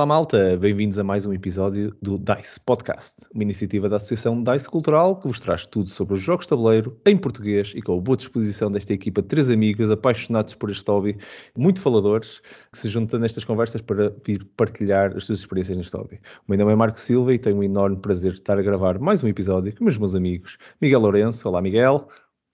[0.00, 4.66] Olá malta, bem-vindos a mais um episódio do DICE Podcast, uma iniciativa da Associação DICE
[4.66, 8.00] Cultural que vos traz tudo sobre os jogos de tabuleiro em português e com a
[8.00, 11.18] boa disposição desta equipa de três amigos apaixonados por este hobby,
[11.54, 12.40] muito faladores,
[12.72, 16.18] que se juntam nestas conversas para vir partilhar as suas experiências neste hobby.
[16.48, 18.98] O meu nome é Marco Silva e tenho um enorme prazer de estar a gravar
[18.98, 21.46] mais um episódio com os meus amigos Miguel Lourenço.
[21.46, 22.08] Olá Miguel.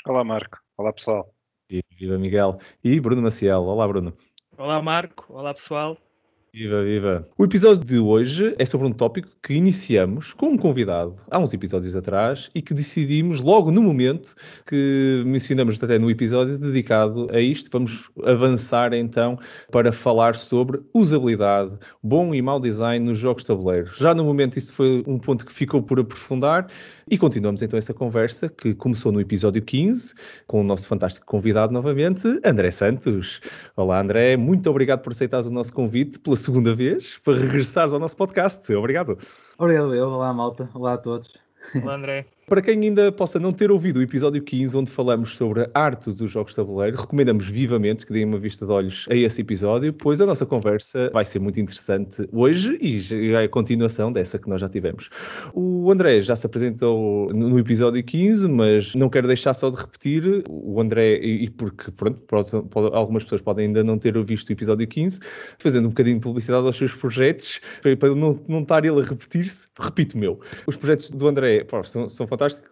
[0.04, 0.58] Olá Marco.
[0.76, 1.32] Olá pessoal.
[1.96, 2.58] Viva Miguel.
[2.82, 3.62] E Bruno Maciel.
[3.62, 4.12] Olá Bruno.
[4.58, 5.26] Olá Marco.
[5.32, 5.96] Olá pessoal.
[6.56, 7.28] Viva, viva.
[7.36, 11.52] O episódio de hoje é sobre um tópico que iniciamos com um convidado há uns
[11.52, 14.34] episódios atrás e que decidimos logo no momento
[14.66, 17.68] que mencionamos até no episódio dedicado a isto.
[17.70, 19.38] Vamos avançar então
[19.70, 23.92] para falar sobre usabilidade, bom e mau design nos jogos de tabuleiro.
[23.94, 26.68] Já no momento isto foi um ponto que ficou por aprofundar
[27.10, 30.14] e continuamos então essa conversa que começou no episódio 15
[30.46, 33.42] com o nosso fantástico convidado novamente, André Santos.
[33.76, 37.98] Olá André, muito obrigado por aceitares o nosso convite pela segunda vez para regressares ao
[37.98, 38.72] nosso podcast.
[38.74, 39.18] Obrigado.
[39.58, 40.08] Obrigado eu.
[40.08, 40.70] Olá, malta.
[40.72, 41.34] Olá a todos.
[41.74, 42.26] Olá, André.
[42.48, 46.12] Para quem ainda possa não ter ouvido o episódio 15, onde falamos sobre a arte
[46.12, 49.92] dos jogos de tabuleiro, recomendamos vivamente que deem uma vista de olhos a esse episódio,
[49.92, 54.38] pois a nossa conversa vai ser muito interessante hoje e já é a continuação dessa
[54.38, 55.10] que nós já tivemos.
[55.54, 60.44] O André já se apresentou no episódio 15, mas não quero deixar só de repetir.
[60.48, 65.18] O André, e porque pronto, algumas pessoas podem ainda não ter visto o episódio 15,
[65.58, 67.60] fazendo um bocadinho de publicidade aos seus projetos,
[67.98, 70.38] para não, não estar ele a repetir-se, repito meu.
[70.64, 72.68] Os projetos do André pô, são, são fantástico.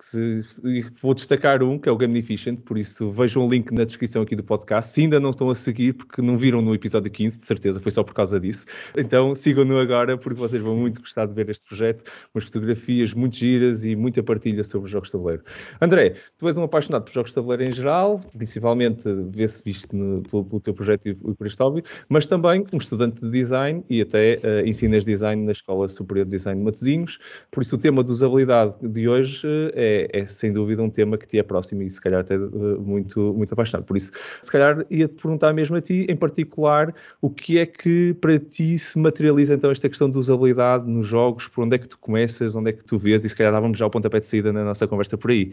[1.00, 4.36] Vou destacar um, que é o Gamificent, por isso vejam o link na descrição aqui
[4.36, 4.92] do podcast.
[4.92, 7.90] Se ainda não estão a seguir, porque não viram no episódio 15, de certeza, foi
[7.90, 8.66] só por causa disso.
[8.96, 12.04] Então sigam-no agora, porque vocês vão muito gostar de ver este projeto.
[12.34, 15.42] Umas fotografias muito giras e muita partilha sobre os jogos de tabuleiro.
[15.80, 20.22] André, tu és um apaixonado por jogos de tabuleiro em geral, principalmente vê-se visto no,
[20.22, 24.03] pelo, pelo, teu projeto e por este hobby, mas também um estudante de design e
[24.03, 27.19] até uh, ensinas design na Escola Superior de Design de Matosinhos.
[27.50, 31.26] Por isso o tema de usabilidade de hoje é, é, sem dúvida um tema que
[31.26, 33.84] te é próximo e se calhar até uh, muito, muito apaixonado.
[33.84, 38.15] Por isso, se calhar ia-te perguntar mesmo a ti, em particular, o que é que
[38.20, 41.88] para ti se materializa então esta questão de usabilidade nos jogos, por onde é que
[41.88, 44.26] tu começas, onde é que tu vês e se calhar dávamos já o pontapé de
[44.26, 45.53] saída na nossa conversa por aí.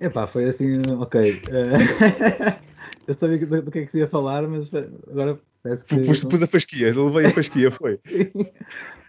[0.00, 1.36] Epá, foi assim, ok.
[3.08, 4.70] Eu sabia do que é que se ia falar, mas
[5.10, 5.98] agora parece que...
[5.98, 7.96] Pus, pus a pasquia, levei a pasquia, foi.
[8.04, 8.30] Sim.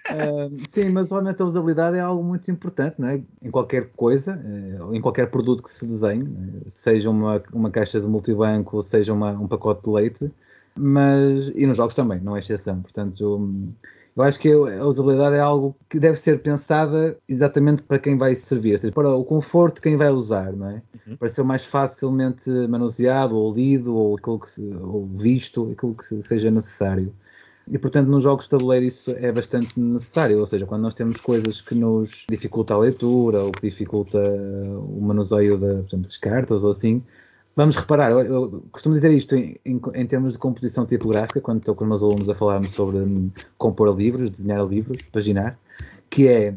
[0.09, 3.21] Uh, sim, mas realmente a usabilidade é algo muito importante não é?
[3.43, 6.25] em qualquer coisa, uh, em qualquer produto que se desenhe,
[6.69, 10.31] seja uma, uma caixa de multibanco, seja uma, um pacote de leite,
[10.75, 12.81] mas e nos jogos também, não é exceção.
[12.81, 13.71] Portanto, um,
[14.19, 18.35] eu acho que a usabilidade é algo que deve ser pensada exatamente para quem vai
[18.35, 20.81] servir, ou seja, para o conforto de quem vai usar, não é?
[21.07, 21.15] Uhum.
[21.15, 26.21] Para ser mais facilmente manuseado ou lido ou, aquilo que se, ou visto, aquilo que
[26.21, 27.13] seja necessário.
[27.65, 31.21] E, portanto, nos jogos de tabuleiro isso é bastante necessário, ou seja, quando nós temos
[31.21, 36.61] coisas que nos dificulta a leitura ou que dificulta o manuseio da, portanto, das cartas
[36.65, 37.01] ou assim,
[37.59, 41.59] vamos reparar, eu, eu costumo dizer isto em, em, em, termos de composição tipográfica, quando
[41.59, 45.59] estou com os meus alunos a falarmos sobre um, compor livros, desenhar livros, paginar,
[46.09, 46.55] que é,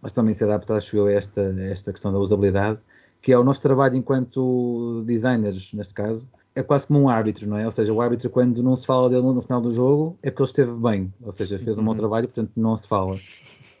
[0.00, 2.78] mas também se adapta, acho eu, a esta, esta questão da usabilidade,
[3.20, 6.24] que é o nosso trabalho enquanto designers, neste caso,
[6.54, 7.66] é quase como um árbitro, não é?
[7.66, 10.42] Ou seja, o árbitro, quando não se fala dele no final do jogo, é porque
[10.42, 11.96] ele esteve bem, ou seja, fez um bom uhum.
[11.96, 13.18] trabalho, portanto não se fala.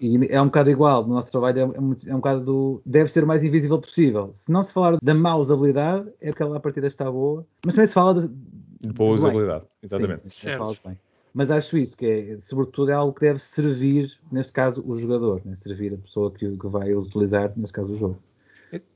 [0.00, 2.82] E é um bocado igual, o nosso trabalho é, é, é, um bocado do.
[2.84, 4.30] deve ser o mais invisível possível.
[4.32, 7.74] Se não se falar da má usabilidade, é porque ela a partida está boa, mas
[7.74, 8.28] também se fala de.
[8.80, 9.70] de boa usabilidade, bem.
[9.82, 10.20] exatamente.
[10.20, 10.98] Sim, sim, fala bem.
[11.32, 15.42] Mas acho isso, que é, sobretudo é algo que deve servir, neste caso, o jogador,
[15.44, 15.54] né?
[15.54, 18.18] servir a pessoa que, que vai utilizar, neste caso, o jogo.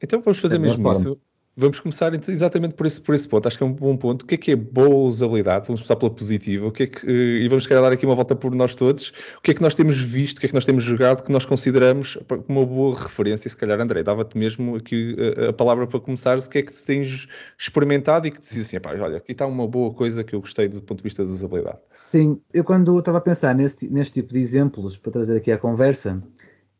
[0.02, 0.98] Então vamos fazer mesmo forma.
[0.98, 1.20] isso.
[1.60, 3.46] Vamos começar exatamente por esse, por esse ponto.
[3.46, 4.22] Acho que é um bom ponto.
[4.22, 5.66] O que é que é boa usabilidade?
[5.66, 6.66] Vamos começar pela positiva.
[6.66, 9.12] O que é que, e vamos querer dar aqui uma volta por nós todos.
[9.36, 11.30] O que é que nós temos visto, o que é que nós temos jogado, que
[11.30, 12.16] nós consideramos
[12.48, 13.50] uma boa referência?
[13.50, 16.38] Se calhar, André, dava-te mesmo aqui a, a, palavra para começar.
[16.38, 19.68] O que é que tens experimentado e que te diz assim, olha, aqui está uma
[19.68, 21.78] boa coisa que eu gostei do ponto de vista da usabilidade.
[22.06, 25.58] Sim, eu quando estava a pensar neste, neste tipo de exemplos para trazer aqui à
[25.58, 26.22] conversa,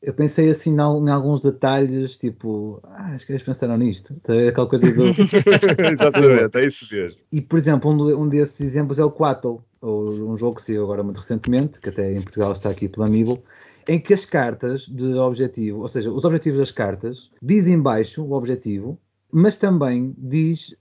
[0.03, 4.15] eu pensei assim em, alguns detalhes, tipo, ah, acho que eles pensaram nisto.
[4.23, 5.09] Tá aquela coisa do.
[5.93, 7.21] Exatamente, é isso mesmo.
[7.31, 11.03] E, por exemplo, um, um desses exemplos é o Quattle, um jogo que saiu agora
[11.03, 13.43] muito recentemente, que até em Portugal está aqui pela Amiibo,
[13.87, 18.33] em que as cartas de objetivo, ou seja, os objetivos das cartas, dizem embaixo o
[18.33, 18.99] objetivo,
[19.31, 20.75] mas também diz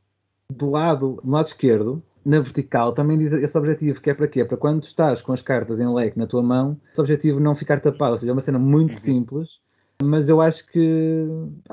[0.51, 4.43] do lado, no lado esquerdo, na vertical também diz esse objetivo, que é para quê?
[4.43, 7.79] Para quando estás com as cartas em leque na tua mão, esse objetivo não ficar
[7.79, 8.13] tapado.
[8.13, 8.99] Ou seja, é uma cena muito uhum.
[8.99, 9.59] simples,
[10.01, 11.25] mas eu acho que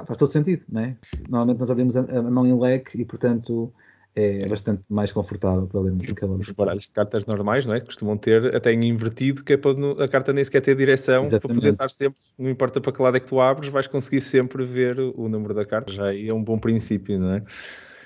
[0.07, 0.97] faz todo sentido, não é?
[1.29, 3.73] Normalmente nós abrimos a, a, mão em leque e, portanto,
[4.15, 7.81] é bastante mais confortável para lermos aquela Os baralhos de cartas normais, não é?
[7.81, 9.73] Costumam ter até em invertido, que é para
[10.03, 11.75] a carta nem sequer ter direção, para poder Exatamente.
[11.75, 14.99] estar sempre, não importa para que lado é que tu abres, vais conseguir sempre ver
[14.99, 15.93] o número da carta.
[15.93, 17.43] Já aí é um bom princípio, não é?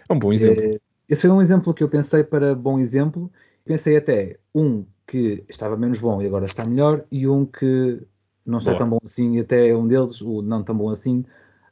[0.08, 0.64] É um bom exemplo.
[0.64, 3.30] É, esse foi um exemplo que eu pensei para bom exemplo.
[3.64, 8.00] Pensei até um que estava menos bom e agora está melhor, e um que
[8.46, 8.78] não está Boa.
[8.78, 11.24] tão bom assim, e até um deles, o não tão bom assim.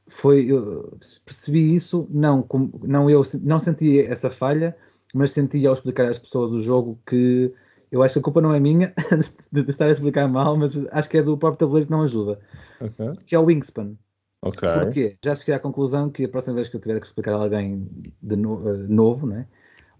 [0.08, 2.44] Foi, eu percebi isso, não,
[2.82, 4.76] não eu não senti essa falha,
[5.14, 7.54] mas senti ao explicar às pessoas do jogo que
[7.92, 8.92] eu acho que a culpa não é minha
[9.52, 12.40] de, estar a explicar mal, mas acho que é do próprio tabuleiro que não ajuda,
[12.80, 13.18] Ok.
[13.24, 13.96] que é o Wingspan.
[14.42, 14.60] Ok.
[14.72, 15.16] Porquê?
[15.24, 17.88] Já cheguei à conclusão que a próxima vez que eu tiver que explicar a alguém
[18.22, 19.46] de no- eh, novo, né?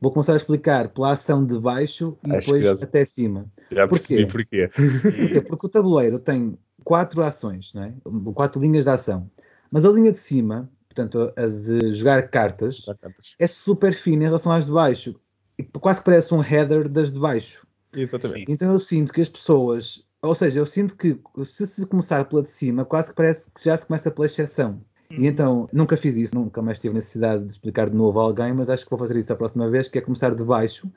[0.00, 3.46] vou começar a explicar pela ação de baixo e Acho depois já- até cima.
[3.70, 4.26] Já Porquê?
[4.26, 4.69] percebi porquê.
[4.69, 5.40] Porquê?
[5.40, 7.94] Porque o tabuleiro tem quatro ações, né?
[8.32, 9.29] quatro linhas de ação.
[9.73, 13.35] Mas a linha de cima, portanto, a de jogar cartas, Já cartas.
[13.40, 15.19] é super fina em relação às de baixo.
[15.58, 17.67] E quase que parece um header das de baixo.
[17.93, 18.44] Exatamente.
[18.52, 22.43] Então eu sinto que as pessoas, ou seja, eu sinto que se se começar pela
[22.43, 24.81] de cima, quase que parece que já se começa pela exceção.
[25.11, 28.53] E então, nunca fiz isso, nunca mais tive necessidade de explicar de novo a alguém,
[28.53, 30.91] mas acho que vou fazer isso a próxima vez, que é começar de baixo,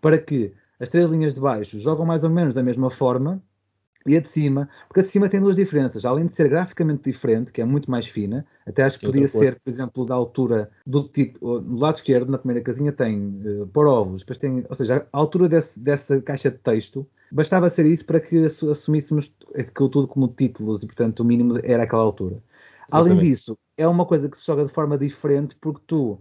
[0.00, 3.42] para que as três linhas de baixo jogam mais ou menos da mesma forma,
[4.06, 7.02] e a de cima, porque a de cima tem duas diferenças, além de ser graficamente
[7.10, 10.70] diferente, que é muito mais fina, até acho que podia ser, por exemplo, da altura
[10.86, 14.74] do título, no lado esquerdo, na primeira casinha, tem uh, por ovos, depois tem, ou
[14.74, 19.34] seja, a altura desse- dessa caixa de texto, bastava ser isso para que assu- assumíssemos
[19.54, 22.42] aquilo tudo como títulos, e portanto o mínimo era aquela altura.
[22.90, 23.30] Além Exatamente.
[23.30, 26.18] disso, é uma coisa que se joga de forma diferente, porque tu,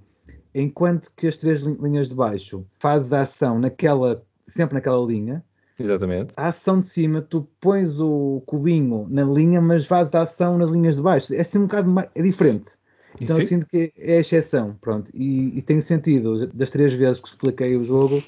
[0.53, 5.43] enquanto que as três lin- linhas de baixo fazes a ação naquela, sempre naquela linha,
[5.79, 6.33] Exatamente.
[6.35, 10.69] a ação de cima, tu pões o cubinho na linha, mas fazes a ação nas
[10.69, 11.33] linhas de baixo.
[11.33, 12.71] É assim um bocado mais, é diferente.
[13.19, 13.41] Então Sim.
[13.41, 15.11] eu sinto que é a exceção, pronto.
[15.13, 18.23] E, e tem sentido, das três vezes que expliquei o jogo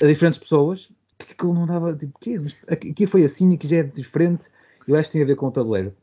[0.00, 2.38] a diferentes pessoas, que aquilo não dava, tipo, quê?
[2.38, 4.48] Mas aqui aqui foi assim, aqui já é diferente.
[4.86, 5.94] Eu acho que tem a ver com o tabuleiro.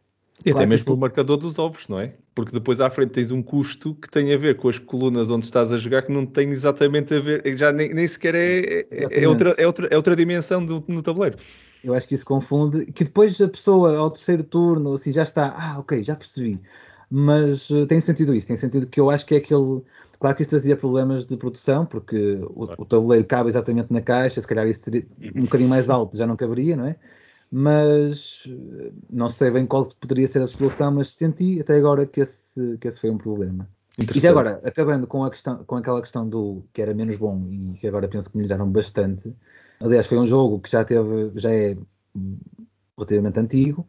[0.46, 2.14] E Claro até mesmo o marcador dos ovos, não é?
[2.36, 5.46] Porque depois à frente tens um custo que tem a ver com as colunas onde
[5.46, 8.60] estás a jogar que não tem exatamente a ver, já nem, nem sequer é,
[8.92, 11.38] é- é, outra, é, outra, é outra dimensão do- no tabuleiro.
[11.84, 15.54] Eu acho que isso confunde, que depois a pessoa ao terceiro turno assim já está,
[15.56, 16.60] ah, ok, já percebi.
[17.10, 19.82] Mas eh, tem sentido isso, tem sentido que eu acho que é aquele.
[20.20, 22.82] Claro que isso trazia problemas de produção, porque o, Claro.
[22.82, 26.26] o tabuleiro cabe exatamente na caixa, se calhar isso teria um bocadinho mais alto já
[26.28, 26.96] não caberia, não é?
[27.52, 28.44] Mas
[29.10, 32.88] não sei bem qual poderia ser a solução, mas senti até agora que esse, que
[32.88, 33.68] esse foi um problema.
[33.98, 37.78] E agora, acabando com, a questão, com aquela questão do que era menos bom e
[37.80, 39.34] que agora penso que melhoraram bastante.
[39.80, 41.76] Aliás, foi um jogo que já teve, já é
[42.96, 43.88] relativamente antigo.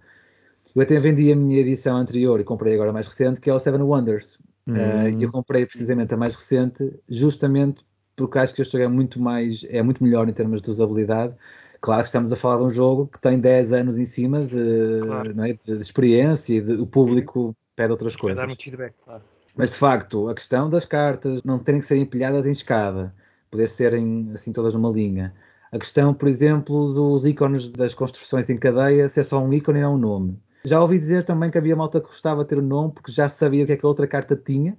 [0.74, 3.54] Eu até vendi a minha edição anterior e comprei agora a mais recente, que é
[3.54, 4.38] o Seven Wonders.
[4.66, 4.74] Hum.
[4.74, 7.84] Uh, e eu comprei precisamente a mais recente, justamente
[8.14, 11.34] porque acho que este jogo é muito mais, é muito melhor em termos de usabilidade.
[11.80, 15.00] Claro que estamos a falar de um jogo que tem 10 anos em cima de,
[15.06, 15.42] Claro.
[15.42, 18.38] é, de, de experiência e de- o público pede outras Vai coisas.
[18.38, 19.22] dar muito feedback, claro.
[19.56, 23.14] Mas de facto, a questão das cartas não terem que ser empilhadas em escada,
[23.50, 25.34] poder serem assim todas numa linha.
[25.70, 29.78] A questão, por exemplo, dos ícones das construções em cadeia, se é só um ícone
[29.78, 30.38] e não um nome.
[30.64, 33.28] Já ouvi dizer também que havia malta que gostava de ter o nome porque já
[33.28, 34.76] sabia o que é que a outra carta tinha,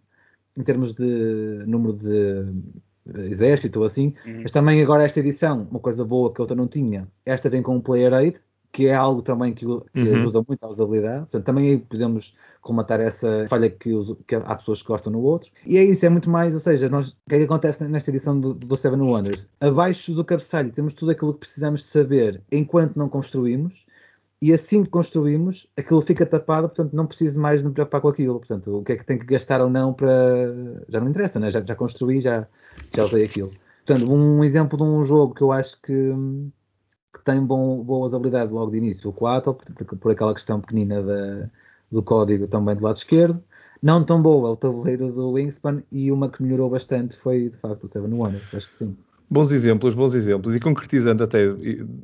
[0.57, 2.45] em termos de número de
[3.17, 4.13] exército ou assim.
[4.25, 4.39] Uhum.
[4.43, 7.61] Mas também agora esta edição, uma coisa boa que a outra não tinha, esta vem
[7.61, 8.37] com um player aid,
[8.71, 10.15] que é algo também que, que Uhum.
[10.15, 11.19] ajuda muito à usabilidade.
[11.21, 15.21] Portanto, também aí podemos colmatar essa falha que, os- que há pessoas que gostam no
[15.21, 15.49] outro.
[15.65, 18.11] E é isso, é muito mais, ou seja, nós, o que é que acontece nesta
[18.11, 19.49] edição do, do Seven Wonders?
[19.59, 23.87] Abaixo do cabeçalho temos tudo aquilo que precisamos de saber enquanto não construímos.
[24.41, 28.07] E assim que construímos, aquilo fica tapado, portanto não preciso mais de me preocupar com
[28.07, 28.39] aquilo.
[28.39, 30.07] Portanto, o que é que tem que gastar ou não para.
[30.87, 31.51] Já não interessa, né?
[31.51, 32.47] já, já construí, já,
[32.93, 33.53] já usei aquilo.
[33.85, 35.93] Portanto, um exemplo de um jogo que eu acho que,
[37.13, 40.61] que tem bom, boa usabilidade logo de início, o Coatl, por, por- por aquela questão
[40.61, 41.49] pequenina da-
[41.91, 43.43] do código também do lado esquerdo.
[43.81, 47.85] Não tão boa o tabuleiro do Wingspan e uma que melhorou bastante foi de facto
[47.85, 48.97] o Seven Wonders, acho que sim.
[49.29, 50.55] Bons exemplos, bons exemplos.
[50.55, 51.49] E concretizando até,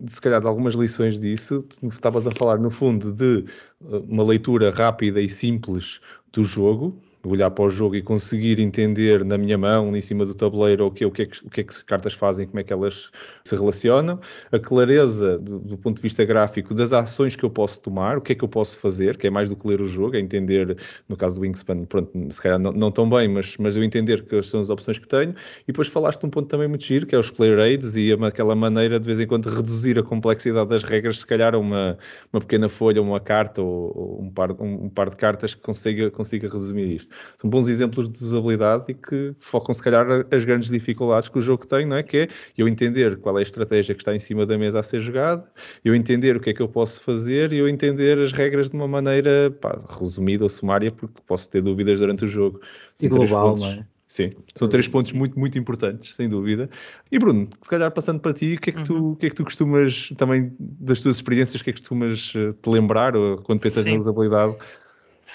[0.07, 3.45] se calhar, algumas lições disso, estavas a falar, no fundo, de
[3.81, 5.99] uh, uma leitura rápida e simples
[6.31, 10.33] do jogo, olhar para o jogo e conseguir entender na minha mão, em cima do
[10.33, 12.59] tabuleiro, o que, o que, é, que, o que é que as cartas fazem, como
[12.59, 13.09] é que elas
[13.43, 14.19] se relacionam,
[14.51, 18.21] a clareza do, do ponto de vista gráfico das ações que eu posso tomar, o
[18.21, 20.19] que é que eu posso fazer, que é mais do que ler o jogo, é
[20.19, 20.77] entender,
[21.07, 24.23] no caso do Wingspan, pronto, se calhar não, não tão bem, mas, mas eu entender
[24.23, 27.05] que são as opções que tenho, e depois falaste de um ponto também muito giro,
[27.05, 30.69] que é os player aids e aquela maneira de vez em quando reduzir a complexidade
[30.69, 31.97] das regras, se calhar uma,
[32.31, 35.61] uma pequena folha, uma carta ou, ou um, par, um, um par de cartas que
[35.61, 37.14] consiga, consiga resumir isto.
[37.37, 41.41] São bons exemplos de usabilidade e que focam, se calhar, as grandes dificuldades que o
[41.41, 42.03] jogo tem, não é?
[42.03, 44.83] Que é eu entender qual é a estratégia que está em cima da mesa a
[44.83, 45.43] ser jogada,
[45.83, 48.75] eu entender o que é que eu posso fazer e eu entender as regras de
[48.75, 52.59] uma maneira pá, resumida ou sumária, porque posso ter dúvidas durante o jogo.
[53.01, 53.85] E global, não é?
[54.07, 56.69] Sim, são três pontos muito, muito importantes, sem dúvida.
[57.11, 59.11] E Bruno, se calhar passando para ti, o que é que, tu, uhum.
[59.11, 62.31] o que, é que tu costumas, também das tuas experiências, o que é que costumas
[62.35, 63.93] eh, te lembrar ou, quando pensas Sim.
[63.93, 64.55] na usabilidade?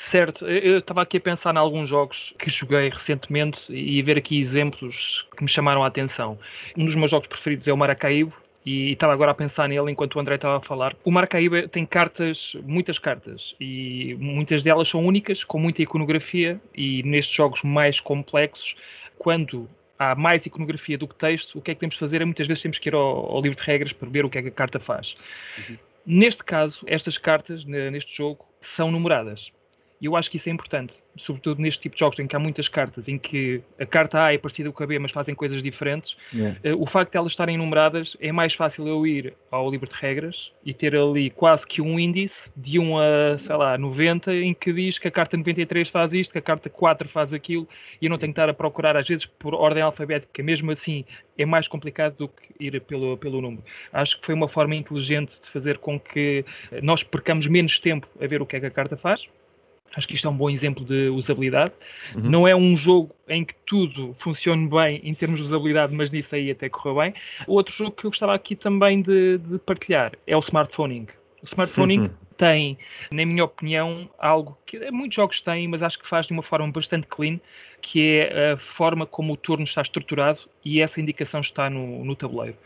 [0.02, 4.40] Certo, eu estava aqui a pensar em alguns jogos que joguei recentemente e ver aqui
[4.40, 6.38] exemplos que me chamaram a atenção.
[6.76, 8.33] Um dos meus jogos preferidos é o Maracaibo,
[8.64, 10.97] e estava agora a pensar nele enquanto o André estava a falar.
[11.04, 17.02] O Maracaiba tem cartas, muitas cartas, e muitas delas são únicas, com muita iconografia, e
[17.02, 18.75] nestes jogos mais complexos,
[19.19, 22.25] quando há mais iconografia do que texto, o que é que temos de fazer é
[22.25, 24.42] muitas vezes temos que ir ao, ao livro de regras para ver o que é
[24.42, 25.14] que a carta faz.
[25.59, 25.76] Uhum.
[26.07, 29.52] Neste caso, estas cartas, neste jogo, são numeradas.
[30.00, 32.38] E eu acho que isso é importante, sobretudo neste tipo de jogos em que há
[32.38, 35.62] muitas cartas, em que a carta A é parecida com a B, mas fazem coisas
[35.62, 36.16] diferentes.
[36.33, 36.59] Yeah.
[36.64, 39.95] Uh, o facto de elas estarem numeradas é mais fácil eu ir ao livro de
[39.95, 44.54] regras e ter ali quase que um índice de 1 a, sei lá, 90, em
[44.54, 47.69] que diz que a carta 93 faz isto, que a carta 4 faz aquilo,
[48.00, 50.42] e eu não tenho que estar a procurar, às vezes, por ordem alfabética.
[50.42, 51.04] Mesmo assim,
[51.37, 53.62] é mais complicado do que ir pelo, pelo número.
[53.92, 56.42] Acho que foi uma forma inteligente de fazer com que
[56.83, 59.28] nós percamos menos tempo a ver o que é que a carta faz
[59.95, 61.73] Acho que isto é um bom exemplo de usabilidade.
[62.15, 62.31] Uhum.
[62.31, 66.35] Não é um jogo em que tudo funcione bem em termos de usabilidade, mas nisso
[66.35, 67.15] aí até correu bem.
[67.47, 71.07] Outro jogo que eu gostava aqui também de, de partilhar é o Smartphoning.
[71.43, 72.11] O Smartphoning uhum.
[72.41, 72.79] Tem,
[73.13, 76.73] na minha opinião, algo que muitos jogos têm, mas acho que faz de uma forma
[76.73, 77.39] bastante clean,
[77.83, 82.17] que é a forma como o turno está estruturado e essa indicação está no, no,
[82.17, 82.57] tabuleiro.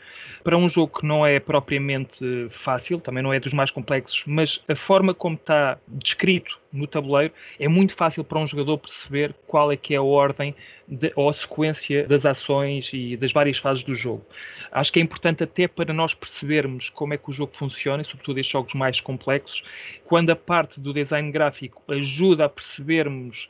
[0.43, 4.63] Para um jogo que não é propriamente fácil, também não é dos mais complexos, mas
[4.69, 9.71] a forma como está descrito no tabuleiro é muito fácil para um jogador perceber qual
[9.71, 10.55] é que é a ordem
[10.89, 14.25] de, ou a sequência das ações e das várias fases do jogo.
[14.73, 18.05] Acho que é importante até para nós percebermos como é que o jogo funciona, e
[18.05, 19.63] sobretudo estes jogos mais complexos,
[20.05, 23.49] quando a parte do design gráfico ajuda a percebermos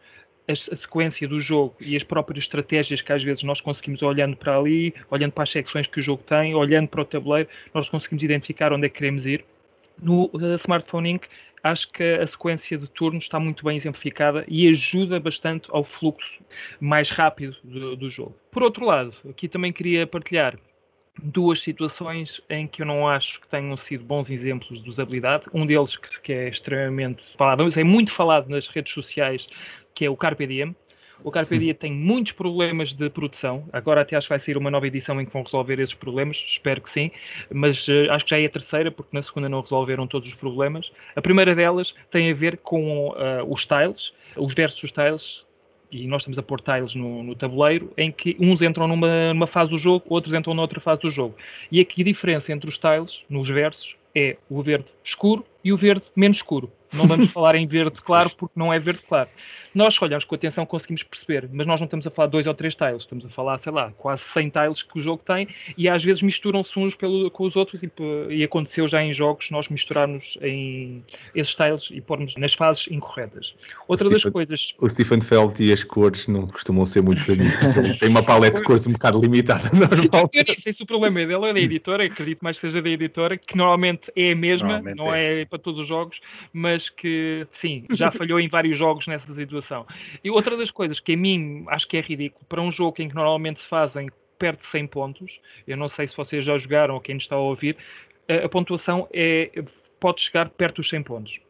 [0.48, 4.56] a, sequência do jogo e as próprias estratégias que às vezes nós conseguimos olhando para
[4.56, 8.22] ali, olhando para as secções que o jogo tem, olhando para o tabuleiro, nós conseguimos
[8.22, 9.44] identificar onde é que queremos ir.
[10.00, 11.26] No uh, Smartphone Inc.,
[11.62, 16.42] acho que a sequência de turnos está muito bem exemplificada e ajuda bastante ao fluxo
[16.78, 18.36] mais rápido do, do jogo.
[18.50, 20.58] Por outro lado, aqui também queria partilhar
[21.22, 25.44] duas situações em que eu não acho que tenham sido bons exemplos de usabilidade.
[25.52, 29.48] Um deles que, que é extremamente falado, é muito falado nas redes sociais,
[29.94, 30.74] que é o Carpe Diem.
[31.22, 33.66] O Carpe Diem tem muitos problemas de produção.
[33.72, 36.44] Agora até acho que vai sair uma nova edição em que vão resolver esses problemas.
[36.46, 37.10] Espero que sim.
[37.50, 40.34] Mas uh, acho que já é a terceira, porque na segunda não resolveram todos os
[40.34, 40.92] problemas.
[41.14, 43.14] A primeira delas tem a ver com uh,
[43.48, 45.43] os tiles, os versus tiles
[45.94, 49.46] e nós estamos a pôr tiles no, no, tabuleiro em que uns entram numa, numa,
[49.46, 51.36] fase do jogo, outros entram noutra fase do jogo.
[51.70, 55.76] E aqui a diferença entre os tiles, nos versos, é o verde escuro e o
[55.76, 56.70] verde menos escuro.
[56.94, 59.28] Não vamos falar em verde claro porque não é verde claro.
[59.74, 62.46] Nós, se olharmos com atenção, conseguimos perceber, mas nós não estamos a falar de dois
[62.46, 65.48] ou três tiles, estamos a falar, sei lá, quase 100 tiles que o jogo tem
[65.76, 69.50] e às vezes misturam-se uns pelo, com os outros tipo, e aconteceu já em jogos
[69.50, 71.02] nós misturarmos em
[71.34, 73.52] esses tiles e pormos nas fases incorretas.
[73.88, 74.74] Outra das coisas...
[74.78, 78.64] O Stephen Feld e as cores não costumam ser muito amigos, tem uma paleta de
[78.64, 80.30] cores um bocado limitada, normal.
[80.32, 82.80] Eu nem sei se o problema é dele, é da editora, acredito mais que seja
[82.80, 86.20] da editora, que normalmente é a mesma, não é, é para todos os jogos,
[86.52, 89.86] mas que, sim, já falhou em vários jogos nessa situação.
[90.22, 93.08] E outra das coisas que a mim acho que é ridículo, para um jogo em
[93.08, 96.94] que normalmente se fazem perto de 100 pontos, eu não sei se vocês já jogaram
[96.94, 97.76] ou quem está a ouvir,
[98.28, 99.50] a, a pontuação é,
[100.00, 101.40] pode chegar perto dos 100 pontos.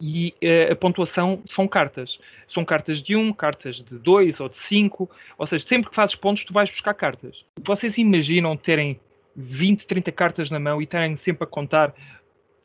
[0.00, 2.18] E uh, a pontuação são cartas.
[2.48, 5.10] São cartas de 1, cartas de 2 ou de 5.
[5.38, 7.44] Ou seja, sempre que fazes pontos, tu vais buscar cartas.
[7.62, 9.00] Vocês imaginam terem
[9.34, 11.94] 20, 30 cartas na mão e terem sempre a contar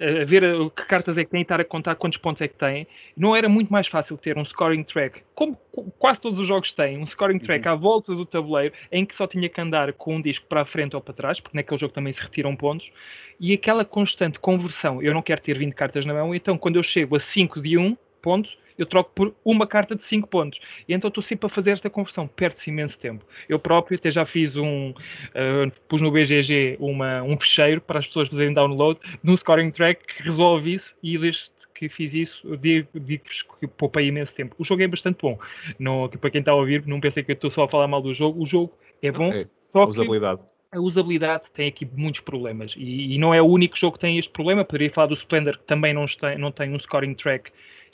[0.02, 0.42] a ver
[0.72, 3.36] que cartas é que tem e estar a contar quantos pontos é que tem, não
[3.36, 5.56] era muito mais fácil ter um scoring track, como
[6.00, 7.74] quase todos os jogos têm, um scoring track uhum.
[7.74, 10.66] à volta do tabuleiro, em que só tinha que andar com um disco para a
[10.66, 12.92] frente ou para trás, porque naquele jogo também se retiram pontos,
[13.40, 16.84] e aquela constante conversão, eu não quero ter 20 cartas na mão, então quando eu
[16.84, 20.60] chego a 5 de 1 ponto, eu troco por uma carta de 5 pontos.
[20.88, 23.26] E então estou sempre a fazer esta conversão, perde-se imenso tempo.
[23.48, 28.08] Eu próprio até já fiz um, uh, pus no BGG uma, um fecheiro para as
[28.08, 33.42] pessoas fazerem download no scoring track que resolve isso e desde que fiz isso, digo-vos
[33.60, 34.56] que poupei imenso tempo.
[34.60, 35.40] O jogo é bastante bom.
[35.80, 38.02] Não, para quem está a ouvir, não pensei que eu estou só a falar mal
[38.02, 38.40] do jogo.
[38.42, 39.48] O jogo é bom, okay.
[39.60, 40.46] só a usabilidade.
[40.72, 44.20] a usabilidade tem aqui muitos problemas e, e, não é o único jogo que tem
[44.20, 44.64] este problema.
[44.64, 47.52] Poderia falar do Splendor, que também não tem, não tem um scoring track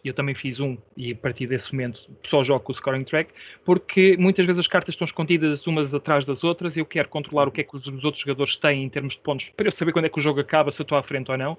[0.07, 3.31] eu também fiz um, e a partir desse momento só jogo o scoring track,
[3.63, 7.47] porque muitas vezes as cartas estão escondidas umas atrás das outras e eu quero controlar
[7.47, 9.91] o que é que os outros jogadores têm em termos de pontos para eu saber
[9.91, 11.57] quando é que o jogo acaba, se eu estou à frente ou não.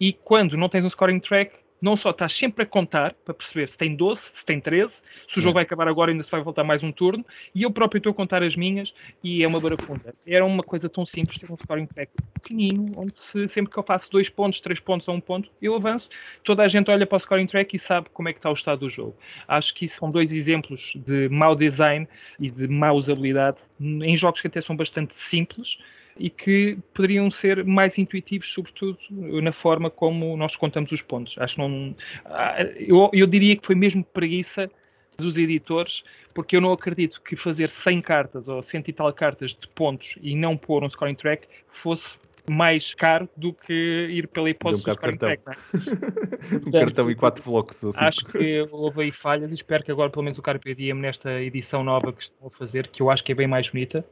[0.00, 3.68] E quando não tens um scoring track, não só estás sempre a contar para perceber
[3.68, 6.40] se tem 12, se tem 13, se o jogo vai acabar agora ainda se vai
[6.40, 9.60] voltar mais um turno, e eu próprio estou a contar as minhas e é uma
[9.60, 10.14] barafunda.
[10.24, 13.82] Era uma coisa tão simples ter um scoring track pequenino, onde se, sempre que eu
[13.82, 16.08] faço dois pontos, três pontos ou um ponto, eu avanço,
[16.44, 18.54] toda a gente olha para o scoring track e sabe como é que está o
[18.54, 19.16] estado do jogo.
[19.48, 22.06] Acho que isso são dois exemplos de mau design
[22.38, 25.78] e de má usabilidade em jogos que até são bastante simples,
[26.18, 31.36] e que poderiam ser mais intuitivos, sobretudo na forma como nós contamos os pontos.
[31.38, 31.94] Acho que não.
[32.24, 34.70] Ah, eu, eu diria que foi mesmo preguiça
[35.16, 36.02] dos editores,
[36.34, 40.16] porque eu não acredito que fazer 100 cartas ou 100 e tal cartas de pontos
[40.20, 42.18] e não pôr um scoring track fosse
[42.50, 45.30] mais caro do que ir pela hipótese um do cartão.
[45.30, 45.36] é?
[45.38, 47.84] um Portanto, cartão e quatro blocos.
[47.84, 48.04] Assim.
[48.04, 51.40] Acho que houve aí falhas e espero que agora, pelo menos, o Carpe Diem, nesta
[51.40, 54.04] edição nova que estão a fazer, que eu acho que é bem mais bonita.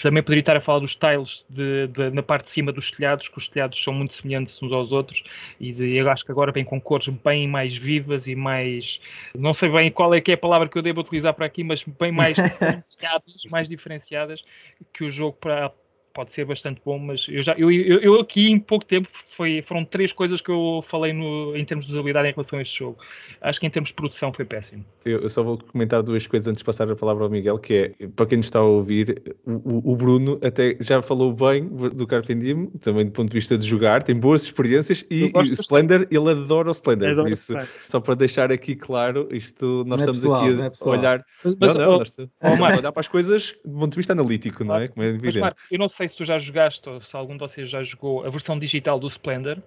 [0.00, 3.28] Também poderia estar a falar dos tiles de, de- na parte de cima dos telhados,
[3.28, 5.22] que os telhados são muito semelhantes uns aos outros,
[5.58, 9.00] e de- eu acho que agora vem com cores bem mais vivas e mais.
[9.34, 11.64] Não sei bem qual é que é a palavra que eu devo utilizar para aqui,
[11.64, 12.36] mas bem mais
[12.82, 14.44] diferenciadas, mais diferenciadas,
[14.92, 15.72] que o jogo para
[16.18, 19.62] pode ser bastante bom, mas eu já eu, eu, eu aqui em pouco tempo foi,
[19.62, 22.80] foram três coisas que eu falei no, em termos de usabilidade em relação a este
[22.80, 22.98] jogo.
[23.40, 24.84] Acho que em termos de produção foi péssimo.
[25.04, 27.94] Eu, eu só vou comentar duas coisas antes de passar a palavra ao Miguel, que
[28.00, 32.04] é, para quem nos está a ouvir, o, o Bruno até já falou bem do
[32.04, 35.52] Carpe Diem, também do ponto de vista de jogar, tem boas experiências e, e o
[35.52, 37.54] Splendor, ele adora o Splendor, Adoro por isso,
[37.86, 40.70] só para deixar aqui claro, isto nós Não é estamos pessoal, aqui não é a
[40.72, 40.98] pessoal.
[40.98, 43.78] olhar, Mas, não, mas, não, oh, nós estamos oh, a olhar para as coisas do
[43.78, 44.88] ponto de vista analítico, não é?
[44.88, 45.40] Como é mas, evidente.
[45.40, 48.24] Marco, eu não sei se tu já jogaste ou se algum de vocês já jogou
[48.24, 49.58] a versão digital do Splendor.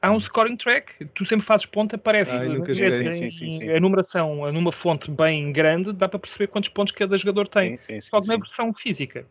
[0.00, 2.90] Há um scoring track, tu sempre fazes ponto, aparece em- joguei.
[2.90, 3.70] Sim, sim, sim, sim.
[3.70, 7.76] a numeração numa fonte bem grande, dá para perceber quantos pontos cada jogador tem.
[7.76, 8.40] Sim, sim, Só que na sim.
[8.40, 9.26] versão física,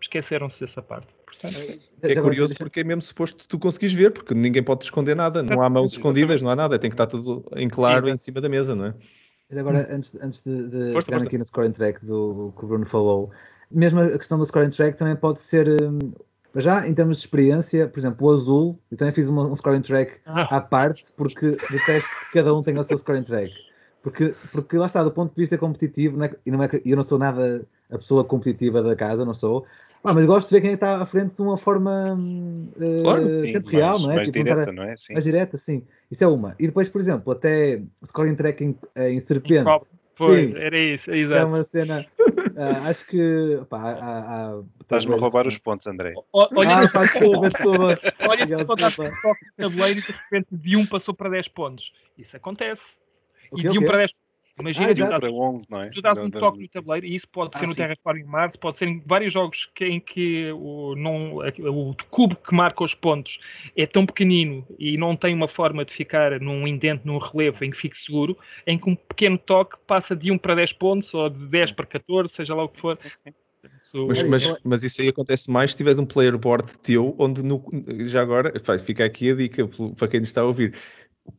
[0.00, 1.06] esqueceram-se dessa parte.
[1.24, 1.56] Portanto,
[2.02, 5.16] É Agora, curioso deixa- porque é mesmo suposto tu conseguires ver, porque ninguém pode esconder
[5.16, 8.12] nada, não há mãos escondidas, não há nada, tem que estar tudo em claro Sim.
[8.12, 8.94] em cima da mesa, não é?
[9.48, 11.26] Mas agora, antes, antes de, de pegar força.
[11.26, 13.32] aqui no scoring track do que o Bruno falou,
[13.70, 16.12] mesmo a questão do scoring track também pode ser, hum,
[16.56, 19.82] já, em termos de experiência, por exemplo, o azul, eu também fiz uma- um scoring
[19.82, 20.56] track Ah.
[20.56, 23.52] à parte, porque detesto que cada um tenha o seu scoring track.
[24.02, 26.96] Porque, porque lá está, do ponto de vista competitivo, não é e não é eu
[26.96, 29.66] não sou nada a pessoa competitiva da casa, não sou.
[30.02, 32.18] Ah, mas gosto de ver quem está à frente de uma forma
[32.80, 34.14] eh, Claro, Sim, tempo real, mais, não é?
[34.16, 34.96] mais Tipo, direta, não é?
[34.96, 35.12] Sim.
[35.12, 35.82] mais direta, sim.
[36.10, 36.54] Isso é uma.
[36.58, 39.70] E depois, por exemplo, até scoring track em, em serpente.
[40.20, 41.46] Pois, Sim, era isso, é exato.
[41.46, 42.06] uma cena.
[42.58, 43.58] ah, acho que.
[44.82, 46.12] Estás-me a roubar os pontos, André.
[46.14, 47.98] O- Olha, Ah, pá, desculpa, desculpa.
[48.28, 48.66] olha se um
[49.22, 51.90] toque de tabuleiro e de repente de 1 passou para 10 pontos.
[52.18, 52.98] Isso acontece.
[53.50, 53.86] O E de o 1 quê?
[53.86, 54.12] para 10
[54.60, 55.90] Imagina, Ah, dás, Para 11, não é?
[55.90, 57.80] tu dás Não, um não, toque no tabuleiro e isso pode Ah, ser no sim.
[57.82, 62.54] Terraforming Mars, pode ser em vários jogos que, em que o, não, o cubo que
[62.54, 63.38] marca os pontos
[63.76, 67.70] é tão pequenino e não tem uma forma de ficar num indente, num relevo em
[67.70, 71.28] que fique seguro, em que um pequeno toque passa de 1 para 10 pontos ou
[71.28, 72.96] de 10 para 14, seja lá o que for.
[72.96, 73.34] Sim, sim.
[73.84, 77.42] Isso- Mas, mas, mas isso aí acontece mais se tiveres um player board teu, onde
[77.42, 77.62] no-
[78.06, 78.52] já agora,
[78.84, 79.68] fica aqui a dica
[79.98, 80.74] para quem nos está a ouvir.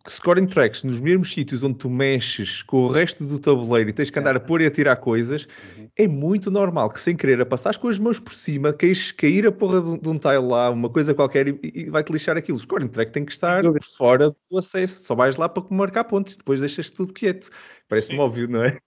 [0.07, 4.09] Scoring tracks nos mesmos sítios onde tu mexes com o resto do tabuleiro e tens
[4.09, 5.89] que andar a pôr e a tirar coisas, Uhum.
[5.97, 9.45] é muito normal que sem querer a passares com as mãos por cima, queres cair
[9.47, 12.37] a porra de um, de um tile lá, uma coisa qualquer e, e vai-te lixar
[12.37, 12.57] aquilo.
[12.57, 13.63] O scoring track tem que estar
[13.97, 17.49] fora do acesso, só vais lá para marcar pontos, depois deixas tudo quieto.
[17.87, 18.77] Parece-me óbvio, não é?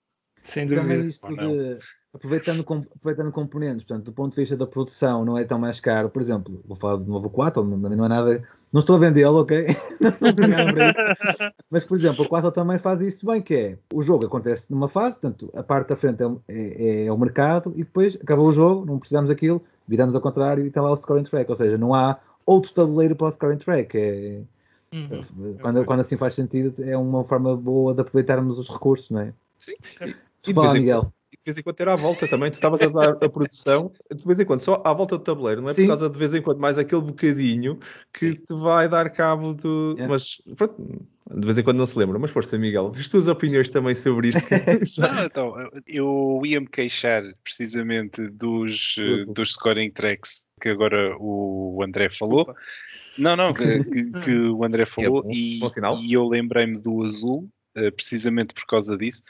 [0.41, 1.05] Sem Também dúvida.
[1.07, 1.51] isto Ou não.
[1.51, 1.79] de.
[2.15, 5.79] Aproveitando, com- aproveitando componentes, portanto, do ponto de vista da produção, não é tão mais
[5.81, 6.09] caro.
[6.09, 8.43] Por exemplo, vou falar do novo 4, não, não é nada.
[8.71, 9.67] Não estou a vendê-lo, ok?
[9.99, 11.53] não estou.
[11.69, 14.87] Mas, por exemplo, o 4 também faz isso bem, que é o jogo acontece numa
[14.87, 18.47] fase, portanto, a parte da frente é, o- é- é o mercado e depois acabou
[18.47, 21.49] o jogo, não precisamos daquilo, viramos ao contrário e está lá o scoring track.
[21.49, 23.97] Ou seja, não há outro tabuleiro para o scoring track.
[23.97, 24.41] É,
[24.93, 25.57] Uhum.
[25.61, 29.33] quando, quando assim faz sentido, é uma forma boa de aproveitarmos os recursos, não é?
[29.57, 29.73] Sim.
[30.01, 30.15] E-
[30.47, 31.05] E em Miguel.
[31.45, 32.49] De vez em quando ter à volta também.
[32.49, 35.61] Tu estavas a dar a produção, de vez em quando, só à volta do tabuleiro,
[35.61, 35.83] não é Sim.
[35.83, 37.77] por causa de vez em quando mais aquele bocadinho
[38.11, 39.95] que te vai dar cabo do.
[39.99, 40.07] É.
[40.07, 41.05] Mas pronto,
[41.35, 42.17] de vez em quando não se lembra.
[42.17, 44.41] Mas força, Miguel, as tuas opiniões também sobre isto.
[44.99, 45.53] Não, então,
[45.87, 48.95] eu ia me queixar precisamente dos,
[49.27, 52.55] dos scoring tracks que agora o André falou.
[53.19, 53.83] Não, não, que,
[54.23, 58.65] que- o André falou bom, e, bom e eu lembrei-me do azul, eh, precisamente por
[58.65, 59.21] causa disso.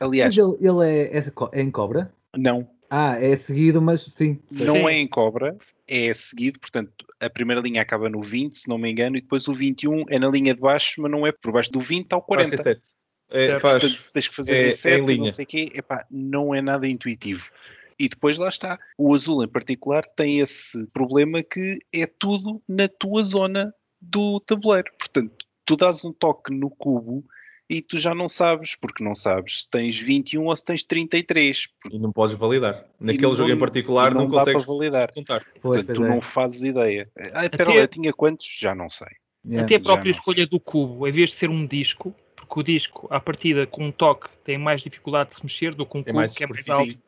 [0.00, 2.12] Mas Aliás, ele, ele é, é, é em cobra?
[2.36, 4.40] não, Ah, é seguido, mas sim.
[4.50, 4.86] não Sim.
[4.88, 8.90] é em cobra, é seguido, portanto, a primeira linha acaba no 20, se não me
[8.90, 11.70] engano, e depois o 21 é na linha de baixo, mas não é por baixo
[11.70, 12.56] do 20 ao 40.
[12.56, 12.94] 47.
[13.32, 15.18] É, faz, Portanto, tens que fazer é- é reset, em linha.
[15.18, 15.68] não sei o quê.
[15.74, 17.50] Epá, não é nada intuitivo.
[17.98, 18.78] E depois lá está.
[18.98, 24.90] O azul em particular tem esse problema que é tudo na tua zona do tabuleiro.
[24.98, 27.24] Portanto, tu dás um toque no cubo
[27.70, 31.68] e tu já não sabes, porque não sabes se tens 21 ou se tens 33.
[31.68, 32.84] Porque, E não podes validar.
[32.98, 35.12] Naquele não- jogo em particular não não, consegues para validar.
[35.14, 35.44] contar.
[35.62, 36.08] Pois, portanto, pois tu é.
[36.08, 37.08] não fazes ideia.
[37.32, 38.46] Ah, espera Até- lá, tinha quantos?
[38.58, 39.06] Já não sei.
[39.46, 39.64] Yeah.
[39.64, 43.06] Até a própria escolha do cubo, em vez de ser um disco, porque o disco,
[43.08, 46.12] à partida, com um toque, tem mais dificuldade de se mexer do que um Tem
[46.12, 46.98] cubo mais que é mais alto.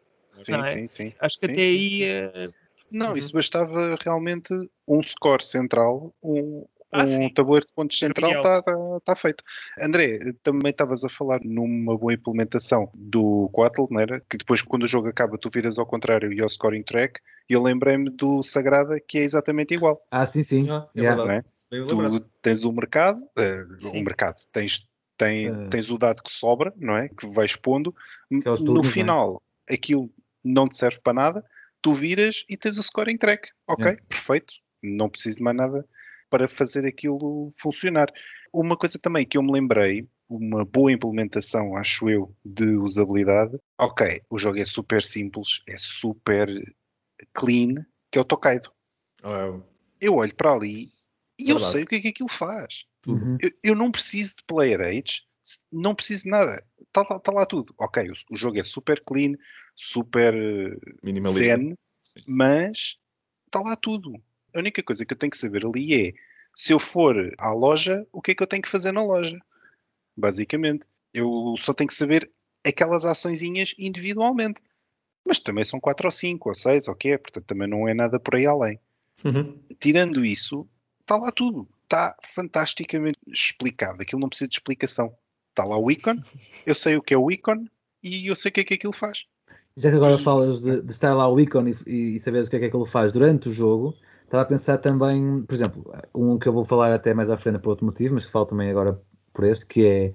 [0.42, 0.64] Sim, é?
[0.64, 1.12] sim, sim.
[1.20, 2.02] Acho que Sim, até sim, aí sim.
[2.04, 2.46] eh,
[2.90, 3.16] Não, Uhum.
[3.16, 4.52] isso bastava realmente
[4.86, 7.34] um score central, um, Ah, um sim.
[7.34, 9.42] tabuleiro de pontos central está tá, tá feito.
[9.80, 14.20] André, também estavas a falar numa boa implementação do Quattle, não era?
[14.28, 17.18] Que depois, quando o jogo acaba, tu viras ao contrário e ao scoring track.
[17.48, 20.02] E eu lembrei-me do Sagrada, que é exatamente igual.
[20.10, 20.68] Ah, sim, sim.
[20.70, 21.22] Ah, é Yeah.
[21.22, 21.46] verdade.
[21.46, 21.52] É?
[21.70, 24.00] Tu tens o mercado, eh, Sim.
[24.00, 25.68] o mercado, tens, tem- Eh.
[25.70, 27.08] tens o dado que sobra, não é?
[27.08, 27.94] Que vais pondo.
[28.28, 28.88] Que é no é?
[28.88, 30.10] final, aquilo
[30.44, 31.44] não te serve para nada,
[31.80, 33.48] tu viras e tens o scoring track.
[33.66, 34.02] Ok, Yeah.
[34.06, 34.52] perfeito.
[34.82, 35.86] Não preciso de mais nada
[36.32, 38.06] para fazer aquilo funcionar.
[38.50, 43.58] Uma coisa também que eu me lembrei, uma boa implementação, acho eu, de usabilidade.
[43.78, 46.48] Ok, o jogo é super simples, é super
[47.34, 48.72] clean, que é o Tokaido.
[49.22, 49.60] Ah,
[50.00, 50.90] Eu olho para ali
[51.38, 52.86] e eu sei o que é que aquilo faz.
[53.06, 53.36] Uhum.
[53.38, 55.26] Eu, eu não preciso de player aids,
[55.70, 56.64] não preciso de nada.
[56.80, 57.74] Está lá, tá lá tudo.
[57.78, 59.34] Ok, o, o jogo é super clean,
[59.76, 61.56] super eh, Minimalista.
[61.58, 62.20] zen, Sim.
[62.26, 62.96] mas
[63.46, 64.14] está lá tudo.
[64.54, 66.12] A única coisa que eu tenho que saber ali é
[66.54, 69.38] se eu for à loja, o que é que eu tenho que fazer na loja?
[70.16, 70.86] Basicamente.
[71.12, 72.30] Eu só tenho que saber
[72.66, 74.62] aquelas açõezinhas individualmente.
[75.24, 77.86] Mas também são 4 ou 5 ou 6 ou o que é, portanto também não
[77.86, 78.80] é nada por aí além
[79.24, 79.56] Uhum.
[79.78, 80.66] tirando isso,
[81.00, 81.68] está lá tudo.
[81.84, 84.02] Está fantasticamente explicado.
[84.02, 85.14] Aquilo não precisa de explicação.
[85.50, 86.24] Está lá o ícone,
[86.64, 87.70] eu sei o que é o ícone
[88.02, 89.26] e eu sei o que é que aquilo faz.
[89.76, 92.56] Já que agora falas de, de estar lá o ícone e, e saberes o que
[92.56, 93.94] é que aquilo faz durante o jogo,
[94.32, 97.58] estava a pensar também, por exemplo, um que eu vou falar até mais à frente
[97.58, 98.98] por outro motivo, mas que falo também agora
[99.32, 100.14] por este, que é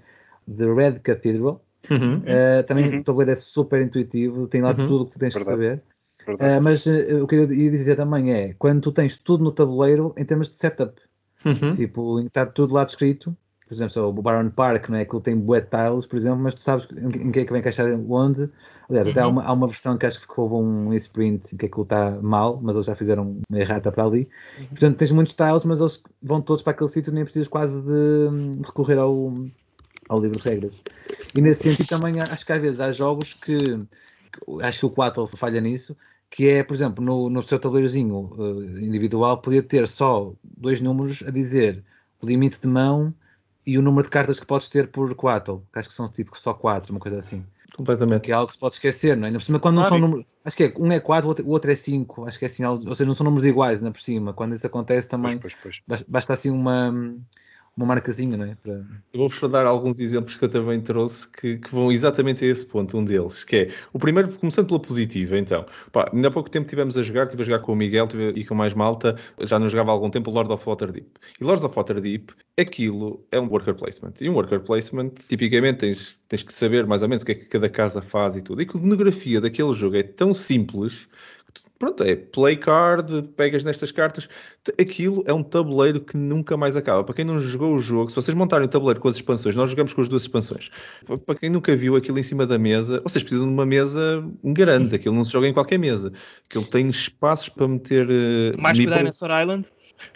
[0.57, 1.63] The Red Cathedral.
[1.89, 2.17] Uhum.
[2.17, 2.99] Uh, também Uhum.
[2.99, 4.87] o tabuleiro é super intuitivo, tem lá Uhum.
[4.87, 5.45] tudo o que tu tens Verdade.
[5.45, 5.83] que saber.
[6.27, 9.51] Uh, mas uh, o que eu ia dizer também é, quando tu tens tudo no
[9.51, 10.99] tabuleiro em termos de setup,
[11.45, 11.71] Uhum.
[11.73, 15.05] tipo, está tudo lá descrito, por exemplo, o Baron Park, não é?
[15.05, 17.59] que ele tem bué tiles, por exemplo, mas tu sabes em, que é que vai
[17.59, 18.49] encaixar onde.
[18.89, 19.29] Aliás, até há Uhum.
[19.29, 22.59] uma, há uma versão que acho que houve um sprint em que aquilo está mal,
[22.61, 24.29] mas eles já fizeram uma errata para ali.
[24.55, 24.79] Uhum.
[24.79, 27.91] Portanto, tens muitos tiles, mas eles vão todos para aquele sítio, nem precisas quase de
[28.31, 29.33] hum, recorrer ao,
[30.07, 30.83] ao livro de regras.
[31.33, 33.77] E nesse sentido também acho que às vezes há jogos que,
[34.31, 35.97] que- acho que o 4 falha nisso,
[36.29, 38.29] que é, por exemplo, no, no seu tabuleirozinho
[38.79, 41.83] eh, individual podia ter só dois números a dizer
[42.21, 43.13] limite de mão
[43.67, 46.39] e o número de cartas que podes ter por 4, que acho que são tipo
[46.39, 47.45] só 4, uma coisa assim.
[47.75, 48.21] Completamente.
[48.23, 49.27] Que é algo que se pode esquecer, não é?
[49.27, 50.25] Ainda por cima, quando não são números.
[50.45, 52.79] Acho que é, um é 4, o outro- é 5, acho que é assim, ou
[52.95, 54.33] seja, não são números iguais, ainda por cima.
[54.33, 55.81] Quando isso acontece também, Pois, pois, pois.
[55.85, 56.93] bas- basta assim uma,
[57.77, 58.55] uma marcazinha, não é?
[58.55, 58.83] Para...
[59.13, 62.97] Vou-vos dar alguns exemplos que eu também trouxe que, que vão exatamente a esse ponto.
[62.97, 65.65] Um deles, que é o primeiro, começando pela positiva, então.
[65.91, 68.33] Pá, ainda há pouco tempo estivemos a jogar, estive a jogar com o Miguel tive-
[68.35, 71.07] e com mais malta, já não jogava há algum tempo, o Lord of Waterdeep.
[71.39, 74.13] E Lords of Waterdeep, aquilo é um worker placement.
[74.19, 77.35] E um worker placement, tipicamente, tens, tens que saber mais ou menos o que é
[77.35, 78.61] que cada casa faz e tudo.
[78.61, 81.07] E a iconografia daquele jogo é tão simples
[81.79, 84.27] Pronto, é play card, pegas nestas cartas.
[84.81, 87.03] Aquilo é um tabuleiro que nunca mais acaba.
[87.03, 89.69] Para quem não jogou o jogo, se vocês montarem o tabuleiro com as expansões, nós
[89.69, 90.69] jogamos com as duas expansões.
[91.05, 94.25] Pa- Para quem nunca viu aquilo em cima da mesa, vocês precisam de uma mesa
[94.43, 94.95] grande.
[94.95, 96.11] Aquilo não se joga em qualquer mesa.
[96.49, 98.07] Aquilo tem espaços para meter.
[98.09, 98.85] eh, Mais que.
[98.85, 99.65] Dinosaur Island.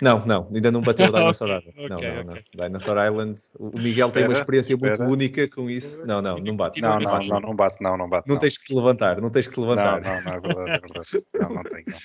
[0.02, 1.90] Não, não, ainda não bateu o Dinosaur Island.
[1.90, 2.34] não, ok, não, não.
[2.34, 2.44] ok.
[2.68, 5.10] Dinosaur Island, o Miguel tem uma Espera, experiência muito espera.
[5.10, 6.06] única com isso.
[6.06, 6.82] Não, não, não bate.
[6.82, 8.28] Não, Não, não, não, não bate, não, não bate.
[8.30, 10.02] Não tens que te levantar, não tens que te não, levantar.
[10.02, 11.08] não, não, é verdade, é verdade.
[11.40, 11.86] Não, não tenho.
[11.88, 11.98] não.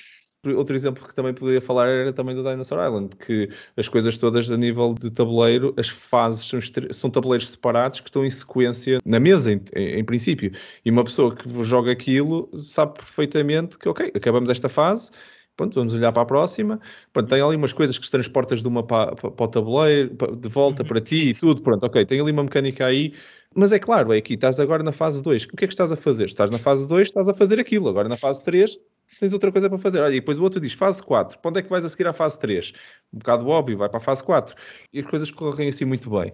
[0.54, 4.48] Outro exemplo que também poderia falar era também do Dinosaur Island, que as coisas todas
[4.48, 6.60] a nível de tabuleiro, as fases são,
[6.92, 10.52] são tabuleiros separados que estão em sequência na mesa, em- em princípio.
[10.84, 15.10] E uma pessoa que joga aquilo sabe perfeitamente que, ok, acabamos esta fase,
[15.56, 16.78] pronto, vamos olhar para a próxima.
[17.12, 20.48] Pronto, tem ali umas coisas que se transportas de uma para, para o tabuleiro, de
[20.48, 20.88] volta Uhum.
[20.88, 23.12] para ti e tudo, pronto, ok, tem ali uma mecânica aí.
[23.54, 25.44] Mas é claro, é aqui, estás agora na fase 2.
[25.44, 26.26] O que é que estás a fazer?
[26.26, 27.88] Estás na fase 2, estás a fazer aquilo.
[27.88, 28.78] Agora na fase 3,
[29.18, 30.00] tens outra coisa para fazer.
[30.00, 31.38] Olha, e depois o outro diz fase 4.
[31.38, 32.72] Para onde é que vais a seguir à fase 3?
[33.14, 34.54] Um bocado óbvio, vai para a fase 4.
[34.92, 36.32] E as coisas correm assim muito bem.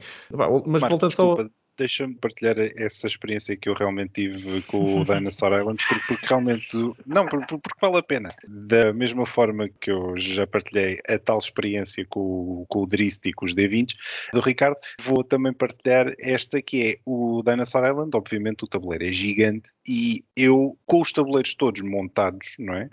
[0.67, 1.37] Mas Marco, voltando só.
[1.77, 6.77] Deixa-me partilhar essa experiência que eu realmente tive com o Dinosaur Island, porque, porque realmente.
[7.07, 8.29] Não, porque, porque, vale a pena.
[8.49, 13.33] Da mesma forma que eu já partilhei a tal experiência com, com o Drist e
[13.33, 13.95] com os D20
[14.33, 18.11] do Ricardo, vou também partilhar esta que é o Dinosaur Island.
[18.15, 22.89] Obviamente, o tabuleiro é gigante e eu, com os tabuleiros todos montados, não é?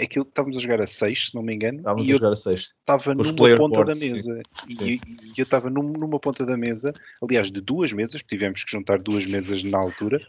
[0.00, 1.78] Aquilo estávamos a jogar a 6, se não me engano.
[1.78, 2.60] Estávamos e a jogar a 6.
[2.60, 4.42] Estava numa ponta da mesa.
[4.52, 4.66] Sim.
[4.68, 5.00] E, e,
[5.36, 9.26] eu estava num, numa ponta da mesa, aliás, de duas mesas, tivemos que juntar duas
[9.26, 10.20] mesas na altura,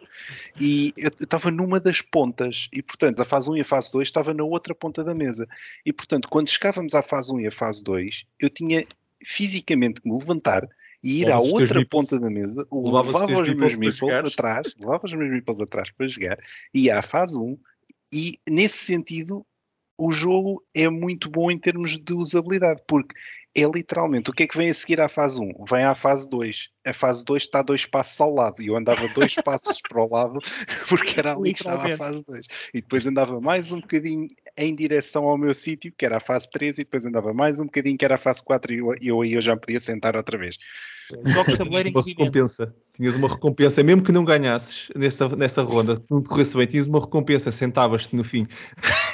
[0.59, 4.07] e eu estava numa das pontas, e portanto a fase 1 e a fase 2
[4.07, 5.47] estava na outra ponta da mesa.
[5.85, 8.85] E portanto, quando chegávamos à fase 1 e à fase 2, eu tinha
[9.23, 10.67] fisicamente que me levantar
[11.03, 15.05] e ir à outra ponta da mesa, levava, levava os meus meeples para trás, levava
[15.05, 16.39] os meus meeples atrás para jogar,
[16.73, 17.57] ia à fase 1,
[18.13, 19.45] e nesse sentido
[19.97, 23.15] o jogo é muito bom em termos de usabilidade, porque
[23.57, 25.65] é literalmente o que é que vem a seguir à fase 1?
[25.67, 26.69] Vem à fase 2.
[26.85, 30.07] A fase 2 está dois passos ao lado e eu andava dois passos para o
[30.07, 30.39] lado
[30.87, 32.45] porque era ali que estava a fase 2.
[32.73, 36.49] E depois andava mais um bocadinho em direção ao meu sítio, que era a fase
[36.51, 38.99] 3, e depois andava mais um bocadinho, que era a fase 4, e eu aí
[39.01, 40.57] eu, eu já podia sentar outra vez.
[41.07, 42.75] Tinhas uma recompensa.
[42.93, 46.99] Tinhas uma recompensa, mesmo que não ganhasses nessa, nessa ronda, não corresse bem, tinhas uma
[46.99, 48.47] recompensa, sentavas-te no fim.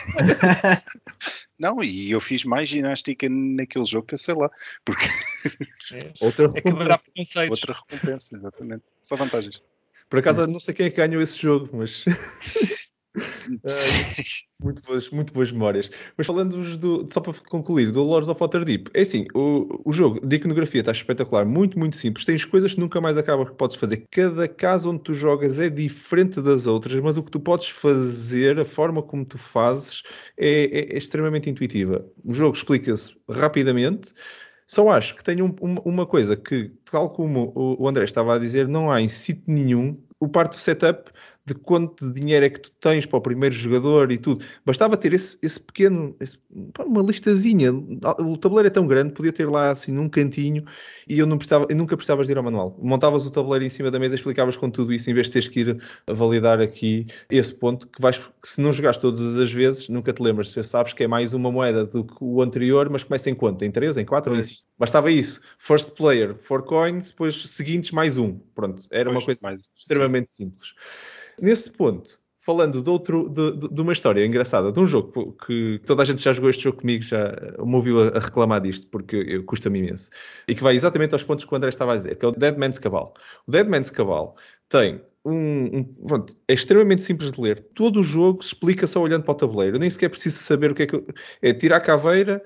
[1.64, 4.52] Não, e eu fiz mais ginástica naquele jogo que eu sei lá.
[4.84, 5.06] Porque.
[5.94, 6.14] É.
[6.20, 7.12] Outra recompensa.
[7.38, 8.84] É Outra recompensa, exatamente.
[9.02, 9.62] Só vantagens.
[10.10, 12.04] Por acaso, não sei quem é que ganhou esse jogo, mas.
[14.62, 15.90] muito, boas, muito boas memórias.
[16.18, 20.26] Mas falando do, só para concluir, do Lords of Waterdeep, é assim, o, o jogo
[20.26, 22.26] de iconografia está espetacular, muito, muito simples.
[22.26, 24.06] Tens coisas que nunca mais acabas que podes fazer.
[24.10, 28.60] Cada casa onde tu jogas é diferente das outras, mas o que tu podes fazer,
[28.60, 30.02] a forma como tu fazes,
[30.38, 32.06] é, é, é extremamente intuitiva.
[32.24, 34.14] O jogo explica-se rapidamente.
[34.66, 38.40] Só acho que tem um, uma, coisa que, tal como o, o André estava a
[38.40, 41.12] dizer, não há em sítio nenhum o parte do setup
[41.46, 44.46] de quanto de dinheiro é que tu tens para o primeiro jogador e tudo.
[44.66, 46.38] Bastava ter esse, esse pequeno, esse,
[46.86, 47.74] uma listazinha.
[47.74, 50.64] O tabuleiro é tão grande, podia ter lá assim num cantinho
[51.08, 52.78] e eu, não precisava, eu nunca precisavas de ir ao manual.
[52.82, 55.48] Montavas o tabuleiro em cima da mesa, explicavas com tudo isso, em vez de teres
[55.50, 55.78] que ir
[56.08, 60.22] validar aqui esse ponto, que, vais, que se não jogares todas as vezes, nunca te
[60.24, 60.50] lembras.
[60.52, 63.66] Se sabes que é mais uma moeda do que o anterior, mas começa em quanto?
[63.66, 64.62] Em 3, em 4 ou em 5?
[64.78, 65.42] Bastava isso.
[65.60, 68.40] First player, 4 coins, depois seguintes mais um.
[68.56, 70.46] Pronto, era pois, uma coisa mais, extremamente sim.
[70.46, 70.74] simples.
[71.42, 76.02] Nesse ponto, falando de, outro, de, de, uma história engraçada, de um jogo que toda
[76.02, 79.80] a gente já jogou este jogo comigo, já me ouviu a, reclamar disto, porque custa-me
[79.80, 80.10] imenso,
[80.48, 82.32] e que vai exatamente aos pontos que o André estava a dizer, que é o
[82.32, 83.14] Dead Man's Cabal.
[83.48, 84.36] O Dead Man's Cabal
[84.68, 87.60] tem um, um pronto, é extremamente simples de ler.
[87.74, 89.80] Todo o jogo se explica só olhando para o tabuleiro.
[89.80, 91.02] Nem sequer preciso saber o que é que...
[91.42, 92.44] É tirar a caveira,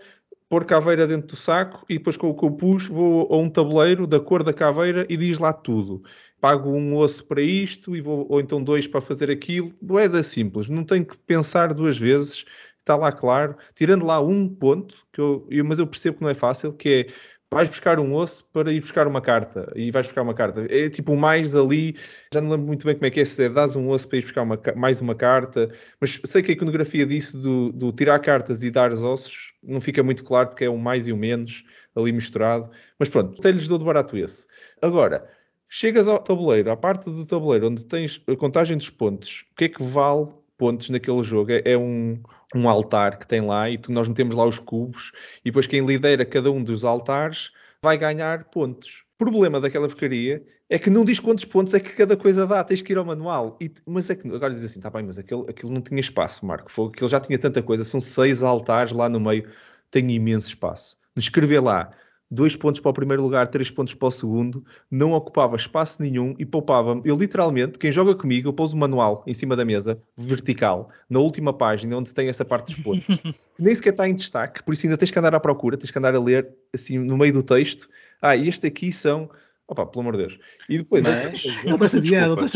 [0.50, 3.50] pôr caveira dentro do saco e depois com o que eu pus vou a um
[3.50, 6.04] tabuleiro da cor da caveira e diz lá tudo
[6.39, 9.73] pago um osso para isto e vou, ou então dois para fazer aquilo.
[9.82, 12.45] Boeda simples, não tenho que pensar duas vezes,
[12.80, 13.56] está lá claro.
[13.76, 17.13] Tirando lá um ponto, que eu, mas eu percebo que não é fácil, que é
[17.50, 20.65] vais buscar um osso para ir buscar uma carta e vais buscar uma carta.
[20.69, 21.95] É tipo mais ali,
[22.34, 24.17] já não lembro muito bem como é que é, se é dás um osso para
[24.17, 25.69] ir buscar uma, mais uma carta,
[26.00, 29.80] mas sei que a iconografia disso do, do tirar cartas e dar os ossos não
[29.80, 31.63] fica muito claro porque é o mais e o menos
[31.95, 32.69] ali misturado,
[33.00, 34.45] mas pronto, até lhes dou de barato esse.
[34.82, 35.28] Agora,
[35.70, 39.66] Chegas ao tabuleiro, à parte do tabuleiro onde tens a contagem dos pontos, o que
[39.66, 40.28] é que vale
[40.58, 41.52] pontos naquele jogo?
[41.52, 42.22] É, é um,
[42.56, 45.12] um altar que tem lá e tu, nós metemos lá os cubos
[45.44, 47.52] e depois quem lidera cada um dos altares
[47.82, 49.04] vai ganhar pontos.
[49.16, 52.64] O problema daquela porcaria é que não diz quantos pontos é que cada coisa dá,
[52.64, 53.58] tens que ir ao manual.
[53.62, 56.46] E, mas é que agora diz assim, tá bem, mas aquilo, aquilo não tinha espaço,
[56.46, 56.72] Marco.
[56.72, 59.50] Foi, aquilo já tinha tanta coisa, são seis altares lá no meio,
[59.90, 60.98] tem imenso espaço.
[61.16, 61.90] Escrever lá
[62.30, 66.36] dois pontos para o primeiro lugar, três pontos para o segundo, não ocupava espaço nenhum
[66.38, 67.02] e poupava-me.
[67.06, 71.20] Eu literalmente, quem joga comigo, eu pôs o manual em cima da mesa, vertical, na
[71.20, 73.20] última página, onde tem essa parte dos pontos.
[73.60, 75.98] Nem sequer está em destaque, por isso ainda tens que andar à procura, tens que
[75.98, 77.88] andar a ler assim no meio do texto.
[78.22, 79.30] Ah, este aqui são
[79.70, 80.40] Opa, pelo amor de Deus.
[80.70, 81.04] E depois.
[81.04, 81.26] Não é?
[81.26, 82.48] Ele está chateado, ele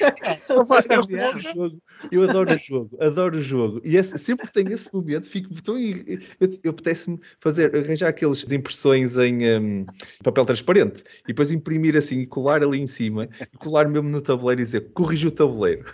[0.00, 1.82] está chateado.
[2.10, 3.80] Eu adoro o jogo, adoro o jogo.
[3.84, 5.78] E esse, sempre que tenho esse momento, fico tão.
[5.78, 6.18] Eu,
[6.62, 9.86] eu apetece-me fazer, arranjar aquelas impressões em um,
[10.22, 14.20] papel transparente e depois imprimir assim e colar ali em cima e colar mesmo no
[14.20, 15.84] tabuleiro e dizer corrige o tabuleiro.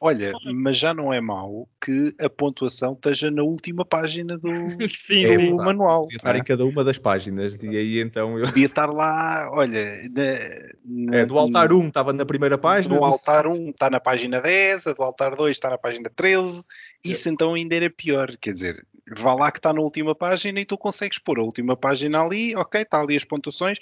[0.00, 4.48] Olha, mas já não é mau que a pontuação esteja na última página do,
[4.88, 6.02] sim, é, do manual.
[6.02, 6.38] Podia estar é?
[6.38, 8.46] em cada uma das páginas e aí então eu...
[8.46, 12.94] Podia estar lá, olha, na, na, é, do altar 1 estava na primeira página.
[12.94, 16.10] Do, do altar 1 está na página 10, a do altar 2 está na página
[16.14, 16.64] 13.
[17.04, 17.32] Isso é.
[17.32, 20.76] então ainda era pior, quer dizer, vá lá que está na última página e tu
[20.78, 23.78] consegues pôr a última página ali, ok, está ali as pontuações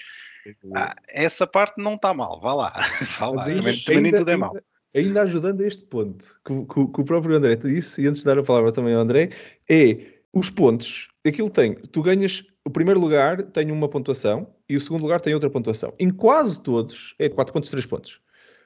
[0.74, 2.72] Ah, essa parte não está mal, vá lá.
[3.18, 3.36] Vá lá.
[3.36, 4.50] Mas ainda- Também, também nem tudo é mau.
[4.50, 4.64] ainda-
[4.98, 8.06] Ainda ajudando a este ponto, que, o- que que o próprio André te disse, e
[8.06, 9.30] antes de dar a palavra também ao André,
[9.68, 9.98] é
[10.32, 11.08] os pontos.
[11.26, 15.34] Aquilo tem, tu ganhas, o primeiro lugar tem uma pontuação e o segundo lugar tem
[15.34, 15.92] outra pontuação.
[15.98, 18.20] Em quase todos é 4 pontos, 3 pontos.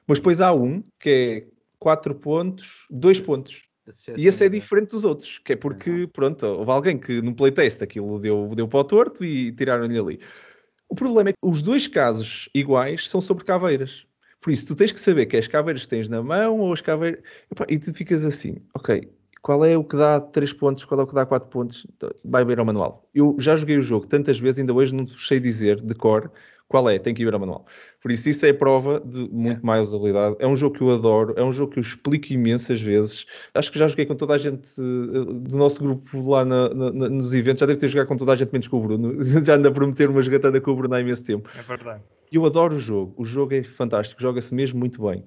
[0.07, 1.47] Mas depois há um que é
[1.79, 3.63] 4 pontos, 2 pontos.
[4.17, 7.81] E esse é diferente dos outros, que é porque, pronto, houve alguém que no playtest
[7.81, 10.19] aquilo deu, deu para o torto e tiraram-lhe ali.
[10.87, 14.05] O problema é que os dois casos iguais são sobre caveiras.
[14.43, 16.73] Por isso, tu tens que saber que é as caveiras que tens na mão ou
[16.73, 17.21] as caveiras.
[17.69, 19.09] E tu ficas assim, ok,
[19.41, 21.87] qual é o que dá 3 pontos, qual é o que dá 4 pontos?
[22.25, 23.09] Vai ver ao manual.
[23.15, 26.29] Eu já joguei o jogo tantas vezes, ainda hoje não sei dizer de cor
[26.67, 27.65] qual é, tem que ir ver ao manual.
[28.01, 30.35] Por isso, isso é prova de muito mais usabilidade.
[30.39, 33.25] É um jogo que eu adoro, é um jogo que eu explico imensas vezes.
[33.53, 36.91] Acho que já joguei com toda a gente eh, do nosso grupo lá na- na-
[37.09, 39.13] nos eventos, já devo ter jogado com toda a gente, menos com o Bruno.
[39.45, 41.49] Já anda a prometer uma jogatina com o Bruno há imenso tempo.
[41.57, 42.01] É verdade.
[42.33, 45.23] Eu adoro o jogo, o jogo é fantástico, joga-se mesmo muito bem.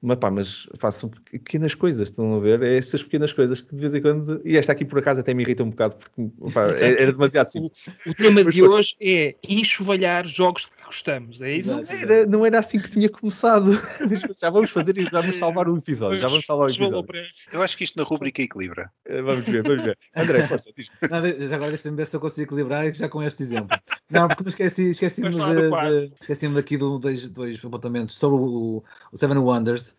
[0.00, 2.62] Mas pá, mas façam pequenas coisas, estão a ver?
[2.62, 4.40] É essas pequenas coisas que de vez em quando.
[4.44, 7.48] E esta aqui por acaso até me irrita um bocado, porque pá, é- era demasiado
[7.50, 7.88] simples.
[8.06, 11.70] O tema Mas de hoje é enxovalhar jogos de gostamos, é isso?
[11.70, 13.70] Não era, não era assim que tinha começado.
[14.40, 16.16] já vamos fazer e já vamos salvar o episódio.
[16.18, 17.08] Já vamos salvar o episódio.
[17.52, 18.90] Eu acho que isto na rubrica equilibra.
[19.06, 19.98] Eh, Vamos ver, vamos ver.
[20.16, 23.22] André, força, diz Não, de- já agora deixa-me ver se eu consigo equilibrar já com
[23.22, 23.78] este exemplo.
[24.10, 25.36] Não, porque esqueci, esqueci-me de,
[25.70, 29.96] de, esqueci-me daqui de um- dois, dois apontamentos sobre o, o Seven Wonders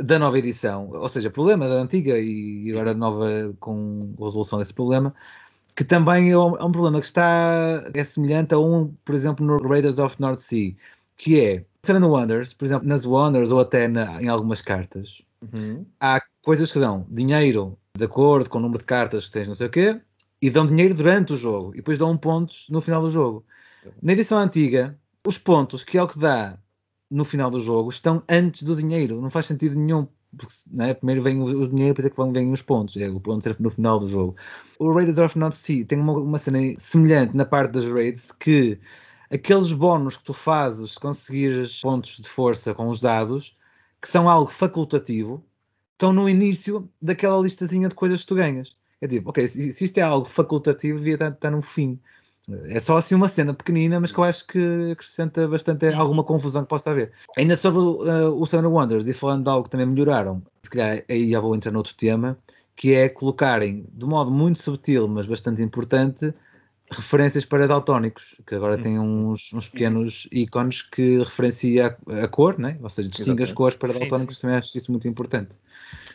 [0.00, 0.90] da nova edição.
[0.92, 5.12] Ou seja, problema da antiga e agora nova com a resolução desse problema.
[5.78, 9.46] Que também é um, é um problema que está é semelhante a um, por exemplo,
[9.46, 10.74] no Raiders of North Sea,
[11.16, 15.86] que é Seven Wonders, por exemplo, nas Wonders ou até na- em algumas cartas, Uhum.
[16.00, 19.54] há coisas que dão dinheiro de acordo com o número de cartas que tens, não
[19.54, 20.00] sei o quê,
[20.42, 23.44] e dão dinheiro durante o jogo, e depois dão pontos no final do jogo.
[24.02, 26.58] Na edição antiga, os pontos, que é o que dá
[27.08, 29.20] no final do jogo, estão antes do dinheiro.
[29.20, 30.08] Não faz sentido nenhum.
[30.36, 30.94] Porque, não é?
[30.94, 32.96] Primeiro vem o, dinheiro, depois é que vão vêm os pontos.
[32.96, 34.36] É o ponto sempre no final do jogo.
[34.78, 38.78] O Raiders of North Sea tem uma, uma cena semelhante na parte das raids que
[39.30, 43.56] aqueles bónus que tu fazes se conseguires pontos de força com os dados,
[44.00, 45.44] que são algo facultativo,
[45.92, 48.76] estão no início daquela listazinha de coisas que tu ganhas.
[49.00, 52.00] É tipo, ok, se, se isto é algo facultativo, devia estar, estar no fim.
[52.68, 56.62] É só assim uma cena pequenina, mas que eu acho que acrescenta bastante alguma confusão
[56.62, 57.12] que possa haver.
[57.36, 61.04] Ainda sobre uh, o Seven Wonders, e falando de algo que também melhoraram, se calhar
[61.08, 62.38] aí já vou entrar noutro tema,
[62.74, 66.32] que é colocarem, de modo muito subtil, mas bastante importante,
[66.90, 72.58] referências para daltónicos, que agora têm uns, uns pequenos ícones que referencia a, a cor,
[72.58, 72.78] né?
[72.80, 73.54] ou seja, distingue as Exatamente.
[73.54, 75.58] cores para daltónicos, também acho isso muito importante,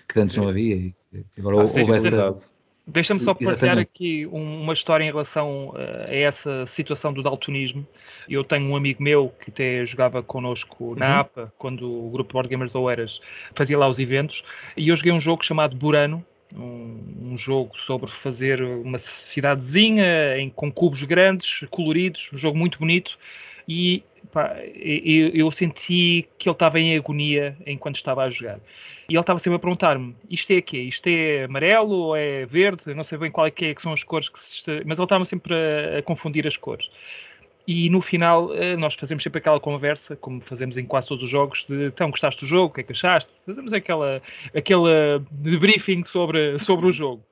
[0.08, 2.02] que antes não havia e que agora Ah, houve sim, essa...
[2.02, 2.53] verdade.
[2.86, 3.92] Deixa-me só partilhar exatamente.
[3.96, 7.88] aqui um- uma história em relação eh, a essa situação do daltonismo.
[8.28, 11.20] Eu tenho um amigo meu que até jogava connosco na Uhum.
[11.22, 13.22] APA, quando o grupo Board Gamers Oeiras
[13.56, 14.44] fazia lá os eventos,
[14.76, 20.50] e eu joguei um jogo chamado Burano, um, um jogo sobre fazer uma cidadezinha em,
[20.50, 23.18] com cubos grandes, coloridos, um jogo muito bonito,
[23.68, 28.60] e pá, eu, eu senti que ele estava em agonia enquanto estava a jogar.
[29.10, 30.80] E ele estava sempre a perguntar-me: isto é quê?
[30.80, 32.84] Isto é amarelo ou é verde?
[32.88, 34.64] Eu não sei bem qual é que, é que são as cores que se.
[34.86, 36.90] Mas ele estava sempre a, a confundir as cores.
[37.66, 41.30] E no final, eh, nós fazemos sempre aquela conversa, como fazemos em quase todos os
[41.30, 43.32] jogos, de então gostaste do jogo, o que é que achaste?
[43.46, 44.22] Fazemos aquela,
[44.54, 47.24] aquela debriefing sobre, sobre o jogo.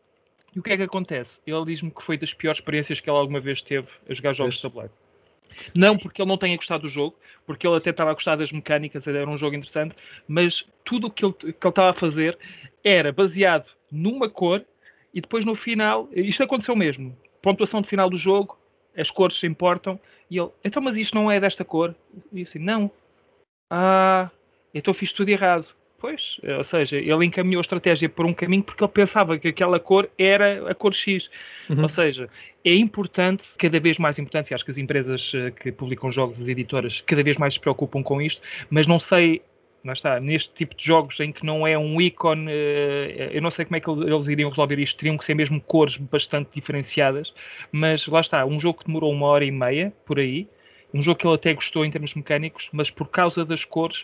[0.55, 1.41] E o que é que acontece?
[1.45, 4.55] Ele diz-me que foi das piores experiências que ele alguma vez teve a jogar jogos
[4.55, 4.93] de tabuleiro.
[5.75, 8.51] Não porque ele não tenha gostado do jogo, porque ele até estava a gostar das
[8.51, 9.95] mecânicas, era um jogo interessante,
[10.27, 12.37] mas tudo o que ele, que ele estava a fazer
[12.83, 14.65] era baseado numa cor
[15.13, 18.57] e depois no final, isto aconteceu mesmo, pontuação de final do jogo,
[18.95, 21.95] as cores se importam, e ele, então mas isto não é desta cor?
[22.31, 22.89] E eu assim, não.
[23.69, 24.29] Ah,
[24.73, 25.73] então fiz tudo errado.
[26.01, 29.79] Pois, ou seja, ele encaminhou a estratégia por um caminho porque ele pensava que aquela
[29.79, 31.29] cor era a cor X.
[31.69, 31.83] Uhum.
[31.83, 32.27] Ou seja,
[32.65, 36.41] é importante, cada vez mais importante, e acho que as empresas eh, que publicam jogos,
[36.41, 39.43] as editoras, cada vez mais se preocupam com isto, mas não sei,
[39.85, 43.51] lá está, neste tipo de jogos em que não é um ícone, eh, eu não
[43.51, 47.31] sei como é que eles iriam resolver isto, teriam que ser mesmo cores bastante diferenciadas,
[47.71, 50.47] mas lá está, um jogo que demorou uma hora e meia, por aí,
[50.91, 54.03] um jogo que ele até gostou em termos mecânicos, mas por causa das cores,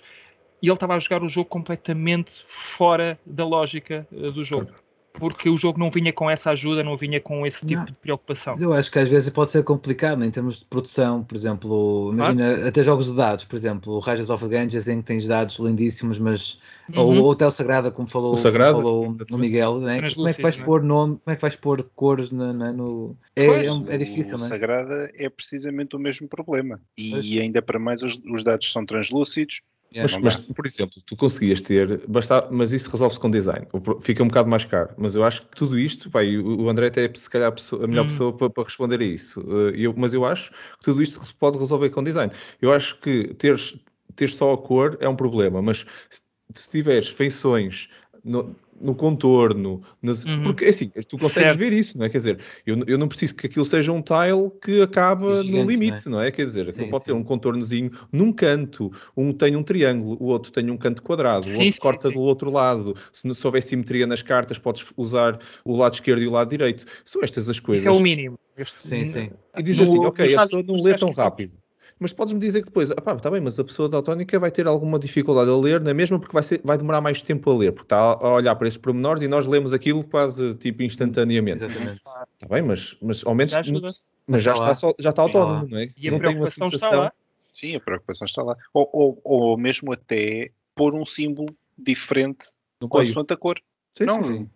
[0.61, 4.71] ele estava a jogar o jogo completamente fora da lógica eh, do jogo.
[5.13, 7.85] porque o jogo não vinha com essa ajuda, não vinha com esse tipo Não.
[7.85, 8.55] de preocupação.
[8.59, 12.11] Eu acho que às vezes pode ser complicado né, em termos de produção, por exemplo,
[12.13, 15.57] imagina até jogos de dados, por exemplo, o Rajas of Ganges em que tens dados
[15.57, 16.59] lindíssimos, mas
[16.95, 17.21] ou, Uhum.
[17.23, 20.07] ou até o Sagrada, como falou, O Sagrada, como falou no Miguel, né?
[20.13, 20.63] Como é que vais né?
[20.63, 23.17] pôr nome, como é que vais pôr cores na- na- no.
[23.35, 24.49] É, Pois, é, um- é difícil, o não é?
[24.49, 26.79] Sagrada é precisamente o mesmo problema.
[26.95, 27.25] E Pois.
[27.39, 29.61] ainda para mais os, os dados são translúcidos.
[29.93, 30.03] Yeah.
[30.03, 33.65] Mas, não mas, por exemplo, tu conseguias ter, basta, mas isso resolve-se com design,
[34.01, 34.89] fica um bocado mais caro.
[34.97, 37.85] Mas eu acho que tudo isto, pá, o André até é se calhar a, pessoa-
[37.85, 38.07] a melhor Hum.
[38.07, 39.39] pessoa para, para responder a isso.
[39.41, 42.31] Uh, eu- mas eu acho que tudo isto se pode resolver com design.
[42.61, 43.79] Eu acho que teres,
[44.15, 46.21] teres só a cor é um problema, mas se,
[46.53, 47.87] se tiveres feições
[48.27, 50.43] no, no contorno, nas- Uhum.
[50.43, 51.57] porque assim, tu consegues Certo.
[51.57, 52.09] ver isso, não é?
[52.09, 55.67] Quer dizer, eu, eu não preciso que aquilo seja um tile que acaba Gigante, no
[55.69, 56.29] limite, não é?
[56.31, 57.11] Quer dizer, aquilo Sim, pode sim.
[57.11, 61.47] ter um contornozinho num canto, um tem um triângulo, o outro tem um canto quadrado,
[61.47, 62.13] o Sim, outro sim, corta sim.
[62.13, 62.93] do outro lado.
[63.11, 66.49] Se, não- se houver simetria nas cartas, podes usar o lado esquerdo e o lado
[66.49, 66.85] direito.
[67.05, 67.83] São estas as coisas.
[67.85, 68.37] Isso é o mínimo.
[68.79, 69.29] Sim, sim.
[69.55, 71.53] E diz No- assim, ok, a pessoa não lê tão rápido.
[71.99, 74.67] Mas podes-me dizer que depois, ah pá, está bem, mas a pessoa daltónica vai ter
[74.67, 76.19] alguma dificuldade a ler, não é mesmo?
[76.19, 78.77] Porque vai, ser- vai demorar mais tempo a ler, porque está a olhar para esses
[78.77, 81.63] pormenores e nós lemos aquilo quase tipo instantaneamente.
[81.63, 81.97] Exatamente.
[81.97, 83.89] Está bem, mas, mas ao menos Já ajuda.
[84.27, 85.89] mas já Está só- já está autónomo, não é?
[85.97, 86.99] E a não tem uma preocupação está sensação.
[87.01, 87.13] lá.
[87.53, 88.55] Sim, a preocupação está lá.
[88.73, 92.45] Ou, ou, ou mesmo até pôr um símbolo diferente
[92.79, 93.57] No com a cor.
[93.93, 94.47] Sim, não, sim,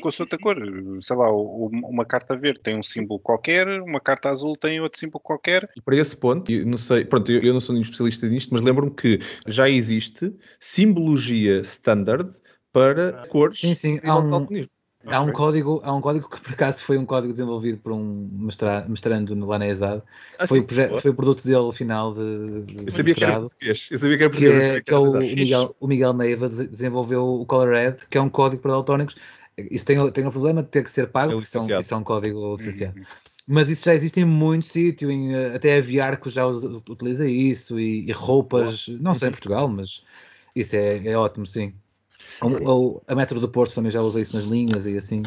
[0.00, 0.56] com a sua cor.
[1.00, 4.80] Sei lá, o- o- uma carta verde tem um símbolo qualquer, uma carta azul tem
[4.80, 5.68] outro símbolo qualquer.
[5.76, 8.62] E para esse ponto, eu não sei, pronto, eu, não sou nenhum especialista nisto, mas
[8.62, 12.30] lembro-me que já existe simbologia standard
[12.72, 14.66] para cores Sim, sim, há de um-.
[15.08, 18.28] Há um, código, há um código que por acaso foi um código desenvolvido por um
[18.32, 20.02] mestra- mestrando lá na ESAD.
[20.36, 23.38] Ah, foi, sim, o foi o produto dele final de, de Eu sabia que era
[23.38, 23.88] português.
[23.88, 24.64] Eu sabia que era que português.
[24.64, 25.20] eu é, que é o.
[25.20, 25.36] Fixe.
[25.36, 29.14] Miguel, o Miguel Neiva des- desenvolveu o Colored, que é um código para daltónicos.
[29.58, 31.60] Isso tem, o- tem o problema de ter que ser pago, É porque isso é
[31.60, 32.98] um, isso é um código licenciado.
[32.98, 33.04] Uhum.
[33.48, 37.78] Mas isso já existe em muitos sítios, em, eh, até a Viarco já utiliza isso,
[37.78, 40.02] e, e roupas, não só em Portugal, mas
[40.54, 41.72] isso é, é ótimo, sim.
[42.42, 45.22] Ou, ou a Metro do Porto também já usa isso nas linhas e assim.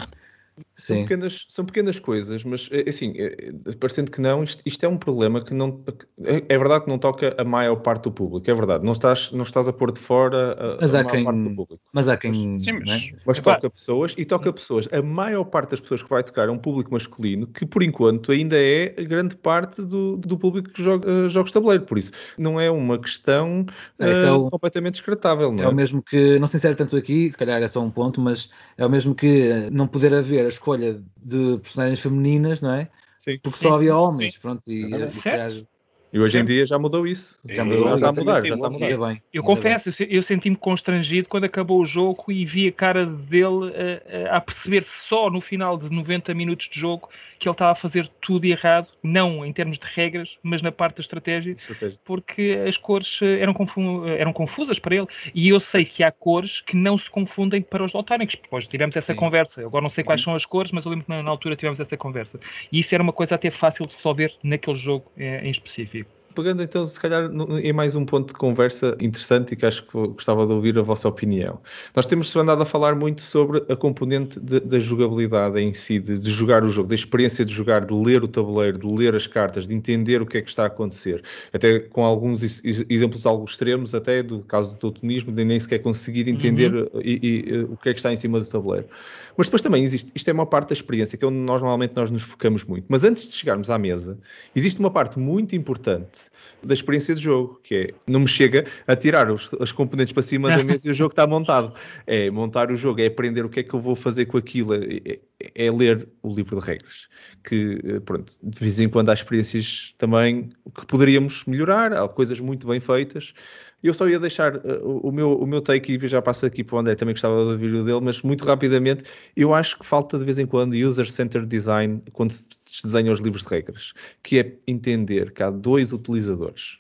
[0.76, 1.02] São Sim.
[1.04, 4.88] pequenas, são pequenas coisas, mas é, assim, é, é, parecendo que não, isto, isto é
[4.88, 5.84] um problema que não.
[6.24, 8.86] É, é verdade que não toca a maior parte do público, é verdade.
[8.86, 11.40] Não estás, não estás a pôr de fora a, Mas a há maior quem- parte
[11.44, 11.82] do público.
[11.94, 12.34] Mas há quem.
[12.60, 13.00] Sim, mas- não é?
[13.28, 13.56] Mas Epá.
[13.56, 14.88] toca pessoas e toca pessoas.
[14.92, 18.32] A maior parte das pessoas que vai tocar é um público masculino que, por enquanto,
[18.32, 21.84] ainda é a grande parte do, do público que joga eh, jogos de tabuleiro.
[21.86, 23.66] Por isso, não é uma questão
[24.00, 25.70] É, eh, é o- completamente descartável, não É é?
[25.70, 28.22] o mesmo que, não sei se era tanto aqui, se calhar é só um ponto,
[28.22, 32.90] mas é o mesmo que eh, não poder haver escolha de personagens femininas, não é?
[33.20, 33.40] Sim.
[33.42, 33.98] Porque Sim, só havia sim.
[33.98, 35.68] homens, pronto, e, É e
[36.12, 37.40] E hoje em dia já mudou isso.
[37.48, 38.98] Já mudou, já está a mudar, já está a mudar.
[39.08, 39.22] bem.
[39.32, 43.06] Eu confesso, eu se- eu senti-me constrangido quando acabou o jogo e vi a cara
[43.06, 47.54] dele eh, eh, a perceber só no final de 90 minutos de jogo que ele
[47.54, 51.52] estava a fazer tudo errado, não em termos de regras, mas na parte da estratégia,
[51.52, 51.98] Estratégia.
[52.04, 55.08] porque as cores eh, eram, confu- eram confusas para ele.
[55.34, 58.36] E eu sei que há cores que não se confundem para os daltónicos.
[58.36, 59.20] Depois tivemos essa Sim.
[59.20, 59.62] conversa.
[59.62, 60.06] Agora não sei Uhum.
[60.08, 62.40] quais são as cores, mas eu lembro que na, na altura tivemos essa conversa.
[62.72, 65.99] E isso era uma coisa até fácil de resolver naquele jogo em específico.
[66.40, 67.30] Pegando então, se calhar,
[67.62, 70.82] em mais um ponto de conversa interessante e que acho que gostava de ouvir a
[70.82, 71.60] vossa opinião.
[71.94, 76.18] Nós temos andado a falar muito sobre a componente de- da jogabilidade em si, de,
[76.18, 79.28] de jogar o jogo, da experiência de jogar, de ler o tabuleiro, de ler as
[79.28, 81.22] cartas, de entender o que é que está a acontecer.
[81.52, 85.60] Até com alguns ex- ex- exemplos algo extremos, até do caso do totonismo, de nem
[85.60, 88.46] sequer conseguir entender uh, e- e, uh, o que é que está em cima do
[88.46, 88.88] tabuleiro.
[89.36, 91.96] Mas depois também existe, isto é uma parte da experiência, que é onde nós normalmente
[91.98, 92.86] nós nos focamos muito.
[92.88, 94.18] Mas antes de chegarmos à mesa,
[94.56, 96.29] existe uma parte muito importante
[96.62, 100.24] da experiência de jogo, que é, não me chega a tirar os, os componentes para
[100.24, 101.74] cima da mesa e o jogo está montado.
[102.06, 104.74] É montar o jogo, é aprender o que é que eu vou fazer com aquilo,
[104.74, 105.20] é,
[105.56, 107.08] é- ler o livro de regras.
[107.44, 112.40] Que, eh, pronto, de vez em quando há experiências também que poderíamos melhorar, há coisas
[112.40, 113.34] muito bem feitas.
[113.82, 116.76] Eu só ia deixar eh, o, meu, o meu take e já passo aqui para
[116.76, 119.04] o André, também gostava de ouvir o dele, mas muito rapidamente,
[119.36, 123.44] eu acho que falta de vez em quando user-centered design quando se desenham os livros
[123.44, 126.80] de regras, que é entender que há dois utilizadores.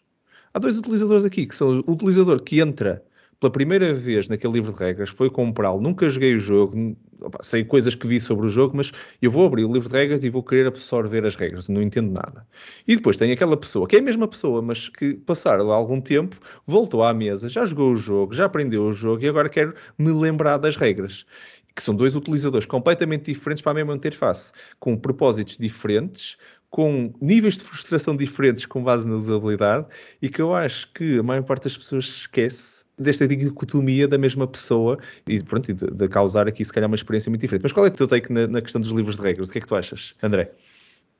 [0.53, 3.03] Há dois utilizadores aqui, que são o utilizador que entra
[3.39, 7.63] pela primeira vez naquele livro de regras, foi comprá-lo, nunca joguei o jogo, opa, sei
[7.63, 10.29] coisas que vi sobre o jogo, mas eu vou abrir o livro de regras e
[10.29, 12.45] vou querer absorver as regras, não entendo nada.
[12.85, 16.37] E depois tem aquela pessoa, que é a mesma pessoa, mas que passaram algum tempo,
[16.67, 20.11] voltou à mesa, já jogou o jogo, já aprendeu o jogo e agora quer me
[20.11, 21.25] lembrar das regras.
[21.73, 26.35] Que são dois utilizadores completamente diferentes para a mesma interface, com propósitos diferentes,
[26.69, 29.87] com níveis de frustração diferentes com base na usabilidade
[30.21, 34.45] e que eu acho que a maior parte das pessoas esquece desta dicotomia da mesma
[34.45, 34.97] pessoa
[35.28, 37.64] e pronto, de, de, causar aqui se calhar uma experiência muito diferente.
[37.64, 39.50] Mas qual é o teu take na, na questão dos livros de regras?
[39.50, 40.52] O que é que tu achas, André?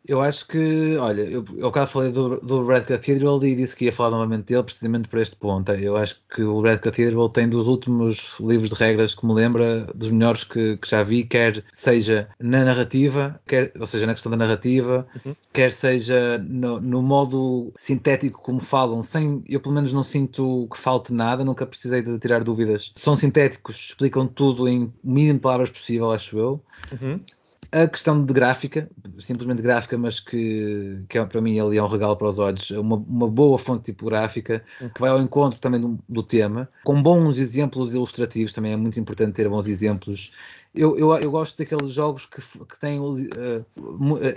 [0.08, 3.86] Eu acho que, olha, eu, eu cá falei do, do Red Cathedral e disse que
[3.86, 5.72] ia falar novamente dele precisamente por este ponto.
[5.72, 9.84] Eu acho que o Red Cathedral tem dos últimos livros de regras que me lembra
[9.94, 14.32] dos melhores que, que já vi, quer seja na narrativa, quer, ou seja, na questão
[14.32, 15.36] da narrativa, uhum.
[15.54, 20.78] quer seja no, no, modo sintético como falam, sem, eu pelo menos não sinto que
[20.78, 22.92] falte nada, nunca precisei de tirar dúvidas.
[22.96, 26.64] São sintéticos, explicam tudo em o mínimo de palavras possível, acho eu.
[26.92, 27.20] Uhum.
[27.72, 28.90] A questão de gráfica,
[29.20, 32.72] simplesmente gráfica, mas que, que é, para mim ali é um regalo para os olhos,
[32.72, 37.38] uma, uma boa fonte tipográfica que vai ao encontro também do, do, tema, com bons
[37.38, 40.32] exemplos ilustrativos, também é muito importante ter bons exemplos.
[40.74, 43.22] Eu, eu, eu gosto daqueles jogos que, que têm, uh,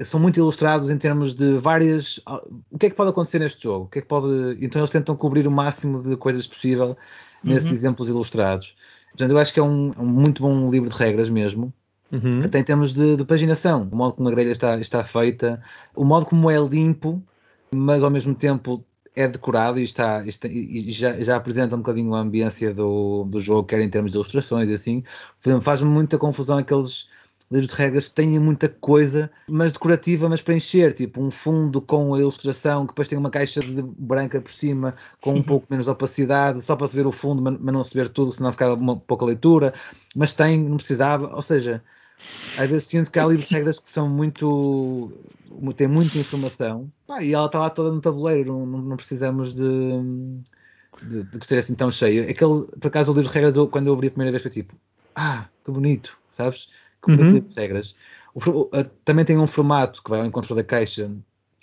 [0.04, 2.18] são muito ilustrados em termos de várias.
[2.18, 3.86] Uh, o que é que pode acontecer neste jogo?
[3.86, 6.96] O que é que pode, então eles tentam cobrir o máximo de coisas possível
[7.42, 7.76] nesses uhum.
[7.76, 8.74] exemplos ilustrados.
[9.10, 11.72] Portanto, eu acho que é um, um muito bom livro de regras mesmo.
[12.12, 12.42] Uhum.
[12.44, 15.62] Até em termos de, de, paginação, o modo como a grelha está, está feita,
[15.96, 17.22] o modo como é limpo,
[17.70, 18.84] mas ao mesmo tempo
[19.16, 23.40] é decorado e, está, está e já, já, apresenta um bocadinho a ambiência do, do
[23.40, 25.02] jogo, quer em termos de ilustrações e assim.
[25.62, 27.08] Faz-me muita confusão aqueles
[27.50, 31.80] livros de regras que têm muita coisa, mas decorativa, mas para encher, tipo um fundo
[31.80, 33.60] com a ilustração, que depois tem uma caixa
[33.98, 37.42] branca por cima, com um pouco menos de opacidade, só para se ver o fundo,
[37.42, 39.74] mas, mas não se ver tudo, senão ficava uma pouca leitura,
[40.16, 41.82] mas tem, não precisava, ou seja,
[42.58, 45.10] às vezes sinto que há livros de regras que são muito.
[45.76, 49.64] têm muita informação pá, e ela está lá toda no tabuleiro, não, não precisamos de,
[51.02, 52.28] de, de, ser assim tão cheio.
[52.28, 54.50] Aquele, por acaso, o livro de regras, eu, quando eu abri a primeira vez, foi
[54.50, 54.74] tipo,
[55.14, 56.68] ah, que bonito, sabes?
[57.02, 57.34] Que bonito uhum.
[57.34, 57.94] livro de regras.
[58.34, 58.70] O,
[59.04, 61.10] também tem um formato que vai ao encontro da caixa,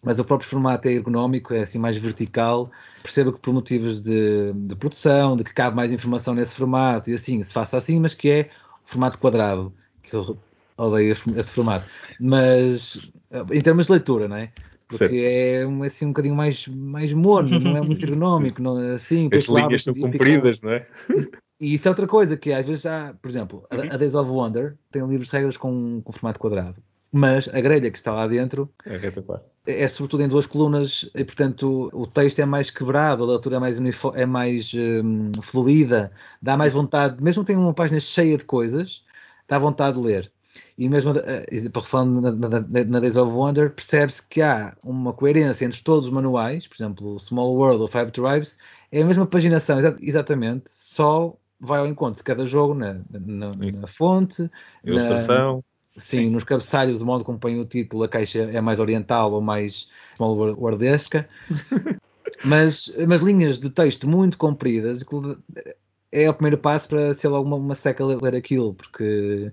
[0.03, 2.71] mas o próprio formato é ergonómico, é assim mais vertical.
[3.01, 7.13] Percebo que por motivos de, de produção, de que cabe mais informação nesse formato e
[7.13, 8.49] assim, se faça assim, mas que é
[8.85, 10.37] formato quadrado, que eu
[10.79, 11.85] odeio esse formato.
[12.19, 13.11] Mas
[13.51, 14.51] em termos de leitura, não é?
[14.87, 15.83] Porque certo.
[15.83, 19.29] é assim um bocadinho mais, mais morno, não é muito ergonómico, não é assim.
[19.31, 20.87] As linhas são compridas, não é?
[21.59, 23.91] E isso é outra coisa, que às vezes há, por exemplo, uhum.
[23.91, 26.81] a Days of Wonder tem livros de regras com, com formato quadrado.
[27.11, 31.23] Mas a grelha que está lá dentro é, é, é sobretudo em duas colunas e,
[31.23, 33.77] portanto, o texto é mais quebrado, a leitura é mais,
[34.15, 36.11] é mais um, fluida,
[36.41, 39.03] dá mais vontade, mesmo que tenha uma página cheia de coisas,
[39.47, 40.31] dá vontade de ler.
[40.79, 45.65] E mesmo, uh, falando na, na, na, Days of Wonder, percebe-se que há uma coerência
[45.65, 48.57] entre todos os manuais, por exemplo, Small World ou Five Tribes,
[48.89, 53.87] é a mesma paginação, exatamente, só vai ao encontro de cada jogo na, na, na
[53.87, 54.49] fonte,
[54.81, 55.61] ilustração.
[55.97, 59.33] Sim, sim, nos cabeçalhos, o modo como põe o título, a caixa é mais oriental
[59.33, 61.27] ou mais small worldesca.
[62.45, 65.03] mas, mas linhas de texto muito compridas
[66.09, 69.51] é o primeiro passo para ser logo uma, uma seca ler aquilo, porque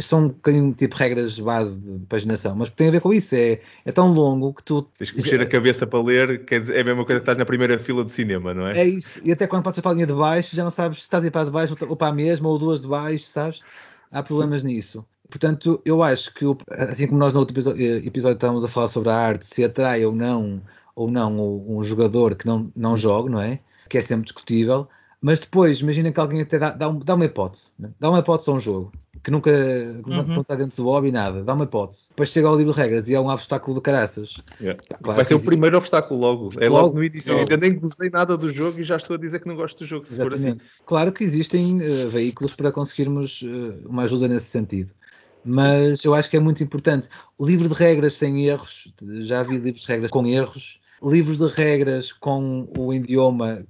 [0.00, 3.34] são um bocadinho tipo regras base de paginação, mas tem a ver com isso.
[3.34, 4.82] É, é tão longo que tu.
[4.98, 7.38] Tens que mexer a cabeça para ler, quer dizer, é a mesma coisa que estás
[7.38, 8.78] na primeira fila de cinema, não é?
[8.80, 9.20] É isso.
[9.24, 11.26] E até quando passas para a linha de baixo, já não sabes se estás a
[11.26, 13.60] ir para de baixo ou para a mesma, ou duas de baixo, sabes?
[14.10, 14.68] Há problemas Sim.
[14.68, 15.04] nisso.
[15.28, 18.88] Portanto, eu acho que, assim como nós no outro episódio, eh, episódio estávamos a falar
[18.88, 20.62] sobre a arte, se atrai ou não,
[20.96, 23.60] ou não um jogador que não, não joga, não é?
[23.90, 24.88] Que é sempre discutível.
[25.20, 27.72] Mas depois, imagina que alguém até dá, dá, dá uma hipótese.
[27.78, 27.90] Né?
[28.00, 28.90] Dá uma hipótese a um jogo
[29.22, 30.24] que nunca uhum.
[30.26, 31.42] não está dentro do hobby nada.
[31.42, 32.08] Dá uma hipótese.
[32.10, 34.36] Depois chega ao livro de regras e é um obstáculo de caraças.
[34.60, 34.80] Yeah.
[35.02, 36.50] Claro Vai ser o primeiro obstáculo logo.
[36.60, 37.32] É logo, logo no início.
[37.32, 37.50] Logo.
[37.50, 39.86] Ainda nem gostei nada do jogo e já estou a dizer que não gosto do
[39.86, 40.42] jogo, se Exatamente.
[40.42, 40.60] for assim.
[40.86, 44.92] Claro que existem uh, veículos para conseguirmos uh, uma ajuda nesse sentido.
[45.44, 47.08] Mas eu acho que é muito importante.
[47.36, 51.46] O livro de regras sem erros, já vi livros de regras com erros, livros de
[51.46, 53.64] regras com o idioma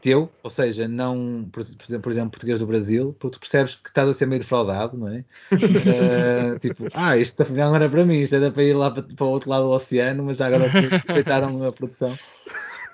[0.00, 1.64] teu, ou seja, não, por,
[2.00, 5.08] por, exemplo, português do Brasil, porque tu percebes que estás a ser meio defraudado, não
[5.08, 5.24] é?
[5.52, 9.24] uh, tipo, ah, isto não era para mim, isto era para ir lá para, para
[9.24, 12.18] o outro lado do oceano, mas já agora respeitaram a produção.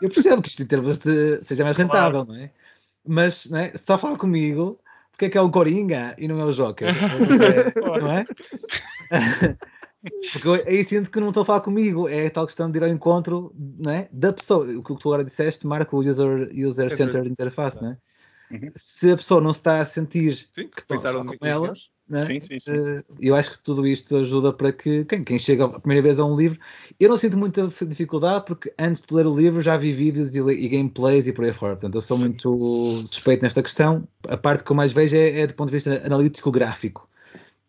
[0.01, 2.33] Eu percebo que isto em termos de, seja mais rentável, claro.
[2.33, 2.51] não é?
[3.07, 3.69] Mas não é?
[3.69, 4.79] se está a falar comigo,
[5.13, 6.89] porque é que é o Coringa e não é o Joker?
[8.01, 8.27] não é?
[10.03, 12.85] Porque aí sinto que não estou a falar comigo, é a tal questão de ir
[12.85, 14.09] ao encontro não é?
[14.11, 14.65] da pessoa.
[14.67, 17.97] O que tu agora disseste marca o User, user Centered Interface, não é?
[18.51, 18.69] Uhum.
[18.73, 21.73] Se a pessoa não se está a sentir sim, que pensaram com ela,
[22.13, 22.19] é?
[22.19, 22.73] sim, sim, sim.
[22.73, 26.19] Uh, eu acho que tudo isto ajuda para que quem, quem, chega a primeira vez
[26.19, 26.59] a um livro,
[26.99, 30.41] eu não sinto muita dificuldade porque antes de ler o livro já vi vídeos e,
[30.41, 31.75] e gameplays e por aí fora.
[31.75, 34.09] Portanto, eu sou muito suspeito nesta questão.
[34.27, 37.09] A parte que eu mais vejo é, é do ponto de vista analítico gráfico.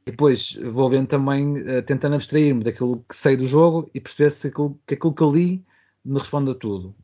[0.06, 4.48] Depois vou vendo também, uh, tentando abstrair-me daquilo que sei do jogo e perceber se
[4.48, 5.66] aquilo, que aquilo que eu li
[6.04, 6.96] me responde a tudo.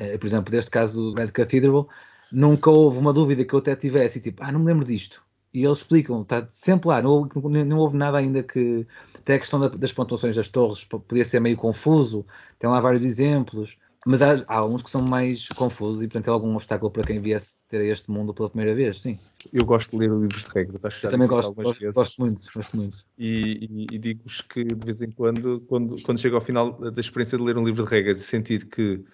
[0.00, 1.88] Uh, por exemplo, neste caso do Red Cathedral,
[2.32, 5.22] nunca houve uma dúvida que eu até tivesse tipo, ah, não me lembro disto.
[5.54, 8.86] E eles explicam, está sempre lá, não, não, não houve nada ainda que.
[9.18, 12.26] Até a questão da, das pontuações das torres podia ser meio confuso,
[12.58, 16.30] tem lá vários exemplos, mas há, há alguns que são mais confusos e, portanto, é
[16.30, 19.18] algum obstáculo para quem viesse ter este mundo pela primeira vez, sim.
[19.52, 21.94] Eu gosto de ler livros de regras, acho que já também gosto, gosto, vezes.
[21.94, 22.96] gosto muito, gosto muito.
[23.16, 27.00] E, e, e digo-vos que de vez em quando, quando, quando chego ao final da
[27.00, 29.04] experiência de ler um livro de regras e sentir que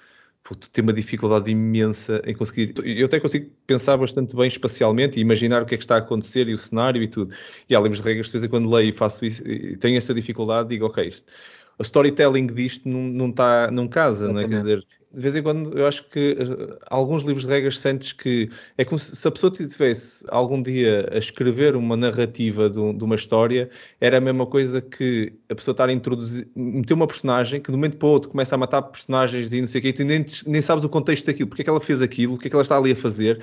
[0.42, 2.72] tu tem uma dificuldade imensa em conseguir.
[2.82, 5.98] Eu até consigo pensar bastante bem espacialmente e imaginar o que é que está a
[5.98, 7.34] acontecer e o cenário e tudo.
[7.68, 9.98] E há livros de regras, de vez em quando leio e faço isso, e tenho
[9.98, 11.30] essa dificuldade, digo, ok, isto,
[11.78, 14.48] o storytelling disto não, não, está, não casa, não é?
[14.48, 18.12] Quer dizer, de vez em quando eu acho que uh, alguns livros de regras sentes
[18.12, 22.92] que é como se, se a pessoa tivesse algum dia a escrever uma narrativa de,
[22.92, 23.70] de, uma história,
[24.00, 27.74] era a mesma coisa que a pessoa estar a introduzir, meter uma personagem que de
[27.74, 29.92] um momento para o outro começa a matar personagens e não sei o quê, e
[29.92, 32.48] tu nem, nem sabes o contexto daquilo, porque é que ela fez aquilo, o que
[32.48, 33.42] é que ela está ali a fazer.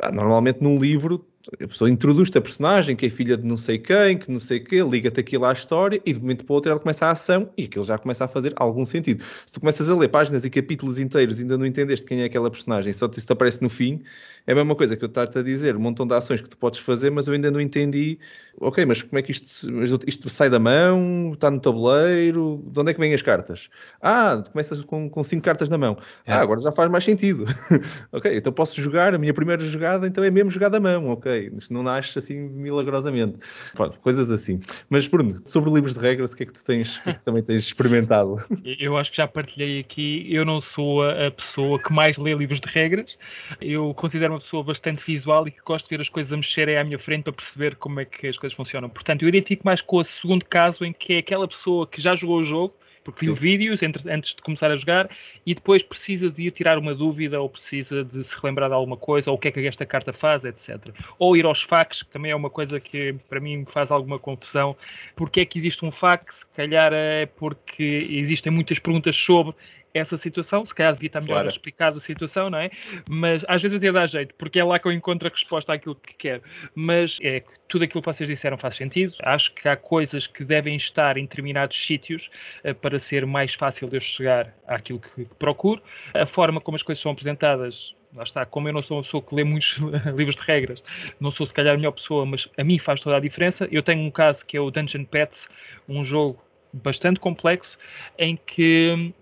[0.00, 1.24] Ah, normalmente num livro
[1.60, 4.58] a pessoa introduz-te a personagem que é filha de não sei quem, que não sei
[4.58, 7.10] o quê, liga-te aquilo à história e de momento para o outro ela começa a
[7.10, 9.22] ação e aquilo já começa a fazer algum sentido.
[9.46, 12.24] Se tu começas a ler páginas e capítulos inteiros e ainda não entendeste quem é
[12.24, 14.02] aquela personagem, só te, te aparece no fim,
[14.46, 16.56] é a mesma coisa que eu estar-te a dizer, um montão de ações que tu
[16.56, 18.18] podes fazer, mas eu ainda não entendi,
[18.60, 19.68] ok, mas como é que isto,
[20.06, 23.68] isto sai da mão, está no tabuleiro, de onde é que vêm as cartas?
[24.00, 25.96] Ah, começas com, com cinco cartas na mão.
[26.26, 26.32] É.
[26.32, 27.44] Ah, agora já faz mais sentido.
[28.12, 31.52] ok, então posso jogar, a minha primeira jogada então é mesmo jogada à mão, ok,
[31.56, 33.34] isto não nasce assim milagrosamente.
[33.74, 34.60] Pronto, coisas assim.
[34.90, 37.24] Mas Bruno, sobre livros de regras, o que é que tu tens, que, é que
[37.24, 38.42] também tens experimentado?
[38.64, 42.60] Eu acho que já partilhei aqui, eu não sou a pessoa que mais lê livros
[42.60, 43.16] de regras,
[43.60, 46.76] eu considero uma pessoa bastante visual e que gosto de ver as coisas a mexerem
[46.76, 48.88] à minha frente para perceber como é que as coisas funcionam.
[48.88, 52.14] Portanto, eu identifico mais com o segundo caso em que é aquela pessoa que já
[52.14, 52.74] jogou o jogo,
[53.04, 55.10] porque viu vídeos entre, antes de começar a jogar
[55.44, 58.96] e depois precisa de ir tirar uma dúvida ou precisa de se relembrar de alguma
[58.96, 60.78] coisa ou o que é que esta carta faz, etc.
[61.18, 64.18] Ou ir aos fax, que também é uma coisa que para mim me faz alguma
[64.18, 64.76] confusão.
[65.16, 66.40] Porque é que existe um fax?
[66.40, 69.54] Se calhar é porque existem muitas perguntas sobre
[69.94, 71.48] essa situação, se calhar devia estar melhor claro.
[71.48, 72.70] explicado a situação, não é?
[73.08, 75.94] Mas às vezes até dá jeito, porque é lá que eu encontro a resposta àquilo
[75.94, 76.42] que quero.
[76.74, 79.14] Mas é tudo aquilo que vocês disseram faz sentido.
[79.22, 82.30] Acho que há coisas que devem estar em determinados sítios
[82.64, 85.82] uh, para ser mais fácil de eu chegar àquilo que, que procuro.
[86.14, 89.22] A forma como as coisas são apresentadas lá está, como eu não sou uma pessoa
[89.22, 89.78] que lê muitos
[90.14, 90.82] livros de regras,
[91.18, 93.66] não sou se calhar a melhor pessoa, mas a mim faz toda a diferença.
[93.70, 95.48] Eu tenho um caso que é o Dungeon Pets,
[95.88, 97.78] um jogo bastante complexo,
[98.18, 99.14] em que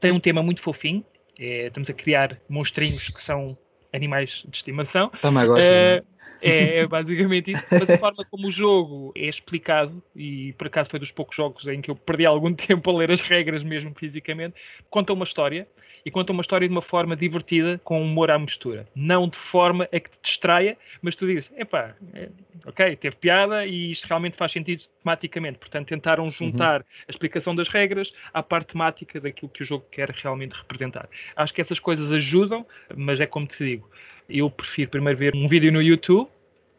[0.00, 1.04] tem um tema muito fofinho.
[1.38, 3.56] É, estamos a criar monstrinhos que são
[3.92, 5.10] animais de estimação.
[5.22, 5.64] Também gosto.
[5.64, 7.64] Uh, é, é, basicamente isso.
[7.70, 11.66] Mas a forma como o jogo é explicado, e por acaso foi dos poucos jogos
[11.66, 14.54] em que eu perdi algum tempo a ler as regras mesmo fisicamente,
[14.90, 15.66] conta uma história
[16.04, 18.86] e conta uma história de uma forma divertida, com humor à mistura.
[18.94, 22.28] Não de forma a que te distraia, mas tu dizes, epá, é,
[22.66, 25.58] ok, teve piada e isto realmente faz sentido tematicamente.
[25.58, 26.86] Portanto, tentaram juntar uhum.
[27.06, 31.08] a explicação das regras à parte temática daquilo que o jogo quer realmente representar.
[31.36, 33.88] Acho que essas coisas ajudam, mas é como te digo,
[34.28, 36.28] eu prefiro primeiro ver um vídeo no YouTube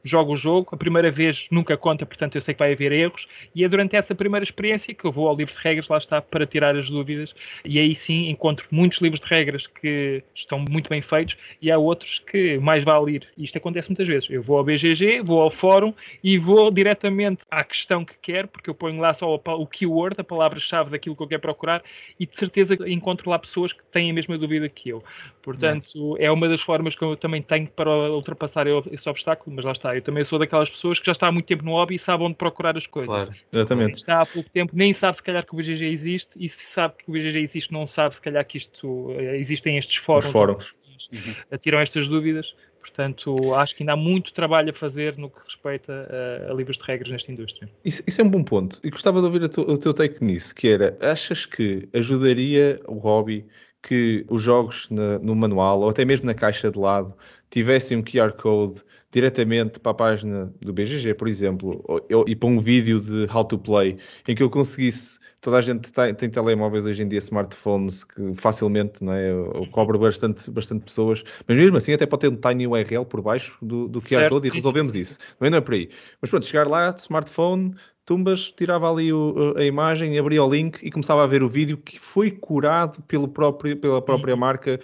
[0.04, 3.28] jogo o jogo, a primeira vez nunca conta, portanto eu sei que vai haver erros,
[3.54, 6.22] e é durante essa primeira experiência que eu vou ao livro de regras, lá está,
[6.22, 7.36] para tirar as dúvidas,
[7.66, 11.78] e aí sim encontro muitos livros de regras que estão muito bem feitos, e há
[11.78, 13.28] outros que mais vale ir.
[13.38, 14.30] Isto acontece muitas vezes.
[14.30, 15.94] Eu vou ao BGG, vou ao fórum
[16.24, 20.24] e vou diretamente à questão que quero, porque eu ponho lá só o keyword, a
[20.24, 21.84] palavra-chave daquilo que eu quero procurar,
[22.20, 25.04] e de certeza encontro lá pessoas que têm a mesma dúvida que eu.
[25.42, 29.66] Portanto, é, é uma das formas que eu também tenho para ultrapassar esse obstáculo, mas
[29.66, 31.96] lá está eu também sou daquelas pessoas que já está há muito tempo no hobby
[31.96, 33.14] e sabe onde procurar as coisas.
[33.14, 33.98] Claro, exatamente.
[33.98, 36.96] Está há pouco tempo, nem sabe se calhar que o BGG existe, e se sabe
[36.98, 40.26] que o BGG existe, não sabe se calhar que isto eh, existem estes fóruns.
[40.26, 40.76] Os fóruns.
[41.14, 41.58] Uhum.
[41.60, 42.54] Tiram estas dúvidas.
[42.80, 46.08] Portanto, acho que ainda há muito trabalho a fazer no que respeita
[46.48, 47.70] a, a livros de regras nesta indústria.
[47.84, 48.80] Isso, isso, é um bom ponto.
[48.84, 52.96] E gostava de ouvir tu, o teu take nisso, que era, achas que ajudaria o
[52.96, 53.46] hobby
[53.82, 57.16] que os jogos na, no manual, ou até mesmo na caixa de lado,
[57.50, 58.82] tivessem um QR Code
[59.12, 63.44] diretamente para a página do BGG, por exemplo, ou, e para um vídeo de how
[63.44, 63.98] to play,
[64.28, 68.34] em que eu conseguisse, toda a gente tem, tem telemóveis hoje em dia, smartphones, que
[68.36, 69.32] facilmente não é,
[69.72, 73.58] cobra bastante, bastante pessoas, mas mesmo assim até pode ter um tiny URL por baixo
[73.62, 75.18] do, do QR certo, Code e resolvemos isso.
[75.42, 75.90] É, não é por aí.
[76.22, 77.74] Mas pronto, chegar lá, smartphone,
[78.10, 81.78] tumbas, tirava ali o, a imagem, abria o link e começava a ver o vídeo
[81.78, 84.40] que foi curado pelo próprio, pela própria uhum.
[84.40, 84.80] marca.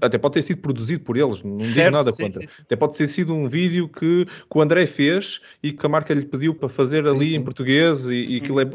[0.00, 2.40] Até pode ter sido produzido por eles, não certo, digo nada sim, contra.
[2.40, 2.48] Sim.
[2.60, 6.14] Até pode ter sido um vídeo que, que, o André fez e que a marca
[6.14, 8.66] lhe pediu para fazer ali em português e, e uhum.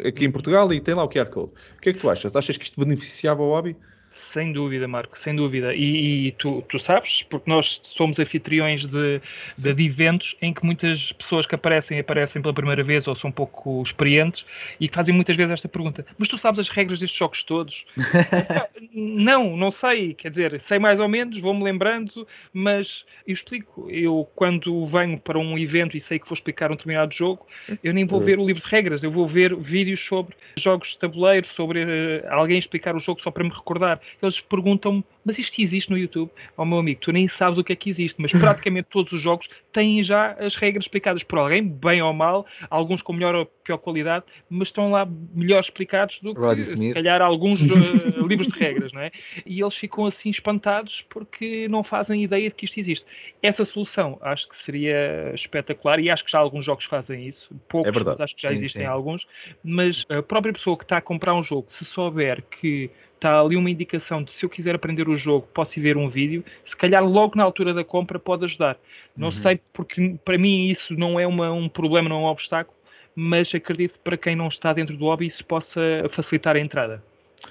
[0.00, 1.52] que é aqui em Portugal e tem lá o QR Code.
[1.76, 2.36] O que é que tu achas?
[2.36, 3.76] Achas que isto beneficiava o hobby?
[4.12, 5.74] Sem dúvida, Marco, sem dúvida.
[5.74, 9.22] E, e tu, tu, sabes, porque nós somos anfitriões de,
[9.56, 13.30] de, de, eventos em que muitas pessoas que aparecem, aparecem pela primeira vez ou são
[13.30, 14.44] um pouco experientes
[14.78, 17.86] e que fazem muitas vezes esta pergunta: Mas tu sabes as regras destes jogos todos?
[18.92, 20.12] não, não sei.
[20.12, 23.88] Quer dizer, sei mais ou menos, vou-me lembrando, mas eu explico.
[23.90, 27.46] Eu, quando venho para um evento e sei que vou explicar um determinado jogo,
[27.82, 30.98] eu nem vou ver o livro de regras, eu vou ver vídeos sobre jogos de
[30.98, 31.88] tabuleiro, sobre uh,
[32.28, 36.30] alguém explicar o jogo só para me recordar eles perguntam-me, mas isto existe no YouTube?
[36.56, 39.12] Ó oh, meu amigo, tu nem sabes o que é que existe, mas praticamente todos
[39.12, 43.34] os jogos têm já as regras explicadas por alguém, bem ou mal, alguns com melhor
[43.34, 48.48] ou pior qualidade, mas estão lá melhor explicados do que, se calhar, alguns uh, livros
[48.48, 49.10] de regras, não é?
[49.46, 53.06] E eles ficam assim espantados porque não fazem ideia de que isto existe.
[53.42, 57.94] Essa solução acho que seria espetacular e acho que já alguns jogos fazem isso, poucos,
[57.94, 58.88] é mas acho que já sim, existem sim.
[58.88, 59.26] alguns,
[59.62, 62.90] mas a própria pessoa que está a comprar um jogo, se souber que
[63.22, 66.08] está ali uma indicação de se eu quiser aprender o jogo, posso ir ver um
[66.08, 68.76] vídeo, se calhar logo na altura da compra pode ajudar.
[69.16, 69.32] Não uhum.
[69.32, 72.76] sei, porque para mim isso não é uma, um problema, não é um obstáculo,
[73.14, 77.02] mas acredito que para quem não está dentro do hobby isso possa facilitar a entrada.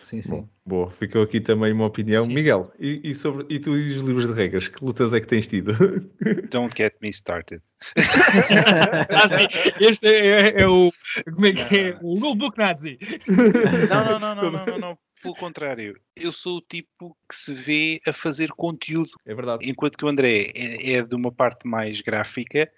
[0.03, 0.29] Sim, sim.
[0.31, 2.23] Bom, boa, ficou aqui também uma opinião.
[2.25, 2.33] Sim.
[2.33, 5.27] Miguel, e, e, sobre, e tu e os livros de regras, que lutas é que
[5.27, 5.73] tens tido?
[6.49, 7.61] Don't get me started.
[9.79, 10.91] este é, é, é, o.
[11.33, 11.97] Como é que é?
[12.01, 12.97] O rulebook Nazi.
[13.89, 14.97] Não, não, não, não, não, não, não.
[15.21, 19.11] Pelo contrário, eu sou o tipo que se vê a fazer conteúdo.
[19.25, 19.69] É verdade.
[19.69, 22.71] Enquanto que o André é, é de uma parte mais gráfica,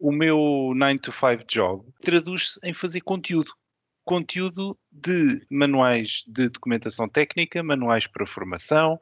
[0.00, 3.52] o meu 9 to 5 job traduz-se em fazer conteúdo.
[4.04, 8.98] Conteúdo de manuais de documentação técnica, manuais para formação.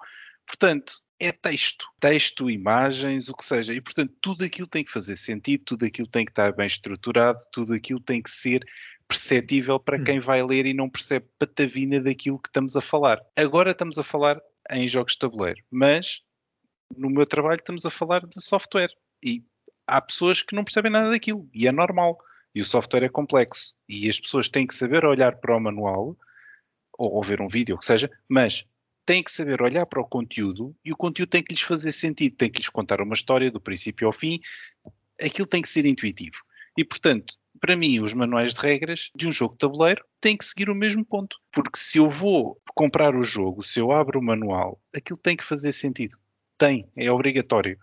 [0.47, 3.73] Portanto, é texto, texto, imagens, o que seja.
[3.73, 7.39] E, portanto, tudo aquilo tem que fazer sentido, tudo aquilo tem que estar bem estruturado,
[7.53, 8.65] tudo aquilo tem que ser
[9.11, 10.05] perceptível para hum.
[10.05, 13.21] quem vai ler e não percebe patavina daquilo que estamos a falar.
[13.37, 14.41] Agora estamos a falar
[14.71, 16.23] em jogos de tabuleiro, mas
[16.97, 19.43] no meu trabalho estamos a falar de software e
[19.85, 22.19] há pessoas que não percebem nada daquilo e é normal.
[22.55, 26.17] E o software é complexo e as pessoas têm que saber olhar para o manual
[26.97, 28.67] ou, ou ver um vídeo, o que seja, mas
[29.05, 32.37] têm que saber olhar para o conteúdo e o conteúdo tem que lhes fazer sentido,
[32.37, 34.41] tem que lhes contar uma história do princípio ao fim,
[35.21, 36.39] aquilo tem que ser intuitivo.
[36.77, 40.45] E portanto, para mim, os manuais de regras de um jogo de tabuleiro têm que
[40.45, 41.37] seguir o mesmo ponto.
[41.53, 45.45] Porque se eu vou comprar o jogo, se eu abro o manual, aquilo tem que
[45.45, 46.17] fazer sentido.
[46.57, 47.79] Tem, é obrigatório.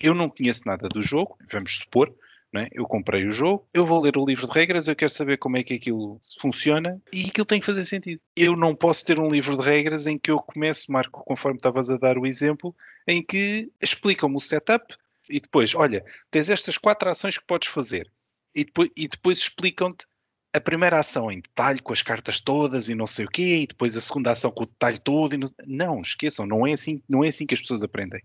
[0.00, 2.14] Eu não conheço nada do jogo, vamos supor,
[2.54, 2.68] é?
[2.72, 5.56] eu comprei o jogo, eu vou ler o livro de regras, eu quero saber como
[5.56, 8.20] é que aquilo funciona e aquilo tem que fazer sentido.
[8.34, 11.90] Eu não posso ter um livro de regras em que eu começo, Marco, conforme estavas
[11.90, 12.74] a dar o exemplo,
[13.06, 14.94] em que explicam-me o setup
[15.28, 18.10] e depois, olha, tens estas quatro ações que podes fazer
[18.56, 20.06] e depois, e depois explicam-te
[20.52, 23.66] a primeira ação em detalhe, com as cartas todas e não sei o quê, e
[23.66, 25.34] depois a segunda ação com o detalhe todo.
[25.34, 25.48] E não...
[25.66, 28.22] não, esqueçam, não é, assim, não é assim que as pessoas aprendem.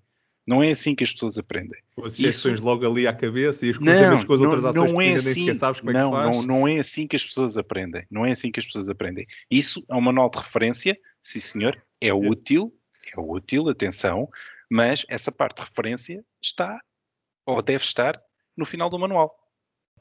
[0.47, 1.79] Não é assim que as pessoas aprendem.
[2.03, 2.65] As sugestões Isso...
[2.65, 5.33] logo ali à cabeça e os cruzamentos com as outras ações não é assim, nem
[5.33, 6.45] sequer sabes como não, é que se faz.
[6.45, 8.05] Não, não é assim que as pessoas aprendem.
[8.09, 9.27] Não é assim que as pessoas aprendem.
[9.51, 12.73] Isso é um manual de referência, sim senhor, é útil,
[13.15, 14.27] é útil, atenção,
[14.69, 16.81] mas essa parte de referência está,
[17.45, 18.19] ou deve estar,
[18.57, 19.40] no final do manual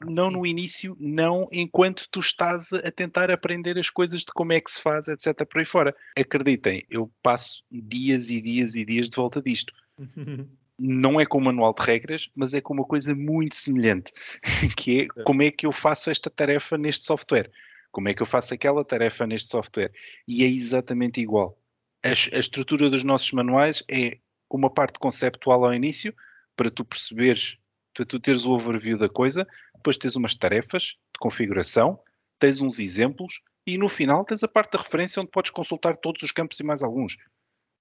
[0.05, 4.59] não no início, não enquanto tu estás a tentar aprender as coisas de como é
[4.59, 5.45] que se faz, etc.
[5.45, 5.95] por aí fora.
[6.17, 9.73] Acreditem, eu passo dias e dias e dias de volta disto.
[10.83, 14.11] não é com o manual de regras, mas é com uma coisa muito semelhante,
[14.75, 17.51] que é como é que eu faço esta tarefa neste software,
[17.91, 19.91] como é que eu faço aquela tarefa neste software,
[20.27, 21.55] e é exatamente igual.
[22.03, 24.17] A, a estrutura dos nossos manuais é
[24.49, 26.15] uma parte conceptual ao início,
[26.55, 27.57] para tu perceberes,
[27.93, 31.99] para tu teres o overview da coisa, depois tens umas tarefas de configuração,
[32.39, 36.23] tens uns exemplos e no final tens a parte da referência onde podes consultar todos
[36.23, 37.17] os campos e mais alguns.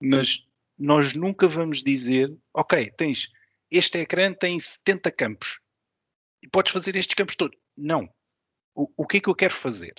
[0.01, 0.47] Mas
[0.79, 3.31] nós nunca vamos dizer, ok, tens
[3.71, 5.61] este ecrã tem 70 campos
[6.43, 7.57] e podes fazer estes campos todos.
[7.77, 8.13] Não.
[8.75, 9.95] O, o que é que eu quero fazer?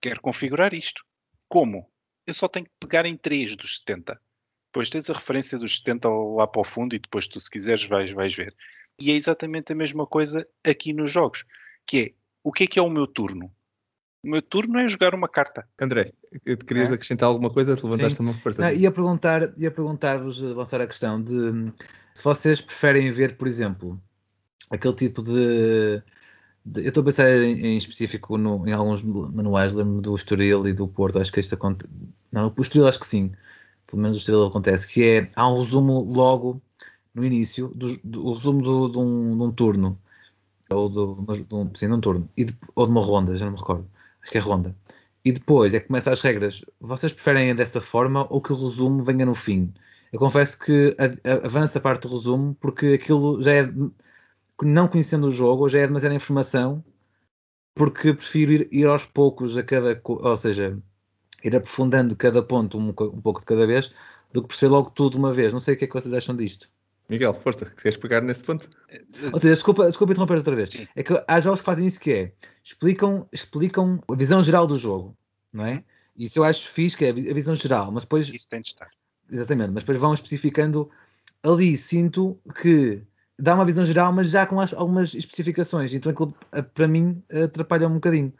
[0.00, 1.04] Quero configurar isto.
[1.48, 1.90] Como?
[2.26, 4.20] Eu só tenho que pegar em 3 dos 70.
[4.66, 7.84] Depois tens a referência dos 70 lá para o fundo e depois tu, se quiseres,
[7.84, 8.54] vais, vais ver.
[9.00, 11.44] E é exatamente a mesma coisa aqui nos jogos,
[11.86, 13.50] que é o que é que é o meu turno?
[14.22, 15.68] O meu turno é jogar uma carta.
[15.80, 16.12] André,
[16.44, 16.94] te querias é?
[16.94, 17.76] acrescentar alguma coisa?
[17.76, 21.72] Te levantaste uma Não, ia perguntar, ia perguntar-vos, lançar a questão de
[22.14, 24.00] se vocês preferem ver, por exemplo,
[24.70, 26.00] aquele tipo de.
[26.64, 30.66] de eu estou a pensar em, em específico no, em alguns manuais, lembro-me do Estoril
[30.68, 31.92] e do Porto, acho que isto acontece.
[32.30, 33.32] Não, o Estoril acho que sim,
[33.86, 36.62] pelo menos o Estoril acontece, que é há um resumo logo
[37.14, 39.98] no início, do, do, o resumo do, de, um, de, um, turno,
[40.70, 43.52] ou do, de um, sim, de um turno, de, ou de uma ronda, já não
[43.52, 43.88] me recordo,
[44.22, 44.74] acho que é ronda.
[45.24, 46.64] e depois é que começa as regras.
[46.80, 49.72] Vocês preferem dessa forma ou que o resumo venha no fim?
[50.12, 50.96] Eu confesso que
[51.44, 53.72] avança a parte do resumo porque aquilo já é,
[54.62, 56.84] não conhecendo o jogo, já é demasiada informação,
[57.74, 60.78] porque prefiro ir, ir aos poucos a cada, ou seja,
[61.44, 63.92] ir aprofundando cada ponto um, um pouco de cada vez,
[64.32, 65.52] do que perceber logo tudo de uma vez.
[65.52, 66.68] Não sei o que é que vocês acham disto.
[67.08, 68.68] Miguel, força, queres pegar nesse ponto?
[69.32, 70.70] Ou seja, desculpa, desculpa interromper outra vez.
[70.70, 70.88] Sim.
[70.96, 72.32] É que há jogos que fazem isso que é,
[72.62, 75.16] explicam, explicam a visão geral do jogo,
[75.52, 75.84] não é?
[76.16, 78.28] Isso eu acho fixe, que é a visão geral, mas depois...
[78.28, 78.88] Isso tem de estar.
[79.30, 80.90] Exatamente, mas depois vão especificando
[81.42, 83.02] ali, sinto que
[83.38, 86.34] dá uma visão geral, mas já com as, algumas especificações, então aquilo
[86.72, 88.32] para mim atrapalha um bocadinho.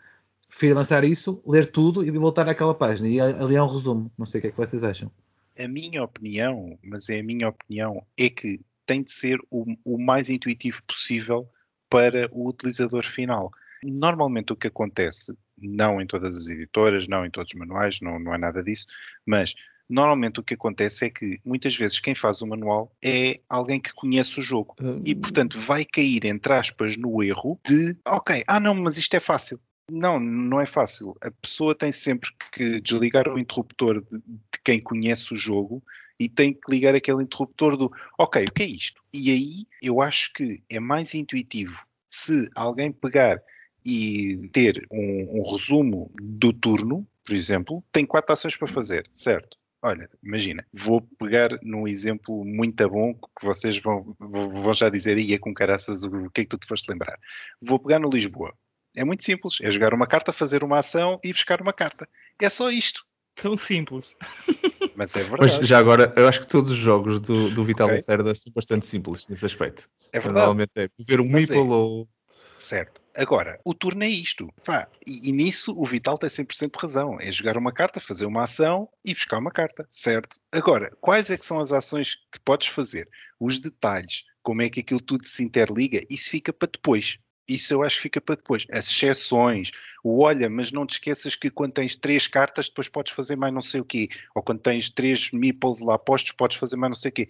[0.48, 4.24] Prefiro avançar isso, ler tudo e voltar àquela página, e ali é um resumo, não
[4.24, 5.10] sei o que é que vocês acham
[5.58, 9.98] a minha opinião, mas é a minha opinião, é que tem de ser o, o
[9.98, 11.48] mais intuitivo possível
[11.88, 13.50] para o utilizador final.
[13.82, 18.18] Normalmente o que acontece, não em todas as editoras, não em todos os manuais, não,
[18.18, 18.86] não é nada disso,
[19.24, 19.54] mas
[19.88, 23.92] normalmente o que acontece é que muitas vezes quem faz o manual é alguém que
[23.92, 24.74] conhece o jogo
[25.04, 29.20] e portanto vai cair entre aspas no erro de ok, ah não, mas isto é
[29.20, 29.60] fácil.
[29.90, 31.14] Não, não é fácil.
[31.20, 35.82] A pessoa tem sempre que desligar o interruptor de, de, quem conhece o jogo
[36.18, 39.02] e tem que ligar aquele interruptor do ok, o que é isto?
[39.12, 43.42] E aí eu acho que é mais intuitivo se alguém pegar
[43.84, 49.58] e ter um, um resumo do turno, por exemplo, tem quatro ações para fazer, certo?
[49.82, 55.38] Olha, imagina, vou pegar num exemplo muito bom que vocês vão, vão já dizer, ia
[55.38, 57.18] com caraças, o que é que tu te foste lembrar?
[57.60, 58.54] Vou pegar no Lisboa.
[58.94, 59.58] É muito simples.
[59.60, 62.08] É jogar uma carta, fazer uma ação e buscar uma carta.
[62.40, 63.04] É só isto.
[63.34, 64.14] Tão simples.
[64.94, 65.58] Mas é verdade.
[65.58, 67.98] Mas já agora, eu acho que todos os jogos do, do Vital okay.
[67.98, 69.88] Lacerda são bastante simples nesse aspecto.
[70.12, 70.46] É verdade.
[70.46, 71.74] Normalmente é ver um Mas meeple é.
[71.74, 72.08] ou.
[72.56, 73.02] Certo.
[73.16, 74.48] Agora, o turno é isto.
[74.64, 77.18] Pá, e, e, nisso o Vital tem 100% de razão.
[77.20, 79.84] É jogar uma carta, fazer uma ação e buscar uma carta.
[79.90, 80.38] Certo.
[80.52, 83.08] Agora, quais é que são as ações que podes fazer?
[83.40, 84.22] Os detalhes.
[84.42, 86.02] Como é que aquilo tudo se interliga?
[86.08, 87.18] Isso fica para depois
[87.48, 88.66] isso eu acho que fica para depois.
[88.70, 89.70] As exceções,
[90.02, 93.52] o olha, mas não te esqueças que quando tens três cartas, depois podes fazer mais
[93.52, 94.08] não sei o quê.
[94.34, 97.28] Ou quando tens três meeples lá postos, podes fazer mais não sei o quê.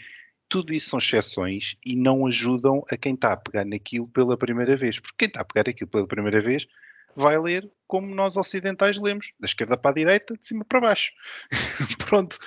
[0.49, 4.77] Tudo isso são exceções e não ajudam a quem está a pegar naquilo pela primeira
[4.77, 5.01] vez.
[5.01, 6.67] Porque quem está a pegar aquilo pela primeira vez
[7.17, 11.13] vai ler como nós ocidentais lemos, da esquerda para a direita, de cima para baixo.
[12.07, 12.39] Pronto.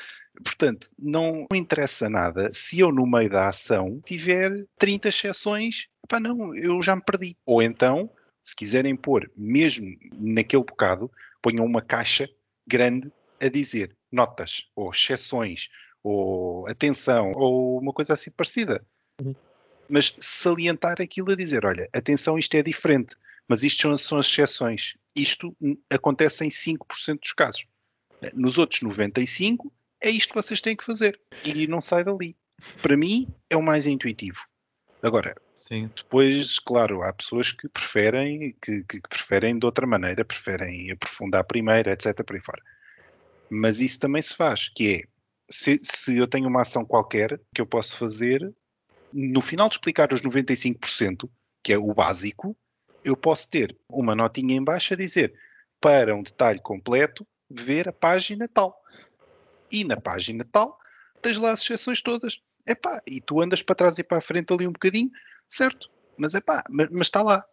[0.43, 6.55] Portanto, não interessa nada se eu no meio da ação tiver 30 exceções pá, não,
[6.55, 7.38] eu já me perdi.
[7.45, 8.09] Ou então,
[8.41, 11.11] se quiserem pôr, mesmo naquele bocado,
[11.41, 12.29] ponham uma caixa
[12.65, 13.11] grande
[13.41, 15.69] a dizer notas, ou exceções,
[16.01, 18.83] ou atenção, ou uma coisa assim parecida.
[19.21, 19.35] Uhum.
[19.89, 23.15] Mas salientar aquilo a dizer, olha, atenção, isto é diferente,
[23.47, 24.95] mas isto são, são as exceções.
[25.15, 25.55] Isto
[25.89, 27.65] acontece em 5% dos casos.
[28.33, 29.71] Nos outros 95%,
[30.01, 31.19] é isto que vocês têm que fazer.
[31.43, 32.35] E não sai dali.
[32.81, 34.45] Para mim, é o mais intuitivo.
[35.01, 35.91] Agora, Sim.
[35.95, 41.91] depois, claro, há pessoas que preferem, que, que, preferem de outra maneira, preferem aprofundar primeiro,
[41.91, 42.23] etc.
[42.23, 42.61] por aí fora.
[43.49, 45.03] Mas isso também se faz, que é,
[45.49, 48.51] se, se eu tenho uma ação qualquer que eu posso fazer,
[49.13, 51.29] no final de explicar os 95%,
[51.63, 52.57] que é o básico,
[53.03, 55.33] eu posso ter uma notinha em baixo a dizer,
[55.79, 58.81] para um detalhe completo, ver a página tal.
[59.72, 60.78] E na página tal,
[61.22, 62.41] tens lá as exceções todas.
[62.65, 65.09] Epá, e tu andas para trás e para a frente ali um bocadinho,
[65.47, 65.89] certo?
[66.18, 67.45] Mas epá, mas, mas está lá.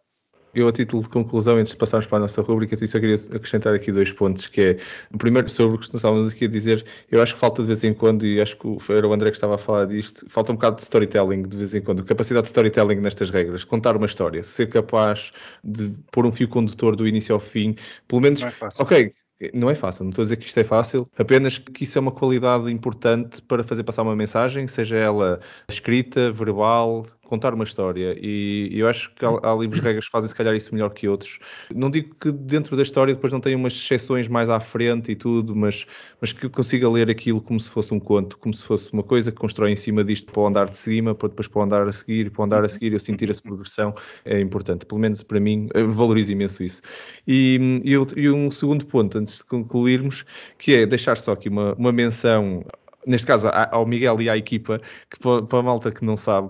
[0.55, 3.73] Eu, a título de conclusão, antes de passarmos para a nossa rubrica, só queria acrescentar
[3.73, 4.77] aqui dois pontos, que é,
[5.13, 7.83] o primeiro, sobre o que estávamos aqui a dizer, eu acho que falta de vez
[7.83, 10.55] em quando, e acho que era o André que estava a falar disto, falta um
[10.55, 14.45] bocado de storytelling de vez em quando, capacidade de storytelling nestas regras, contar uma história,
[14.45, 17.75] ser capaz de pôr um fio condutor do início ao fim,
[18.07, 19.13] pelo menos, é ok,
[19.53, 22.01] não é fácil, não estou a dizer que isto é fácil, apenas que isso é
[22.01, 28.17] uma qualidade importante para fazer passar uma mensagem, seja ela escrita, verbal, contar uma história.
[28.19, 30.89] E, eu acho que há, há livros de regras que fazem se calhar isso melhor
[30.89, 31.39] que outros.
[31.73, 35.15] Não digo que dentro da história depois não tenha umas exceções mais à frente e
[35.15, 35.85] tudo, mas,
[36.21, 39.03] mas que eu consiga ler aquilo como se fosse um conto, como se fosse uma
[39.03, 41.63] coisa que constrói em cima disto para o andar de cima, para depois para o
[41.63, 44.85] andar a seguir, para o andar a seguir, eu sentir essa progressão é importante.
[44.85, 46.81] Pelo menos para mim, valorizo imenso isso.
[47.27, 50.23] E, e, um segundo ponto, antes de concluirmos,
[50.57, 52.63] que é deixar só aqui uma, uma menção
[53.05, 56.49] neste caso ao Miguel e à equipa, que para a malta que não sabe,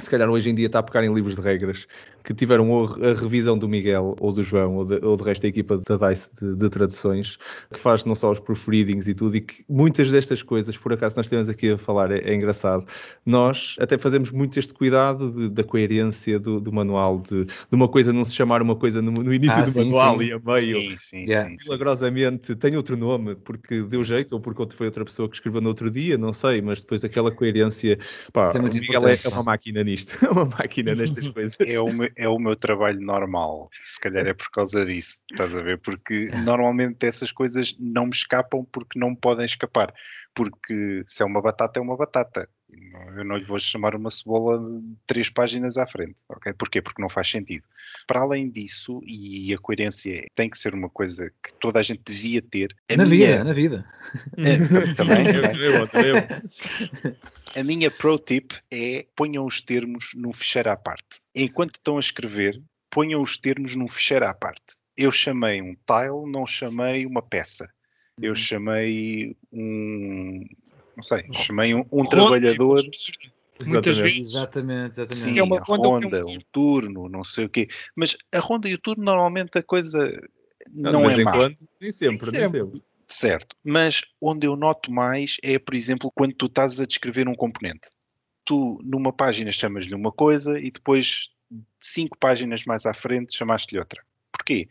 [0.00, 1.86] se calhar hoje em dia está a pegar em livros de regras
[2.24, 5.48] que tiveram a revisão do Miguel ou do João ou, de, ou do resto da
[5.48, 7.38] equipa da DICE de, de, traduções,
[7.70, 11.16] que faz não só os proofreadings e tudo, e que muitas destas coisas, por acaso
[11.18, 12.86] nós temos aqui a falar, é, é engraçado.
[13.26, 17.88] Nós até fazemos muito este cuidado de, da coerência do, do manual, de, de, uma
[17.88, 20.24] coisa não se chamar uma coisa no, no início ah, do sim, manual sim.
[20.24, 20.80] e a meio.
[20.92, 21.48] Sim, sim, yeah.
[21.50, 25.60] sim, Milagrosamente tem outro nome, porque deu jeito, ou porque foi outra pessoa que escreveu
[25.60, 27.98] no outro dia, não sei, mas depois aquela coerência.
[28.32, 31.56] Pá, é o Miguel é, é uma máquina nisto, é uma máquina nestas coisas.
[31.60, 33.68] É uma, é o meu trabalho normal.
[33.72, 35.78] Se calhar é por causa disso, estás a ver?
[35.80, 39.92] Porque normalmente essas coisas não me escapam porque não me podem escapar.
[40.34, 42.48] Porque se é uma batata, é uma batata.
[43.16, 46.52] Eu não lhe vou chamar uma cebola de três páginas à frente, ok?
[46.54, 46.82] Porquê?
[46.82, 47.64] Porque não faz sentido.
[48.06, 52.02] Para além disso, e a coerência tem que ser uma coisa que toda a gente
[52.04, 52.74] devia ter.
[52.96, 53.28] na minha...
[53.28, 53.86] vida, na vida.
[54.36, 54.56] É,
[54.94, 55.24] também,
[55.88, 57.24] também.
[57.54, 61.20] A minha pro tip é ponham os termos num ficheiro à parte.
[61.34, 62.60] Enquanto estão a escrever,
[62.90, 64.76] ponham os termos num ficheiro à parte.
[64.96, 67.68] Eu chamei um tile, não chamei uma peça.
[68.20, 68.36] Eu uhum.
[68.36, 70.44] chamei um,
[70.96, 72.84] não sei, chamei um, um trabalhador.
[73.66, 74.30] Muitas vezes.
[74.30, 75.16] Exatamente, exatamente.
[75.16, 76.36] Sim, é uma ronda, é um...
[76.36, 76.40] um...
[76.52, 77.68] turno, não sei o quê.
[77.94, 80.10] Mas a ronda e o turno normalmente a coisa
[80.72, 81.32] não, não é má.
[81.32, 82.62] Quando, nem sempre, nem sempre.
[82.62, 82.82] sempre.
[83.06, 87.34] Certo, mas onde eu noto mais é, por exemplo, quando tu estás a descrever um
[87.34, 87.90] componente.
[88.44, 91.30] Tu, numa página, chamas-lhe uma coisa e depois,
[91.80, 94.02] cinco páginas mais à frente, chamaste-lhe outra.
[94.32, 94.68] Porquê?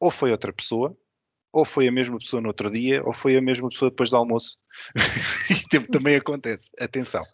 [0.00, 0.96] Ou foi outra pessoa,
[1.54, 4.16] ou foi a mesma pessoa no outro dia, ou foi a mesma pessoa depois do
[4.16, 4.58] almoço.
[5.74, 6.70] e também acontece.
[6.80, 7.24] Atenção,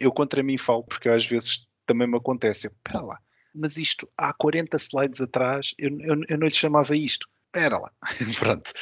[0.00, 2.66] eu contra mim falo, porque às vezes também me acontece.
[2.66, 3.18] Espera lá,
[3.54, 7.28] mas isto há 40 slides atrás eu, eu, eu não lhe chamava isto.
[7.46, 7.90] Espera lá.
[8.38, 8.72] Pronto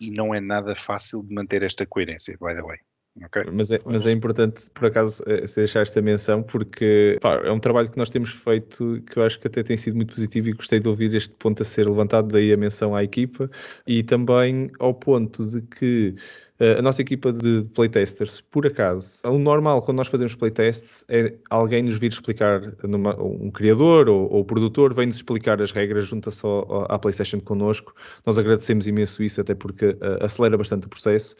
[0.00, 2.78] e não é nada fácil de manter esta coerência, by the way.
[3.24, 3.44] Okay.
[3.50, 7.58] Mas, é, mas é importante, por acaso, eh, deixar esta menção, porque pá, é um
[7.58, 10.52] trabalho que nós temos feito que eu acho que até tem sido muito positivo e
[10.52, 13.50] gostei de ouvir este ponto a ser levantado, daí a menção à equipa
[13.86, 16.14] e também ao ponto de que
[16.60, 21.32] uh, a nossa equipa de playtesters, por acaso, o normal quando nós fazemos playtests é
[21.48, 26.30] alguém nos vir explicar, numa, um criador ou, ou produtor, vem-nos explicar as regras, junta
[26.30, 27.94] só à PlayStation connosco.
[28.26, 31.34] Nós agradecemos imenso isso, até porque uh, acelera bastante o processo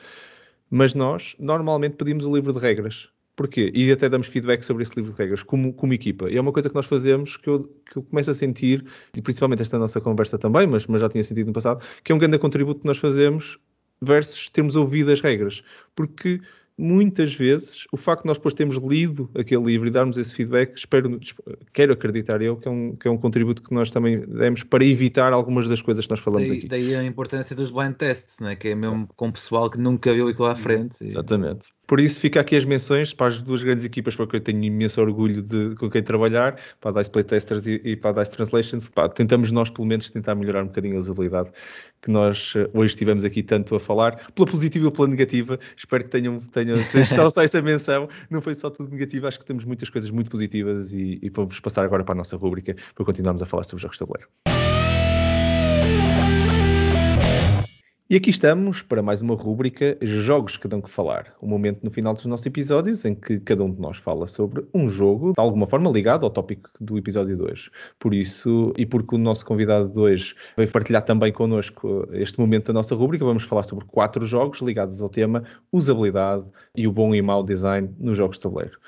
[0.70, 3.08] mas nós normalmente pedimos o livro de regras.
[3.36, 3.70] Porquê?
[3.74, 6.30] E até damos feedback sobre esse livro de regras, como, como equipa.
[6.30, 9.20] E é uma coisa que nós fazemos que eu, que eu começo a sentir, e
[9.20, 12.18] principalmente esta nossa conversa também, mas, mas já tinha sentido no passado, que é um
[12.18, 13.58] grande contributo que nós fazemos
[14.00, 15.62] versus termos ouvido as regras.
[15.94, 16.40] Porque
[16.78, 20.76] muitas vezes o facto de nós depois termos lido aquele livro e darmos esse feedback,
[20.76, 21.18] espero,
[21.72, 24.84] quero acreditar eu que é, um, que é um contributo que nós também demos para
[24.84, 26.68] evitar algumas das coisas que nós falamos daí, aqui.
[26.68, 28.54] Daí a importância dos blind tests, né?
[28.56, 31.04] que é mesmo com pessoal que nunca viu aquilo à frente.
[31.04, 31.68] Exatamente.
[31.86, 34.62] Por isso fica aqui as menções para as duas grandes equipas para que eu tenho
[34.62, 38.32] imenso orgulho de com quem trabalhar, para a DICE Playtesters e, e para a DICE
[38.32, 38.88] Translations.
[38.88, 41.50] Pá, tentamos nós, pelo menos, tentar melhorar um bocadinho a usabilidade
[42.02, 45.58] que nós eh, hoje estivemos aqui tanto a falar, pela positiva e pela negativa.
[45.76, 48.08] Espero que tenham, tenham só, só essa menção.
[48.30, 51.60] Não foi só tudo negativo, acho que temos muitas coisas muito positivas e, e vamos
[51.60, 54.55] passar agora para a nossa rúbrica para continuarmos a falar sobre os jogos de tabuleiro.
[58.08, 61.34] E aqui estamos para mais uma rúbrica Jogos que dão que falar.
[61.42, 64.64] Um momento no final dos nossos episódios em que cada um de nós fala sobre
[64.72, 67.68] um jogo, de alguma forma ligado ao tópico do episódio de hoje.
[67.98, 72.68] Por isso, e porque o nosso convidado de hoje veio partilhar também connosco este momento
[72.68, 75.42] da nossa rúbrica, vamos falar sobre quatro jogos ligados ao tema
[75.72, 76.44] usabilidade
[76.76, 78.78] e o bom e mau design nos jogos de tabuleiro.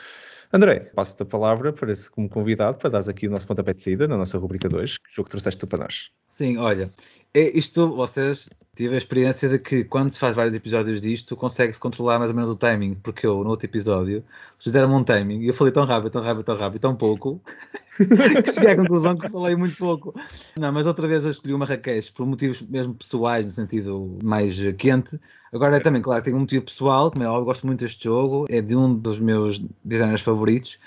[0.52, 4.06] André, passo-te a palavra para, como convidado para dar aqui o nosso pontapé de saída
[4.06, 4.96] na nossa rubrica 2.
[4.96, 6.08] Que jogo trouxeste tu para nós?
[6.38, 6.88] Sim, olha,
[7.34, 11.80] é isto, vocês tive a experiência de que quando se faz vários episódios disto, consegue-se
[11.80, 14.22] controlar mais ou menos o timing, porque eu, no outro episódio,
[14.56, 17.42] fizeram um timing e eu falei tão rápido, tão rápido, tão rápido, tão pouco,
[17.98, 20.14] que cheguei à conclusão que falei muito pouco.
[20.56, 24.56] Não, mas outra vez eu escolhi o Marrakech por motivos mesmo pessoais, no sentido mais
[24.76, 25.18] quente.
[25.52, 25.80] Agora é.
[25.80, 28.76] também, claro, tenho um motivo pessoal, como é óbvio, gosto muito deste jogo, é de
[28.76, 30.78] um dos meus designers favoritos,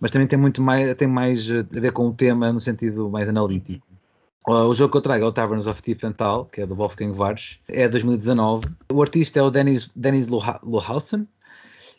[0.00, 3.28] mas também tem muito mais, tem mais a ver com o tema no sentido mais
[3.28, 3.87] analítico.
[4.46, 7.58] O jogo que eu trago é o Taverns of Tiefenthal, que é do Wolfgang Varsch,
[7.68, 8.66] é 2019.
[8.90, 11.28] O artista é o Dennis, Dennis Lohausen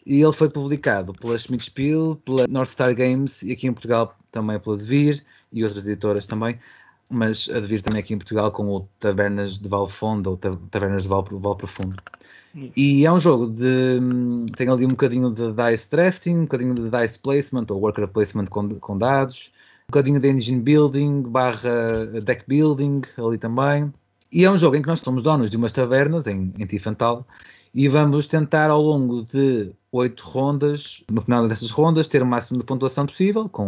[0.05, 4.15] e ele foi publicado pela Schmidt Spiel, pela North Star Games e aqui em Portugal
[4.31, 6.57] também pela Devir e outras editoras também,
[7.09, 11.03] mas a Devir também aqui em Portugal com o Tavernas de Val Fundo ou Tavernas
[11.03, 11.97] de Val, Val Profundo.
[12.75, 13.99] E é um jogo de.
[14.57, 18.45] tem ali um bocadinho de dice drafting, um bocadinho de dice placement ou worker placement
[18.45, 19.51] com, com dados
[19.89, 23.91] bocadinho de engine building, barra deck building ali também.
[24.31, 27.25] E é um jogo em que nós somos donos de umas tavernas em, em Tifantal
[27.73, 32.59] e vamos tentar ao longo de oito rondas, no final dessas rondas, ter o máximo
[32.59, 33.67] de pontuação possível, com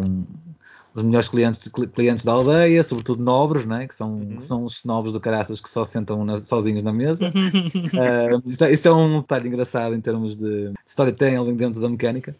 [0.94, 3.88] os melhores clientes, clientes da aldeia, sobretudo nobres, né?
[3.88, 4.36] que, são, uhum.
[4.36, 7.32] que são os nobres do caraças que só sentam na, sozinhos na mesa.
[7.32, 12.36] uh, isso, é, isso, é, um detalhe engraçado em termos de storytelling dentro da mecânica,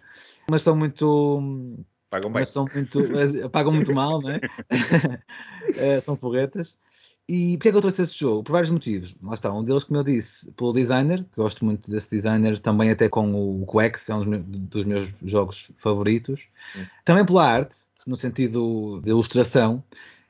[0.50, 1.80] mas são muito.
[2.12, 2.46] Pagam bem.
[2.46, 4.42] São muito, eh, pagam muito mal, né?
[6.04, 6.78] são porretas.
[7.28, 8.44] E porquê é que eu trouxe este jogo?
[8.44, 9.16] Por vários motivos.
[9.24, 12.90] Lá está, um deles, como eu disse, pelo designer, que gosto muito desse designer, também
[12.92, 16.42] até com o Quex, é um dos meus jogos favoritos.
[16.76, 16.86] Hum.
[17.06, 19.82] Também pela arte, no sentido de ilustração,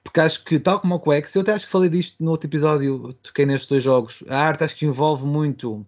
[0.03, 2.47] porque acho que, tal como o Quex, eu até acho que falei disto no outro
[2.47, 5.83] episódio, toquei nestes dois jogos, a arte acho que envolve muito,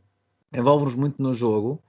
[0.52, 1.80] envolve-nos muito no jogo.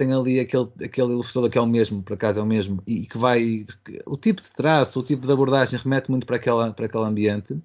[0.00, 3.04] Tem ali aquele, aquele ilustrador que é o mesmo, por acaso é o mesmo, e
[3.04, 3.66] que vai.
[4.06, 7.60] O tipo de traço, o tipo de abordagem remete muito para, aquela, para aquele ambiente.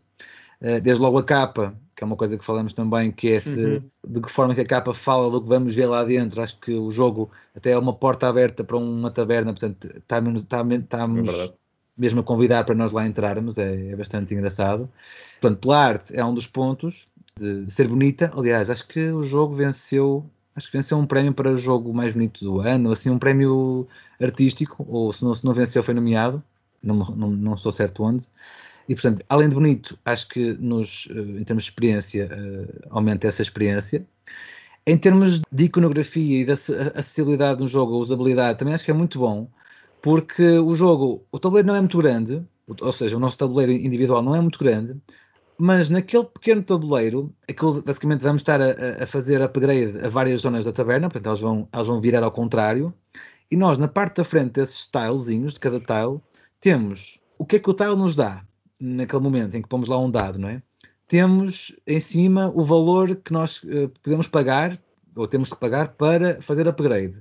[0.59, 3.57] Eh, desde logo a capa, que é uma coisa que falamos também, que é se,
[3.57, 3.83] uhum.
[4.05, 6.41] de que forma que a capa fala do que vamos ver lá dentro.
[6.41, 11.03] Acho que o jogo até é uma porta aberta para uma taberna, portanto está está
[11.03, 11.53] é
[11.97, 14.89] mesmo a convidar para nós lá entrarmos, é, é, bastante engraçado.
[15.39, 17.07] Portanto, pela arte é um dos pontos
[17.39, 18.29] de, ser bonita.
[18.35, 22.13] Aliás, acho que o jogo venceu, acho que venceu um prémio para o jogo mais
[22.13, 23.87] bonito do ano, assim um prémio
[24.19, 26.41] artístico, ou se não, se não venceu foi nomeado,
[26.81, 28.27] não, não, não estou certo onde.
[28.87, 33.27] E, portanto, além de bonito, acho que nos, eh, em termos de experiência, uh, aumenta
[33.27, 34.05] essa experiência.
[34.85, 38.93] Em termos de iconografia e da acessibilidade do jogo, a usabilidade, também acho que é
[38.93, 39.49] muito bom,
[40.01, 44.21] porque o jogo, o tabuleiro não é muito grande, ou seja, o nosso tabuleiro individual
[44.21, 44.95] não é muito grande,
[45.57, 50.65] mas naquele pequeno tabuleiro, aquilo, basicamente vamos estar a, a, fazer upgrade a várias zonas
[50.65, 52.93] da taberna, portanto elas vão, elas vão virar ao contrário,
[53.49, 56.19] e nós na parte da frente desses tilezinhos, de cada tile,
[56.59, 58.43] temos o que é que o tile nos dá?
[58.79, 60.61] naquele momento em que pomos lá um dado, não é?
[61.07, 64.79] Temos em cima o valor que nós uh, podemos pagar,
[65.15, 67.15] ou temos que pagar para fazer upgrade.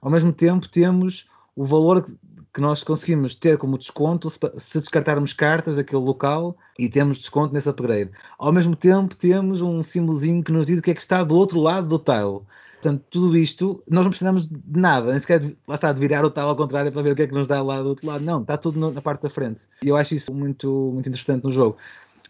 [0.00, 2.06] Ao mesmo tempo, temos o valor
[2.52, 7.68] que nós conseguimos ter como desconto se descartarmos cartas daquele local e temos desconto nesse
[7.68, 8.10] upgrade.
[8.38, 11.36] Ao mesmo tempo, temos um símbolozinho que nos diz o que é que está do
[11.36, 12.40] outro lado do tile.
[12.82, 16.30] Portanto, tudo isto, nós não precisamos de nada, nem sequer lá está, de virar o
[16.30, 18.24] tal ao contrário para ver o que é que nos dá lá do outro lado.
[18.24, 19.64] Não, está tudo na parte da frente.
[19.82, 21.76] E eu acho isso muito, muito interessante no jogo.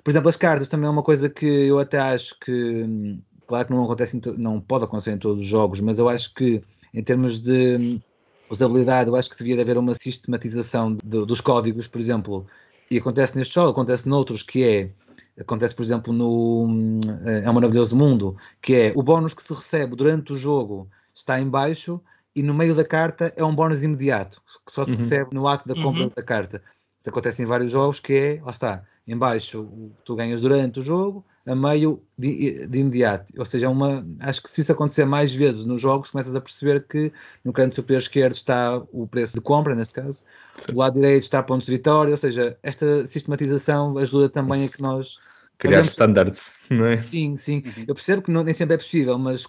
[0.02, 3.72] Por exemplo, as cartas também é uma coisa que eu até acho que, claro que
[3.72, 6.60] não acontece, não pode acontecer em todos os jogos, mas eu acho que
[6.92, 8.00] em termos de
[8.50, 12.46] usabilidade, eu acho que devia haver uma sistematização de, dos códigos, por exemplo,
[12.90, 14.90] e acontece neste jogo, acontece noutros, que é
[15.40, 19.54] Acontece, por exemplo, no eh, É um Maravilhoso Mundo, que é o bónus que se
[19.54, 22.00] recebe durante o jogo está em baixo
[22.34, 24.98] e no meio da carta é um bónus imediato, que só se uhum.
[24.98, 26.12] recebe no ato da compra uhum.
[26.14, 26.62] da carta.
[26.98, 29.68] Isso acontece em vários jogos, que é, lá está, em baixo
[30.04, 33.32] tu ganhas durante o jogo, a meio de, de, imediato.
[33.38, 36.40] Ou seja, é uma, acho que se isso acontecer mais vezes nos jogos, começas a
[36.40, 37.12] perceber que
[37.44, 40.24] no canto superior esquerdo está o preço de compra, neste caso,
[40.56, 40.72] Sim.
[40.72, 44.74] do lado direito está pontos de vitória, ou seja, esta sistematização ajuda também isso.
[44.74, 45.18] a que nós
[45.58, 46.96] criar standards, não é?
[46.96, 47.62] Sim, sim.
[47.64, 47.84] Uhum.
[47.88, 49.46] Eu percebo que não, nem sempre é possível, mas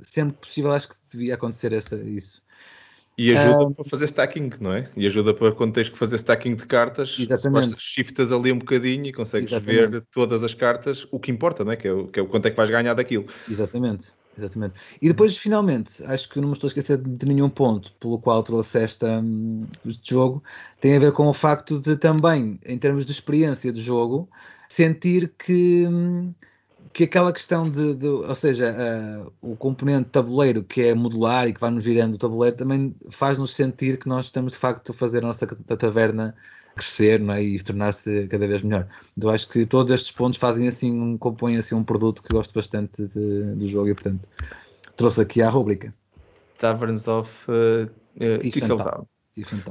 [0.00, 2.42] sempre possível acho que devia acontecer essa, isso.
[3.18, 4.90] E ajuda para fazer stacking, não é?
[4.94, 7.74] E ajuda para quando tens que fazer stacking de cartas, exatamente.
[7.78, 9.88] shiftas ali um bocadinho e consegues exatamente.
[9.88, 11.76] ver todas as cartas, o que importa, não é?
[11.76, 13.24] Que é, o, que é o quanto é que vais ganhar daquilo.
[13.50, 14.74] Exatamente, exatamente.
[15.00, 18.42] E depois, finalmente, acho que não me estou a esquecer de nenhum ponto pelo qual
[18.42, 20.44] trouxe esta, hum, este jogo,
[20.78, 24.28] tem a ver com o facto de também, em termos de experiência de jogo,
[24.68, 25.88] sentir que,
[26.92, 31.52] que aquela questão de, de ou seja, uh, o componente tabuleiro que é modular e
[31.52, 35.18] que vai-nos virando o tabuleiro também faz-nos sentir que nós estamos de facto a fazer
[35.18, 36.34] a nossa taverna
[36.74, 37.42] crescer não é?
[37.42, 38.86] e tornar-se cada vez melhor.
[39.16, 42.52] Então acho que todos estes pontos fazem assim, um, compõem assim um produto que gosto
[42.54, 44.28] bastante de, do jogo e portanto
[44.96, 45.94] trouxe aqui à rubrica.
[46.58, 48.46] Taverns of uh, uh,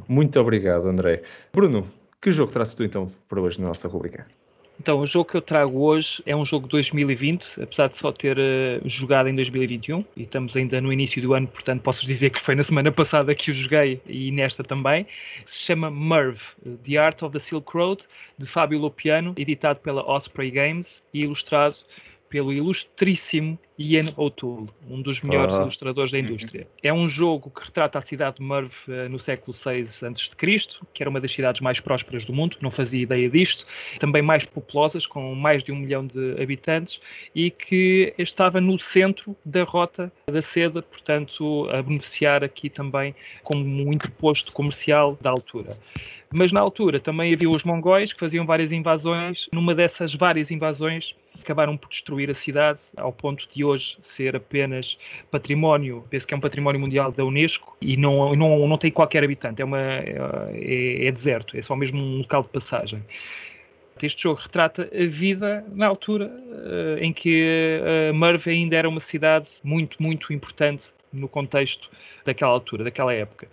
[0.07, 1.24] Muito obrigado, André.
[1.51, 1.88] Bruno,
[2.22, 4.26] que jogo trazes tu então para hoje na nossa rubrica?
[4.80, 8.11] Então, o jogo que eu trago hoje é um jogo de 2020, apesar de só
[8.11, 12.30] ter uh, jogado em 2021, e estamos ainda no início do ano, portanto posso dizer
[12.30, 15.07] que foi na semana passada que o joguei e nesta também.
[15.45, 16.39] Se chama Merv,
[16.84, 18.03] The Art of the Silk Road,
[18.38, 21.76] de Fábio Lopiano, editado pela Osprey Games e ilustrado
[22.36, 25.61] pelo ilustríssimo Ian O'Toole, um dos melhores ah.
[25.61, 26.67] ilustradores da indústria.
[26.83, 30.36] É um jogo que retrata a cidade de Merv uh, no século VI a.C.,
[30.93, 33.66] que era uma das cidades mais prósperas do mundo, não fazia ideia disto,
[34.01, 36.99] também mais populosas, com mais de um milhão de habitantes,
[37.33, 43.63] e que estava no centro da rota da seda, portanto, a beneficiar aqui também como
[43.63, 45.78] um interposto comercial da altura.
[46.37, 49.47] Mas na altura também havia os mongóis que faziam várias invasões.
[49.53, 54.97] Numa dessas várias invasões, acabaram por destruir a cidade ao ponto de hoje ser apenas
[55.32, 59.24] património, penso que é um património mundial da Unesco e não, não, não tem qualquer
[59.24, 63.01] habitante, é, uma, é, é deserto, é só mesmo um local de passagem.
[64.03, 67.79] Este jogo retrata a vida na altura uh, em que
[68.12, 70.83] uh, Merv ainda era uma cidade muito, muito importante
[71.13, 71.89] no contexto
[72.25, 73.47] daquela altura, daquela época.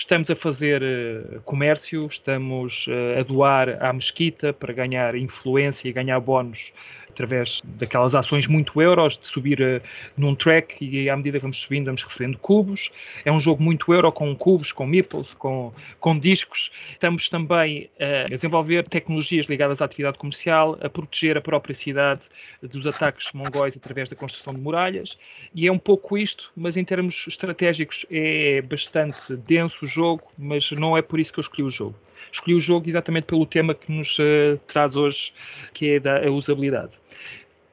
[0.00, 5.92] Estamos a fazer uh, comércio, estamos uh, a doar à mesquita para ganhar influência e
[5.92, 6.72] ganhar bónus
[7.10, 9.82] através daquelas ações muito euros, de subir uh,
[10.16, 12.90] num track e à medida que vamos subindo vamos recebendo cubos.
[13.26, 15.70] É um jogo muito euro com cubos, com meeples, com,
[16.00, 16.70] com discos.
[16.92, 22.22] Estamos também a desenvolver tecnologias ligadas à atividade comercial, a proteger a própria cidade
[22.62, 25.18] dos ataques mongóis através da construção de muralhas.
[25.54, 30.96] E é um pouco isto, mas em termos estratégicos é bastante denso jogo, mas não
[30.96, 31.96] é por isso que eu escolhi o jogo
[32.32, 35.32] escolhi o jogo exatamente pelo tema que nos uh, traz hoje,
[35.72, 36.92] que é da usabilidade.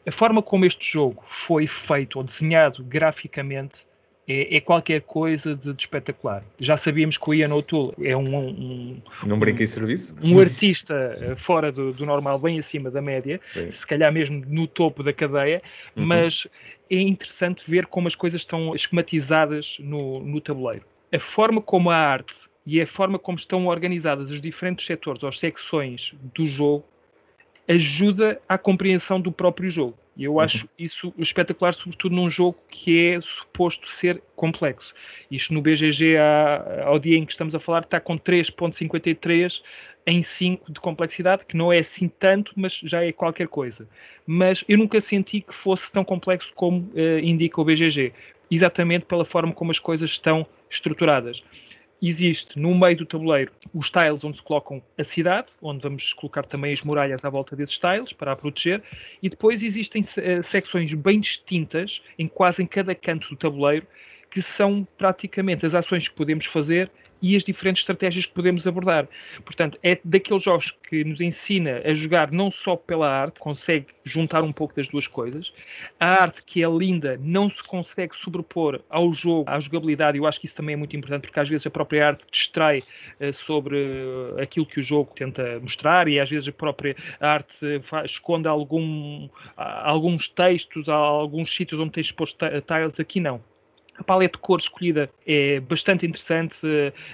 [0.06, 3.85] A forma como este jogo foi feito ou desenhado graficamente
[4.27, 6.44] é, é, qualquer coisa de, de, espetacular.
[6.60, 11.18] Já sabíamos que o Ian O'Toole é um, um, não brinca em serviço, um artista
[11.22, 13.72] eh, fora do, do, normal, bem acima da média, Sim.
[13.72, 15.61] se calhar mesmo no topo da cadeia,
[15.95, 16.06] uhum.
[16.06, 16.45] mas
[16.89, 20.84] é interessante ver como as coisas estão esquematizadas no, no tabuleiro.
[21.11, 22.35] A forma como a arte
[22.65, 26.84] e a forma como estão organizadas os diferentes setores ou secções do jogo
[27.67, 29.97] ajuda à compreensão do próprio jogo.
[30.17, 30.69] E eu acho uhum.
[30.79, 34.93] isso espetacular, sobretudo num jogo que é suposto ser complexo.
[35.29, 36.17] Isto no BGG,
[36.84, 39.61] ao dia em que estamos a falar, está com 3.53
[40.07, 43.88] em 5 de complexidade, que não é assim tanto, mas já é qualquer coisa.
[44.25, 48.11] Mas eu nunca senti que fosse tão complexo como uh, indica o BGG,
[48.49, 51.44] exatamente pela forma como as coisas estão estruturadas.
[52.02, 56.45] Existe no meio do tabuleiro os tiles onde se colocam a cidade, onde vamos colocar
[56.45, 58.84] também as muralhas à volta desses tiles para a proteger,
[59.22, 63.88] e depois existem uh, secções bem distintas em quase em cada canto do tabuleiro
[64.30, 66.91] que são praticamente as ações que podemos fazer
[67.22, 69.07] e as diferentes estratégias que podemos abordar.
[69.44, 74.44] Portanto, é daqueles jogos que nos ensina a jogar não só pela arte, consegue juntar
[74.44, 75.52] um pouco das duas coisas.
[75.99, 80.18] A arte, que é linda, não se consegue sobrepor ao jogo, à jogabilidade.
[80.18, 82.80] Eu acho que isso também é muito importante, porque às vezes a própria arte distrai
[82.80, 87.81] uh, sobre uh, aquilo que o jogo tenta mostrar e às vezes a própria arte
[88.06, 92.99] esconde algum, alguns textos, alguns sítios onde tem exposto tiles.
[92.99, 93.41] Aqui não
[93.97, 96.59] a paleta de cores escolhida é bastante interessante,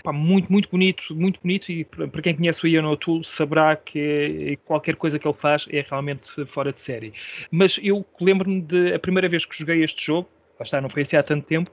[0.03, 4.57] pá, muito, muito bonito, muito bonito e para quem conhece o Ian O'Toole saberá que
[4.65, 7.13] qualquer coisa que ele faz é realmente fora de série.
[7.49, 10.27] Mas eu lembro-me de a primeira vez que joguei este jogo,
[10.59, 11.71] lá está, não foi assim há tanto tempo,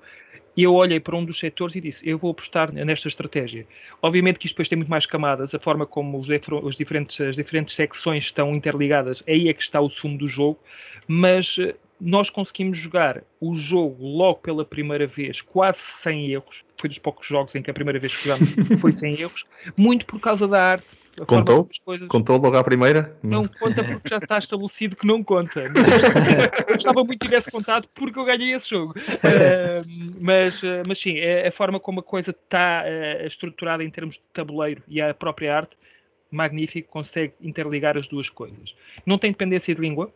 [0.57, 3.67] e eu olhei para um dos setores e disse: Eu vou apostar nesta estratégia.
[4.03, 6.29] Obviamente que isto depois tem muito mais camadas, a forma como os,
[6.63, 10.59] os diferentes, as diferentes secções estão interligadas, aí é que está o sumo do jogo,
[11.07, 11.57] mas
[12.01, 16.65] nós conseguimos jogar o jogo logo pela primeira vez, quase sem erros.
[16.77, 18.49] Foi dos poucos jogos em que a primeira vez que jogámos
[18.81, 19.45] foi sem erros,
[19.77, 20.87] muito por causa da arte.
[21.27, 21.69] Contou?
[21.85, 22.09] Coisas...
[22.09, 23.17] Contou logo à primeira?
[23.23, 25.65] Não conta porque já está estabelecido que não conta.
[26.69, 28.95] Gostava muito que tivesse contado porque eu ganhei esse jogo.
[28.99, 33.91] Uh, mas, uh, mas sim, é a forma como a coisa está uh, estruturada em
[33.91, 35.77] termos de tabuleiro e a própria arte,
[36.31, 38.75] magnífico, consegue interligar as duas coisas.
[39.05, 40.13] Não tem dependência de língua,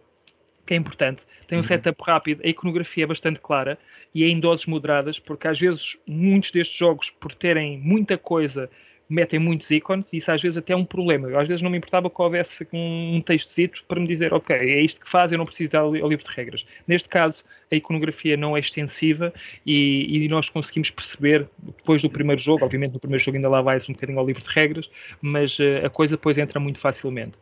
[0.66, 1.22] que é importante.
[1.46, 1.66] Tem um uhum.
[1.66, 3.78] setup rápido, a iconografia é bastante clara
[4.14, 8.70] e é em doses moderadas, porque às vezes muitos destes jogos, por terem muita coisa,
[9.14, 11.28] metem muitos ícones e isso às vezes até é um problema.
[11.28, 14.56] Eu, às vezes não me importava que houvesse um, um textozito para me dizer, ok,
[14.56, 16.66] é isto que faz, eu não preciso dar ao livro de regras.
[16.86, 19.32] Neste caso, a iconografia não é extensiva
[19.64, 21.46] e, e, nós conseguimos perceber,
[21.76, 24.42] depois do primeiro jogo, obviamente no primeiro jogo ainda lá vai-se um bocadinho ao livro
[24.42, 27.32] de regras, mas uh, a coisa depois entra muito facilmente.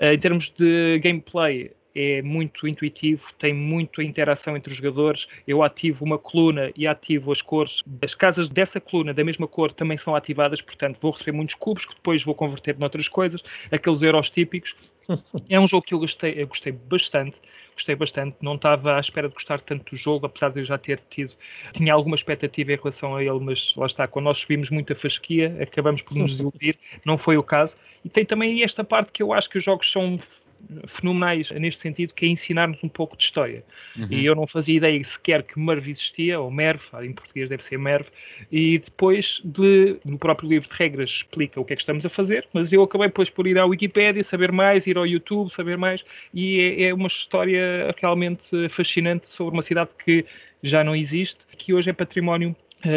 [0.00, 5.26] Uh, em termos de gameplay, é muito intuitivo, tem muita interação entre os jogadores.
[5.46, 7.82] Eu ativo uma coluna e ativo as cores.
[8.02, 11.84] As casas dessa coluna, da mesma cor, também são ativadas, portanto, vou receber muitos cubos
[11.84, 14.74] que depois vou converter noutras coisas, aqueles euros típicos.
[15.48, 17.36] É um jogo que eu gostei, eu gostei bastante,
[17.74, 18.36] gostei bastante.
[18.40, 21.34] Não estava à espera de gostar tanto do jogo, apesar de eu já ter tido,
[21.72, 25.56] tinha alguma expectativa em relação a ele, mas lá está, quando nós subimos muita fasquia,
[25.60, 27.76] acabamos por nos desiludir, não foi o caso.
[28.04, 30.20] E tem também esta parte que eu acho que os jogos são
[30.86, 33.64] fenomenais neste sentido, que é ensinar-nos um pouco de história.
[33.96, 34.08] Uhum.
[34.10, 37.78] E eu não fazia ideia sequer que Merv existia, ou Merv, em português deve ser
[37.78, 38.06] Merv,
[38.50, 42.08] e depois de, no próprio livro de regras explica o que é que estamos a
[42.08, 45.76] fazer, mas eu acabei depois por ir à Wikipédia, saber mais, ir ao YouTube, saber
[45.76, 50.24] mais, e é, é uma história realmente fascinante sobre uma cidade que
[50.62, 52.54] já não existe, que hoje é património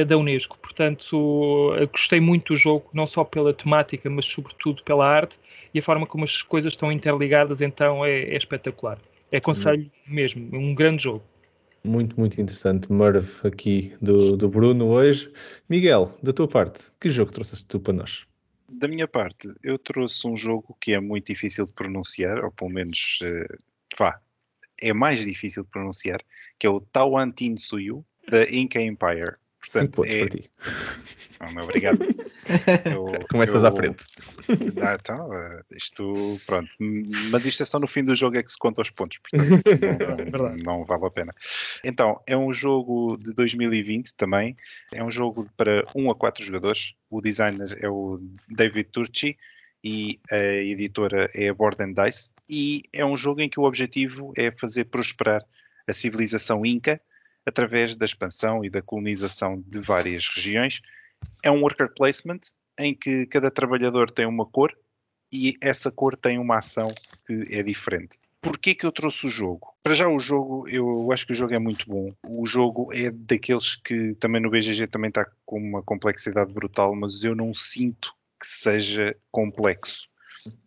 [0.07, 0.57] da Unesco.
[0.57, 5.37] Portanto, gostei muito do jogo, não só pela temática, mas sobretudo pela arte
[5.75, 8.97] e a forma como as coisas estão interligadas, então é, é espetacular.
[9.29, 11.21] É aconselho mesmo, um grande jogo.
[11.83, 12.89] Muito, muito interessante.
[12.89, 15.29] Merv aqui do, do Bruno hoje.
[15.69, 18.25] Miguel, da tua parte, que jogo trouxeste tu para nós?
[18.71, 22.71] Da minha parte, eu trouxe um jogo que é muito difícil de pronunciar, ou pelo
[22.71, 23.57] menos, uh,
[23.99, 24.21] vá,
[24.81, 26.21] é mais difícil de pronunciar,
[26.57, 29.35] que é o Tawan Tin Suyu, da Inca Empire.
[29.59, 30.19] Portanto, Cinco pontos é...
[30.19, 30.49] para ti.
[31.45, 31.99] Oh, obrigado.
[32.85, 33.67] Eu, Começas eu...
[33.67, 34.05] à frente.
[34.81, 36.69] Ah, então, eh, isto, pronto.
[37.31, 39.63] Mas isto é só no fim do jogo é que se conta os pontos, portanto,
[40.31, 41.33] não, é não, vale a pena.
[41.83, 44.55] Então, é um jogo de 2020 também.
[44.93, 46.93] É um jogo para 1 a 4 jogadores.
[47.09, 49.37] O designer é o David Turchi
[49.83, 52.31] e a editora é a Board and Dice.
[52.49, 55.43] E é um jogo em que o objetivo é fazer prosperar
[55.87, 56.99] a civilização Inca
[57.45, 60.81] através da expansão e da colonização de várias regiões.
[61.43, 62.39] É um worker placement
[62.79, 64.75] em que cada trabalhador tem uma cor
[65.31, 66.93] e essa cor tem uma ação
[67.25, 68.17] que é diferente.
[68.41, 69.73] Porquê que eu trouxe o jogo?
[69.81, 72.11] Para já o jogo, eu acho que o jogo é muito bom.
[72.29, 77.23] O jogo é daqueles que também no BGG também está com uma complexidade brutal, mas
[77.23, 80.07] eu não sinto que seja complexo.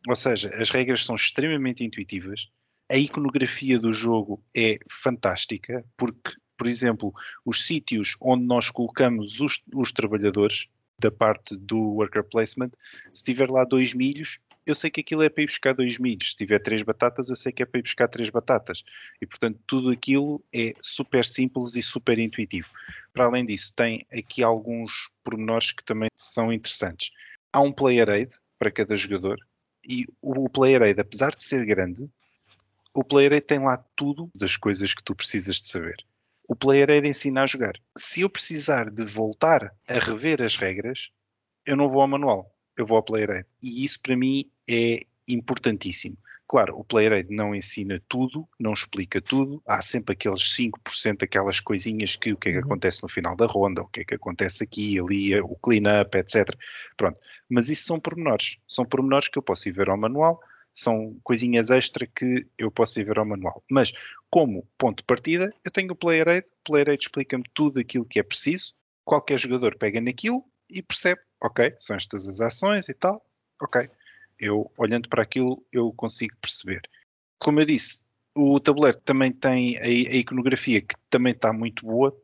[0.08, 2.48] Ou seja, as regras são extremamente intuitivas,
[2.90, 7.14] a iconografia do jogo é fantástica, porque por exemplo,
[7.46, 10.68] os sítios onde nós colocamos os, os trabalhadores
[10.98, 12.72] da parte do worker placement,
[13.14, 16.32] se tiver lá dois milhos, eu sei que aquilo é para ir buscar dois milhos.
[16.32, 18.82] Se tiver três batatas, eu sei que é para ir buscar três batatas.
[19.20, 22.68] E, portanto, tudo aquilo é super simples e super intuitivo.
[23.14, 27.12] Para além disso, tem aqui alguns pormenores que também são interessantes.
[27.50, 29.38] Há um player aid para cada jogador
[29.88, 32.10] e o player aid, apesar de ser grande,
[32.92, 36.04] o player aid tem lá tudo das coisas que tu precisas de saber
[36.48, 37.74] o player é de ensinar a jogar.
[37.96, 41.10] Se eu precisar de voltar a rever as regras,
[41.66, 43.46] eu não vou ao manual, eu vou ao player aid.
[43.62, 46.16] E isso para mim é importantíssimo.
[46.48, 51.60] Claro, o player aid não ensina tudo, não explica tudo, há sempre aqueles 5%, aquelas
[51.60, 52.64] coisinhas que o que é que uhum.
[52.64, 56.48] acontece no final da ronda, o que é que acontece aqui, ali, o clean-up, etc.
[56.96, 57.18] Pronto.
[57.50, 58.56] Mas isso são pormenores.
[58.66, 60.40] São pormenores que eu posso ir ver ao manual,
[60.80, 63.62] são coisinhas extra que eu posso ir ver ao manual.
[63.70, 63.92] Mas,
[64.30, 66.46] como ponto de partida, eu tenho o Player Aid.
[66.46, 68.74] O Player Aid explica-me tudo aquilo que é preciso.
[69.04, 73.24] Qualquer jogador pega naquilo e percebe, ok, são estas as ações e tal,
[73.60, 73.88] ok.
[74.38, 76.82] Eu, olhando para aquilo, eu consigo perceber.
[77.38, 82.16] Como eu disse, o tabuleiro também tem a, a iconografia que também está muito boa,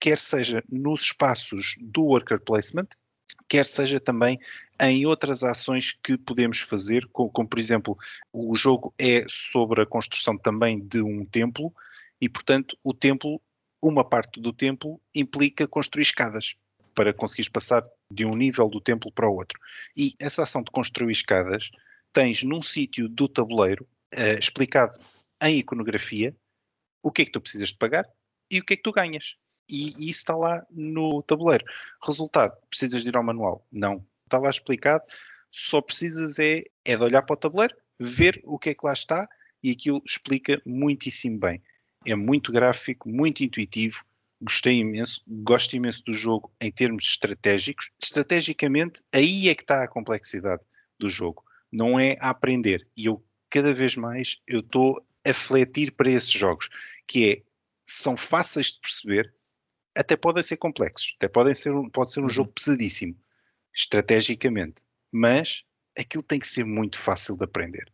[0.00, 2.88] quer seja nos espaços do worker placement,
[3.48, 4.38] quer seja também
[4.80, 7.98] em outras ações que podemos fazer, como, como, por exemplo,
[8.32, 11.72] o jogo é sobre a construção também de um templo
[12.20, 13.40] e, portanto, o templo,
[13.82, 16.54] uma parte do templo implica construir escadas
[16.94, 19.58] para conseguires passar de um nível do templo para o outro.
[19.96, 21.70] E essa ação de construir escadas
[22.12, 24.98] tens num sítio do tabuleiro uh, explicado
[25.42, 26.34] em iconografia
[27.02, 28.06] o que é que tu precisas de pagar
[28.50, 29.36] e o que é que tu ganhas
[29.70, 31.64] e, e isso está lá no tabuleiro.
[32.04, 33.66] Resultado, precisas de ir ao manual?
[33.70, 34.04] Não.
[34.24, 35.04] Está lá explicado,
[35.50, 38.92] só precisas é, é de olhar para o tabuleiro, ver o que é que lá
[38.92, 39.28] está
[39.62, 41.62] e aquilo explica muitíssimo bem.
[42.04, 44.04] É muito gráfico, muito intuitivo,
[44.40, 47.90] gostei imenso, gosto imenso do jogo em termos estratégicos.
[48.02, 50.62] Estrategicamente, aí é que está a complexidade
[50.98, 51.44] do jogo.
[51.70, 52.86] Não é a aprender.
[52.96, 56.70] E eu, cada vez mais, eu estou a fletir para esses jogos,
[57.06, 57.42] que é,
[57.84, 59.34] são fáceis de perceber,
[60.00, 62.28] até podem ser complexos, até podem ser, pode ser um uhum.
[62.30, 63.14] jogo pesadíssimo,
[63.74, 64.82] estrategicamente,
[65.12, 65.62] mas
[65.96, 67.92] aquilo tem que ser muito fácil de aprender.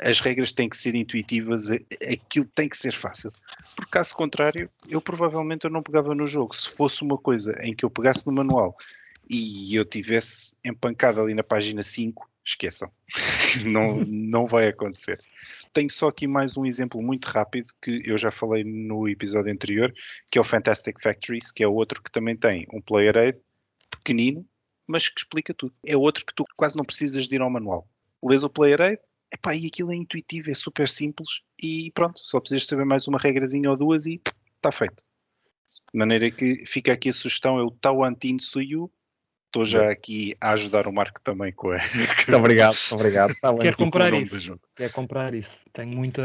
[0.00, 1.68] As regras têm que ser intuitivas,
[2.02, 3.32] aquilo tem que ser fácil.
[3.74, 6.54] Por caso contrário, eu provavelmente eu não pegava no jogo.
[6.54, 8.76] Se fosse uma coisa em que eu pegasse no manual
[9.28, 12.92] e eu tivesse empancado ali na página 5, esqueçam.
[13.64, 15.20] não, não vai acontecer.
[15.72, 19.92] Tenho só aqui mais um exemplo muito rápido que eu já falei no episódio anterior,
[20.30, 23.38] que é o Fantastic Factories, que é outro que também tem um player aid
[23.90, 24.46] pequenino,
[24.86, 25.74] mas que explica tudo.
[25.84, 27.88] É outro que tu quase não precisas de ir ao manual.
[28.22, 29.00] Lês o player aid,
[29.32, 33.18] epá, e aquilo é intuitivo, é super simples e pronto, só precisas saber mais uma
[33.18, 34.20] regrazinha ou duas e
[34.56, 35.02] está feito.
[35.92, 38.90] De maneira que fica aqui a sugestão, é o Tawantin Suyu,
[39.48, 41.78] Estou já aqui a ajudar o Marco também com a.
[41.96, 43.34] Muito obrigado, obrigado.
[43.40, 44.60] Tá Quero comprar isso.
[44.76, 45.56] Quero comprar isso.
[45.72, 46.22] Tenho muita,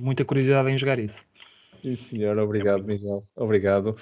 [0.00, 1.22] muita curiosidade em jogar isso.
[1.80, 2.36] Sim, senhor.
[2.38, 3.24] Obrigado, Miguel.
[3.36, 3.96] Obrigado.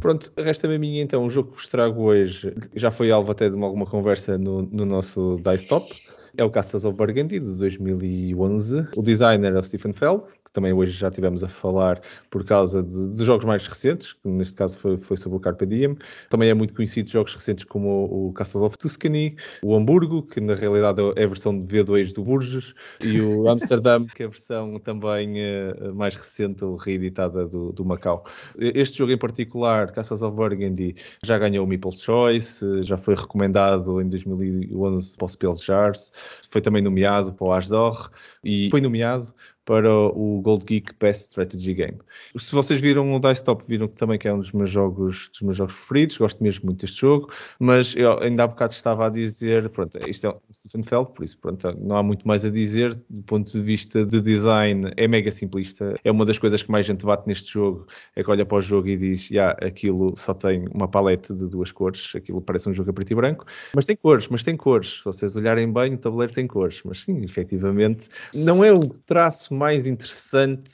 [0.00, 1.24] Pronto, resta-me a minha então.
[1.24, 4.62] O jogo que vos trago hoje já foi alvo até de uma, alguma conversa no,
[4.62, 5.94] no nosso Dice Top.
[6.36, 8.88] É o Castles of Burgundy de 2011.
[8.96, 12.00] O designer é o Stephen Feld, que também hoje já tivemos a falar
[12.30, 15.66] por causa de, de jogos mais recentes, que neste caso foi, foi, sobre o Carpe
[15.66, 15.96] Diem.
[16.28, 20.40] Também é muito conhecido jogos recentes como o, o Castles of Tuscany, o Hamburgo, que
[20.40, 24.28] na realidade é a versão de V2 do Burgess, e o Amsterdam, que é a
[24.28, 28.24] versão também uh, mais recente ou reeditada do, do Macau.
[28.58, 30.94] Este jogo em particular, Castles of Burgundy,
[31.24, 36.12] já ganhou o Meeple's Choice, já foi recomendado em 2011 para o Spells Jars,
[36.48, 38.10] foi também nomeado para o Asdor
[38.42, 39.32] e foi nomeado
[39.68, 41.98] para o Gold Geek Best Strategy Game.
[42.38, 45.42] Se vocês viram o Dice Top, viram que também é um dos meus jogos, dos
[45.42, 47.28] meus jogos preferidos, gosto mesmo muito deste jogo,
[47.60, 51.22] mas eu ainda há bocado estava a dizer, pronto, isto é o Stephen Feld, por
[51.22, 55.06] isso pronto, não há muito mais a dizer, do ponto de vista de design é
[55.06, 57.86] mega simplista, é uma das coisas que mais gente bate neste jogo,
[58.16, 61.34] é que olha para o jogo e diz, já, yeah, aquilo só tem uma paleta
[61.34, 64.42] de duas cores, aquilo parece um jogo a preto e branco, mas tem cores, mas
[64.42, 68.72] tem cores, se vocês olharem bem, o tabuleiro tem cores, mas sim, efetivamente, não é
[68.72, 70.70] o traço mais interessante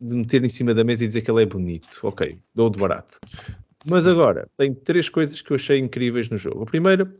[0.00, 1.88] de meter em cima da mesa e dizer que ele é bonito.
[2.02, 3.18] Ok, dou de barato.
[3.86, 6.62] Mas agora, tem três coisas que eu achei incríveis no jogo.
[6.62, 7.12] A primeira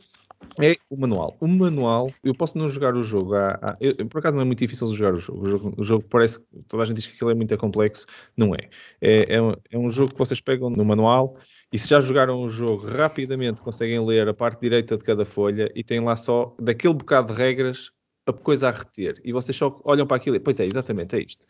[0.59, 1.37] é o manual.
[1.39, 3.35] O manual, eu posso não jogar o jogo.
[3.35, 5.41] Há, há, eu, por acaso não é muito difícil jogar o jogo.
[5.41, 8.05] O jogo, o jogo parece que toda a gente diz que aquilo é muito complexo.
[8.35, 8.69] Não é.
[8.99, 11.35] É, é, um, é um jogo que vocês pegam no manual
[11.71, 15.71] e se já jogaram o jogo, rapidamente conseguem ler a parte direita de cada folha
[15.73, 17.91] e tem lá só daquele bocado de regras
[18.25, 19.19] a coisa a reter.
[19.23, 21.45] E vocês só olham para aquilo e, pois é, exatamente, é isto.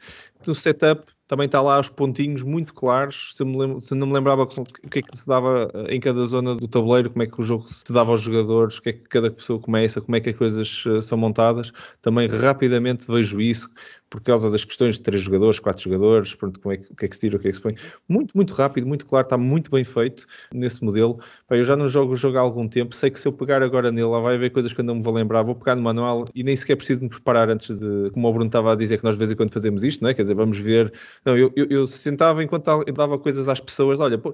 [0.45, 3.32] No setup também está lá os pontinhos muito claros.
[3.38, 4.48] Se, lembro, se não me lembrava o
[4.90, 7.44] que é que se dava eh, em cada zona do tabuleiro, como é que o
[7.45, 10.32] jogo se dava aos jogadores, o que é que cada pessoa começa, como é que
[10.32, 11.72] as coisas uh, são montadas,
[12.02, 13.70] também rapidamente vejo isso
[14.12, 17.06] por causa das questões de três jogadores, quatro jogadores, pronto, como é que, o que
[17.06, 17.76] é que se tira, o que é que se põe.
[18.10, 21.18] Muito, muito rápido, muito claro, está muito bem feito nesse modelo.
[21.49, 23.90] Eu já não jogo o jogo há algum tempo, sei que se eu pegar agora
[23.90, 26.26] nele, lá vai haver coisas que eu não me vou lembrar, vou pegar no manual
[26.36, 29.03] e nem sequer preciso me preparar antes de, como o Bruno estava a dizer, que
[29.06, 30.14] nós de vez em quando fazemos isto, não é?
[30.14, 30.91] Quer dizer, vamos ver.
[31.23, 34.34] Não, eu, eu, eu sentava enquanto eu dava coisas às pessoas, olha, pô,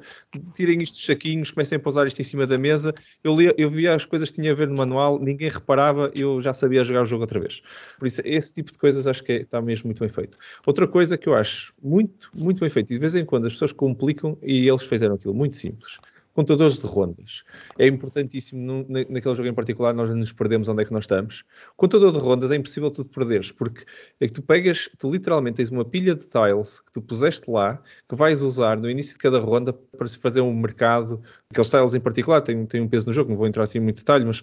[0.53, 2.93] tirem isto dos saquinhos, comecem a pousar isto em cima da mesa.
[3.23, 6.41] Eu, lia, eu via as coisas que tinha a ver no manual, ninguém reparava, eu
[6.41, 7.61] já sabia jogar o jogo outra vez.
[7.99, 10.37] Por isso, esse tipo de coisas acho que é, está mesmo muito bem feito.
[10.65, 13.53] Outra coisa que eu acho muito, muito bem feito, e de vez em quando as
[13.53, 15.97] pessoas complicam e eles fizeram aquilo muito simples.
[16.37, 17.43] Contadores de rondas.
[17.79, 21.43] É importantíssimo naquele jogo em particular, nós nos perdemos onde é que nós estamos.
[21.75, 23.83] Contador de rondas é impossível tu te perderes, porque
[24.19, 27.81] é que tu pegas, tu literalmente tens uma pilha de tiles que tu puseste lá,
[28.07, 31.19] que vais usar no início de cada ronda para se fazer um mercado.
[31.49, 33.81] Aqueles tiles em particular têm, têm um peso no jogo, não vou entrar assim em
[33.81, 34.39] muito detalhe, mas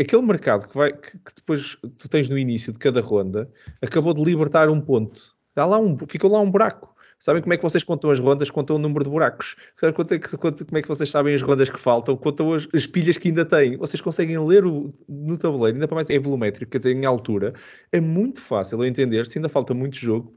[0.00, 3.46] aquele mercado que, vai, que, que, depois tu tens no início de cada ronda
[3.82, 5.36] acabou de libertar um ponto.
[5.54, 6.95] Dá lá um, ficou lá um buraco.
[7.18, 8.50] Sabem como é que vocês contam as rondas?
[8.50, 9.56] Contam o número de buracos.
[9.78, 12.16] Sabem é como é que vocês sabem as rondas que faltam?
[12.16, 13.76] Contam as, as pilhas que ainda têm.
[13.76, 17.54] Vocês conseguem ler o, no tabuleiro, ainda para mais é volumétrico, quer dizer, em altura.
[17.90, 20.36] É muito fácil a entender se ainda falta muito jogo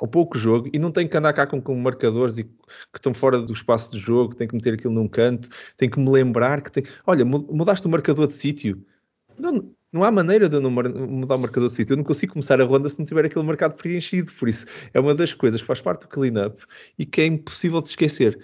[0.00, 2.50] ou pouco jogo e não tem que andar cá com, com marcadores e, que
[2.96, 6.10] estão fora do espaço de jogo, tem que meter aquilo num canto, tem que me
[6.10, 6.84] lembrar que tem.
[7.06, 8.84] Olha, mudaste o marcador de sítio.
[9.38, 11.94] Não, não há maneira de eu não mudar o marcador de sítio.
[11.94, 14.30] Eu não consigo começar a ronda se não tiver aquele mercado preenchido.
[14.32, 16.62] Por isso, é uma das coisas que faz parte do clean-up
[16.98, 18.38] e que é impossível de esquecer.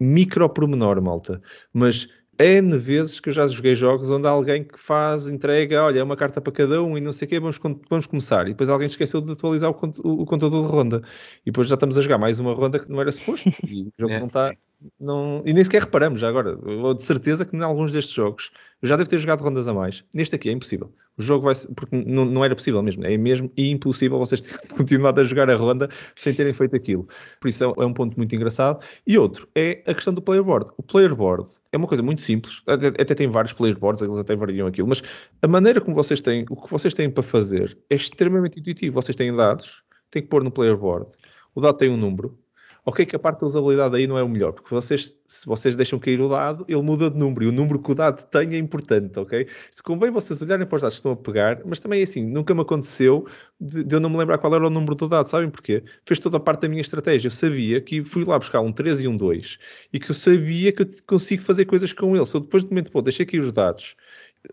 [0.00, 1.40] Micro pormenor, malta.
[1.74, 2.08] Mas
[2.38, 6.02] N vezes que eu já joguei jogos onde há alguém que faz, entrega, olha, é
[6.02, 8.46] uma carta para cada um e não sei o quê, vamos, vamos começar.
[8.46, 11.02] E depois alguém esqueceu de atualizar o, o, o contador de ronda.
[11.42, 13.50] E depois já estamos a jogar mais uma ronda que não era suposto.
[13.68, 14.18] E o jogo é.
[14.20, 14.54] não está.
[14.98, 16.58] Não, e nem sequer reparamos já agora.
[16.64, 18.50] Eu, de certeza que em alguns destes jogos
[18.80, 20.04] eu já devo ter jogado rondas a mais.
[20.12, 20.92] Neste aqui é impossível.
[21.16, 23.04] O jogo vai porque não, não era possível mesmo.
[23.04, 27.06] É mesmo impossível vocês terem continuado a jogar a ronda sem terem feito aquilo.
[27.40, 28.84] Por isso é, é um ponto muito engraçado.
[29.06, 30.70] E outro é a questão do player board.
[30.76, 32.62] O player board é uma coisa muito simples.
[32.66, 34.88] Até, até tem vários player boards, eles até variam aquilo.
[34.88, 35.02] Mas
[35.40, 38.94] a maneira como vocês têm, o que vocês têm para fazer é extremamente intuitivo.
[38.94, 41.10] Vocês têm dados, têm que pôr no player board.
[41.54, 42.38] O dado tem um número,
[42.84, 45.76] Ok, que a parte da usabilidade aí não é o melhor, porque vocês, se vocês
[45.76, 48.54] deixam cair o dado, ele muda de número e o número que o dado tem
[48.54, 49.46] é importante, ok?
[49.70, 52.26] Se convém vocês olharem para os dados que estão a pegar, mas também é assim,
[52.26, 53.24] nunca me aconteceu
[53.60, 55.84] de, de, eu não me lembrar qual era o número do dado, sabem porquê?
[56.04, 57.28] Fez toda a parte da minha estratégia.
[57.28, 59.58] Eu sabia que fui lá buscar um 3 e um 2
[59.92, 62.26] e que eu sabia que eu consigo fazer coisas com ele.
[62.26, 63.94] Se eu depois de momento, pô, deixei cair os dados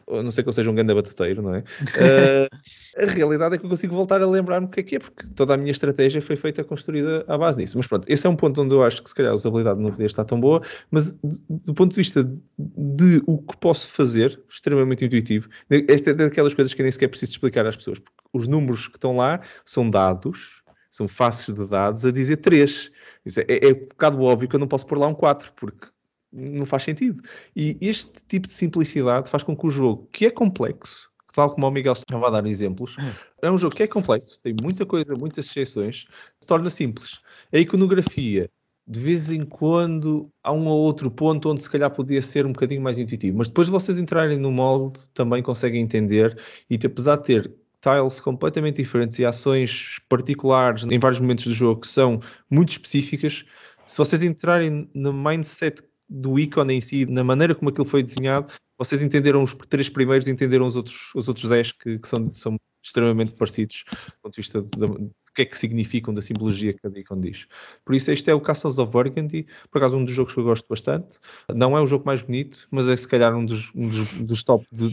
[0.07, 1.59] a não sei que eu seja um grande batuteiro, não é?
[1.59, 4.99] Uh, a realidade é que eu consigo voltar a lembrar-me o que é que é,
[4.99, 7.77] porque toda a minha estratégia foi feita construída à base disso.
[7.77, 9.91] Mas pronto, esse é um ponto onde eu acho que se calhar a usabilidade não
[9.91, 10.61] podia estar tão boa,
[10.91, 11.13] mas
[11.49, 12.23] do ponto de vista
[12.57, 15.49] de o que posso fazer, extremamente intuitivo,
[15.87, 18.97] esta é daquelas coisas que nem sequer preciso explicar às pessoas, porque os números que
[18.97, 20.61] estão lá são dados,
[20.91, 22.91] são faces de dados a dizer 3
[23.25, 25.53] Isso é, é, é um bocado óbvio que eu não posso pôr lá um 4,
[25.55, 25.87] porque
[26.31, 27.21] não faz sentido.
[27.55, 31.67] E este tipo de simplicidade faz com que o jogo, que é complexo, tal como
[31.67, 32.95] o Miguel estava a dar exemplos,
[33.41, 36.05] é um jogo que é complexo, tem muita coisa, muitas exceções,
[36.39, 37.19] se torna simples.
[37.51, 38.49] A iconografia,
[38.87, 42.51] de vez em quando, há um ou outro ponto onde se calhar podia ser um
[42.51, 46.37] bocadinho mais intuitivo, mas depois de vocês entrarem no molde, também conseguem entender,
[46.69, 51.81] e apesar de ter tiles completamente diferentes e ações particulares em vários momentos do jogo
[51.81, 52.19] que são
[52.49, 53.45] muito específicas,
[53.85, 58.51] se vocês entrarem no mindset do ícone em si, na maneira como aquilo foi desenhado,
[58.77, 62.31] vocês entenderam os três primeiros e entenderam os outros, os outros dez que, que são,
[62.31, 66.81] são, extremamente parecidos do ponto de vista do que é que significam da simbologia que
[66.81, 67.47] cada ícone diz.
[67.85, 70.43] Por isso, este é o Castles of Burgundy, por acaso um dos jogos que eu
[70.43, 71.19] gosto bastante.
[71.53, 74.43] Não é o jogo mais bonito, mas é se calhar um dos, um dos, dos
[74.43, 74.91] top de,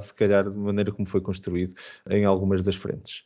[0.00, 1.74] se calhar, de maneira como foi construído
[2.08, 3.24] em algumas das frentes.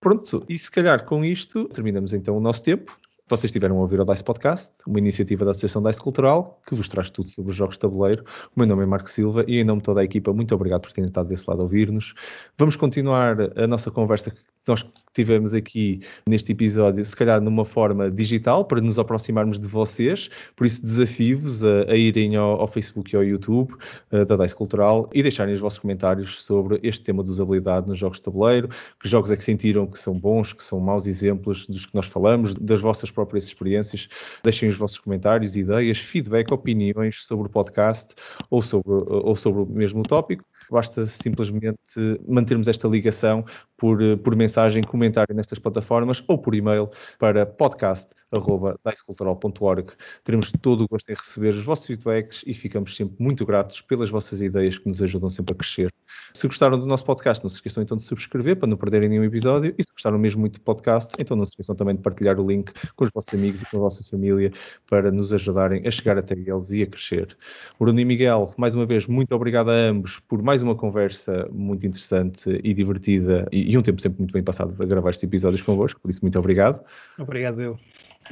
[0.00, 2.98] Pronto, e se calhar com isto terminamos então o nosso tempo.
[3.26, 6.90] Vocês estiveram a ouvir o DICE Podcast, uma iniciativa da Associação DICE Cultural, que vos
[6.90, 8.22] traz tudo sobre os jogos de tabuleiro.
[8.54, 10.82] O meu nome é Marco Silva e em nome de toda a equipa, muito obrigado
[10.82, 12.12] por terem estado desse lado a ouvir-nos.
[12.58, 14.84] Vamos continuar a nossa conversa que nós
[15.14, 20.28] tivemos aqui neste episódio, se calhar numa forma digital, para nos aproximarmos de vocês.
[20.56, 23.72] Por isso, desafio-vos a, a, irem ao, ao, Facebook e ao YouTube
[24.12, 27.98] uh, da DICE Cultural e deixarem os vossos comentários sobre este tema de usabilidade nos
[27.98, 28.68] jogos de tabuleiro.
[29.00, 32.06] Que jogos é que sentiram que são bons, que são maus exemplos dos que nós
[32.06, 34.08] falamos, das vossas próprias experiências.
[34.42, 38.14] Deixem os vossos comentários, ideias, feedback, opiniões sobre o podcast
[38.50, 40.44] ou sobre, ou sobre o mesmo tópico.
[40.70, 41.78] Basta simplesmente
[42.26, 43.44] mantermos esta ligação
[43.76, 46.88] por, por mensagem, comentário nestas plataformas ou por e-mail
[47.18, 49.92] para podcast.dicecultural.org.
[50.22, 54.10] Teremos todo o gosto em receber os vossos feedbacks e ficamos sempre muito gratos pelas
[54.10, 55.92] vossas ideias que nos ajudam sempre a crescer.
[56.32, 59.24] Se gostaram do nosso podcast, não se esqueçam então de subscrever para não perderem nenhum
[59.24, 59.74] episódio.
[59.78, 62.46] E se gostaram mesmo muito do podcast, então não se esqueçam também de partilhar o
[62.46, 64.52] link com os vossos amigos e com a vossa família
[64.88, 67.36] para nos ajudarem a chegar até eles e a crescer.
[67.78, 71.86] Bruno e Miguel, mais uma vez, muito obrigado a ambos por mais uma conversa muito
[71.86, 75.62] interessante e divertida e, e um tempo sempre muito bem passado a gravar estes episódios
[75.62, 76.84] convosco, por isso muito obrigado.
[77.18, 77.78] Obrigado eu.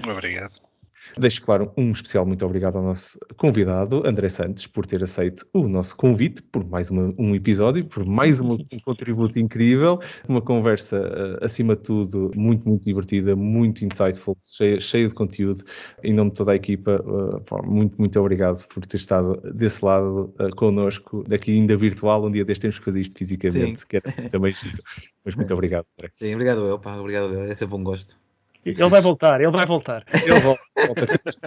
[0.09, 0.72] Obrigado.
[1.19, 5.69] Deixo claro um especial muito obrigado ao nosso convidado, André Santos, por ter aceito o
[5.69, 9.99] nosso convite, por mais uma, um episódio, por mais um, um contributo incrível,
[10.29, 15.65] uma conversa, uh, acima de tudo, muito, muito divertida, muito insightful, cheia, cheia de conteúdo.
[16.03, 20.35] Em nome de toda a equipa, uh, muito, muito obrigado por ter estado desse lado
[20.41, 22.25] uh, connosco, daqui ainda virtual.
[22.25, 23.87] Um dia deste temos que fazer isto fisicamente, Sim.
[23.89, 24.83] que é também giro.
[25.25, 26.11] Mas muito obrigado, André.
[26.15, 27.43] Sim, obrigado eu, pá, obrigado eu.
[27.43, 28.22] É sempre um gosto.
[28.65, 30.05] Ele vai voltar, ele vai voltar.
[30.13, 30.63] Ele volta.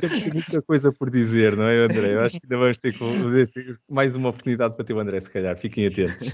[0.02, 2.14] Temos muita coisa por dizer, não é, André?
[2.14, 5.58] Eu acho que ainda vamos ter, mais uma oportunidade para ter o André, se calhar.
[5.58, 6.34] Fiquem atentos.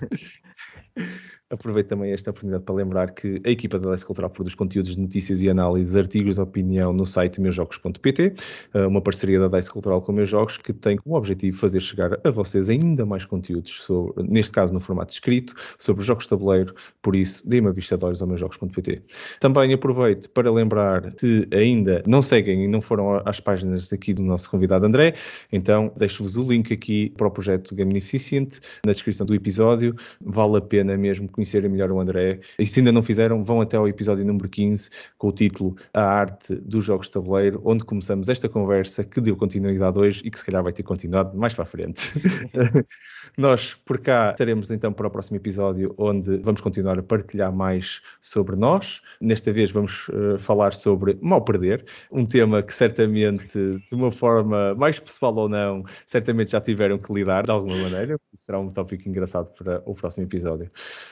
[1.51, 5.01] Aproveito também esta oportunidade para lembrar que a equipa da Leste Cultural produz conteúdos de
[5.01, 8.33] notícias e análises, artigos de opinião no site meusjogos.pt,
[8.73, 12.17] eh, uma parceria da Dice Cultural com Meus Jogos que tem como objetivo fazer chegar
[12.23, 16.73] a vocês ainda mais conteúdos, sobre, neste caso no formato escrito, sobre jogos de tabuleiro,
[17.01, 19.01] por isso dê uma vista de olhos ao meusjogos.pt.
[19.41, 20.70] Também aproveito para lembrar,
[21.17, 25.13] se ainda não seguem e não foram às páginas aqui do nosso convidado André,
[25.51, 30.61] então deixo-vos o link aqui para o projeto Gamificient na descrição do episódio, vale a
[30.61, 32.39] pena mesmo conhecerem melhor o André.
[32.57, 36.03] E se ainda não fizeram, vão até ao episódio número 15 com o título A
[36.03, 40.37] Arte dos Jogos de Tabuleiro, onde começamos esta conversa que deu continuidade hoje e que
[40.37, 42.13] se calhar vai ter continuado mais para a frente.
[43.37, 48.01] Nós, por cá, estaremos então para o próximo episódio, onde vamos continuar a partilhar mais
[48.19, 49.01] sobre nós.
[49.21, 54.75] Nesta vez vamos uh, falar sobre mal perder, um tema que certamente, de uma forma
[54.75, 58.19] mais pessoal ou não, certamente já tiveram que lidar de alguma maneira.
[58.33, 60.69] Será um tópico engraçado para o próximo episódio.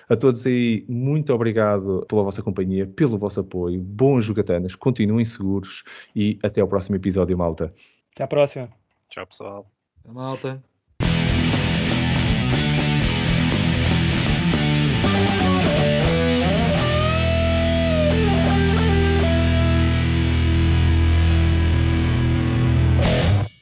[0.08, 3.82] A todos aí, muito obrigado pela vossa companhia, pelo vosso apoio.
[3.82, 5.84] Bons jogatanas, continuem seguros
[6.16, 7.70] e até ao próximo episódio, malta.
[8.14, 8.70] Até à próxima.
[9.10, 9.72] Tchau, pessoal.
[10.06, 10.69] Malta.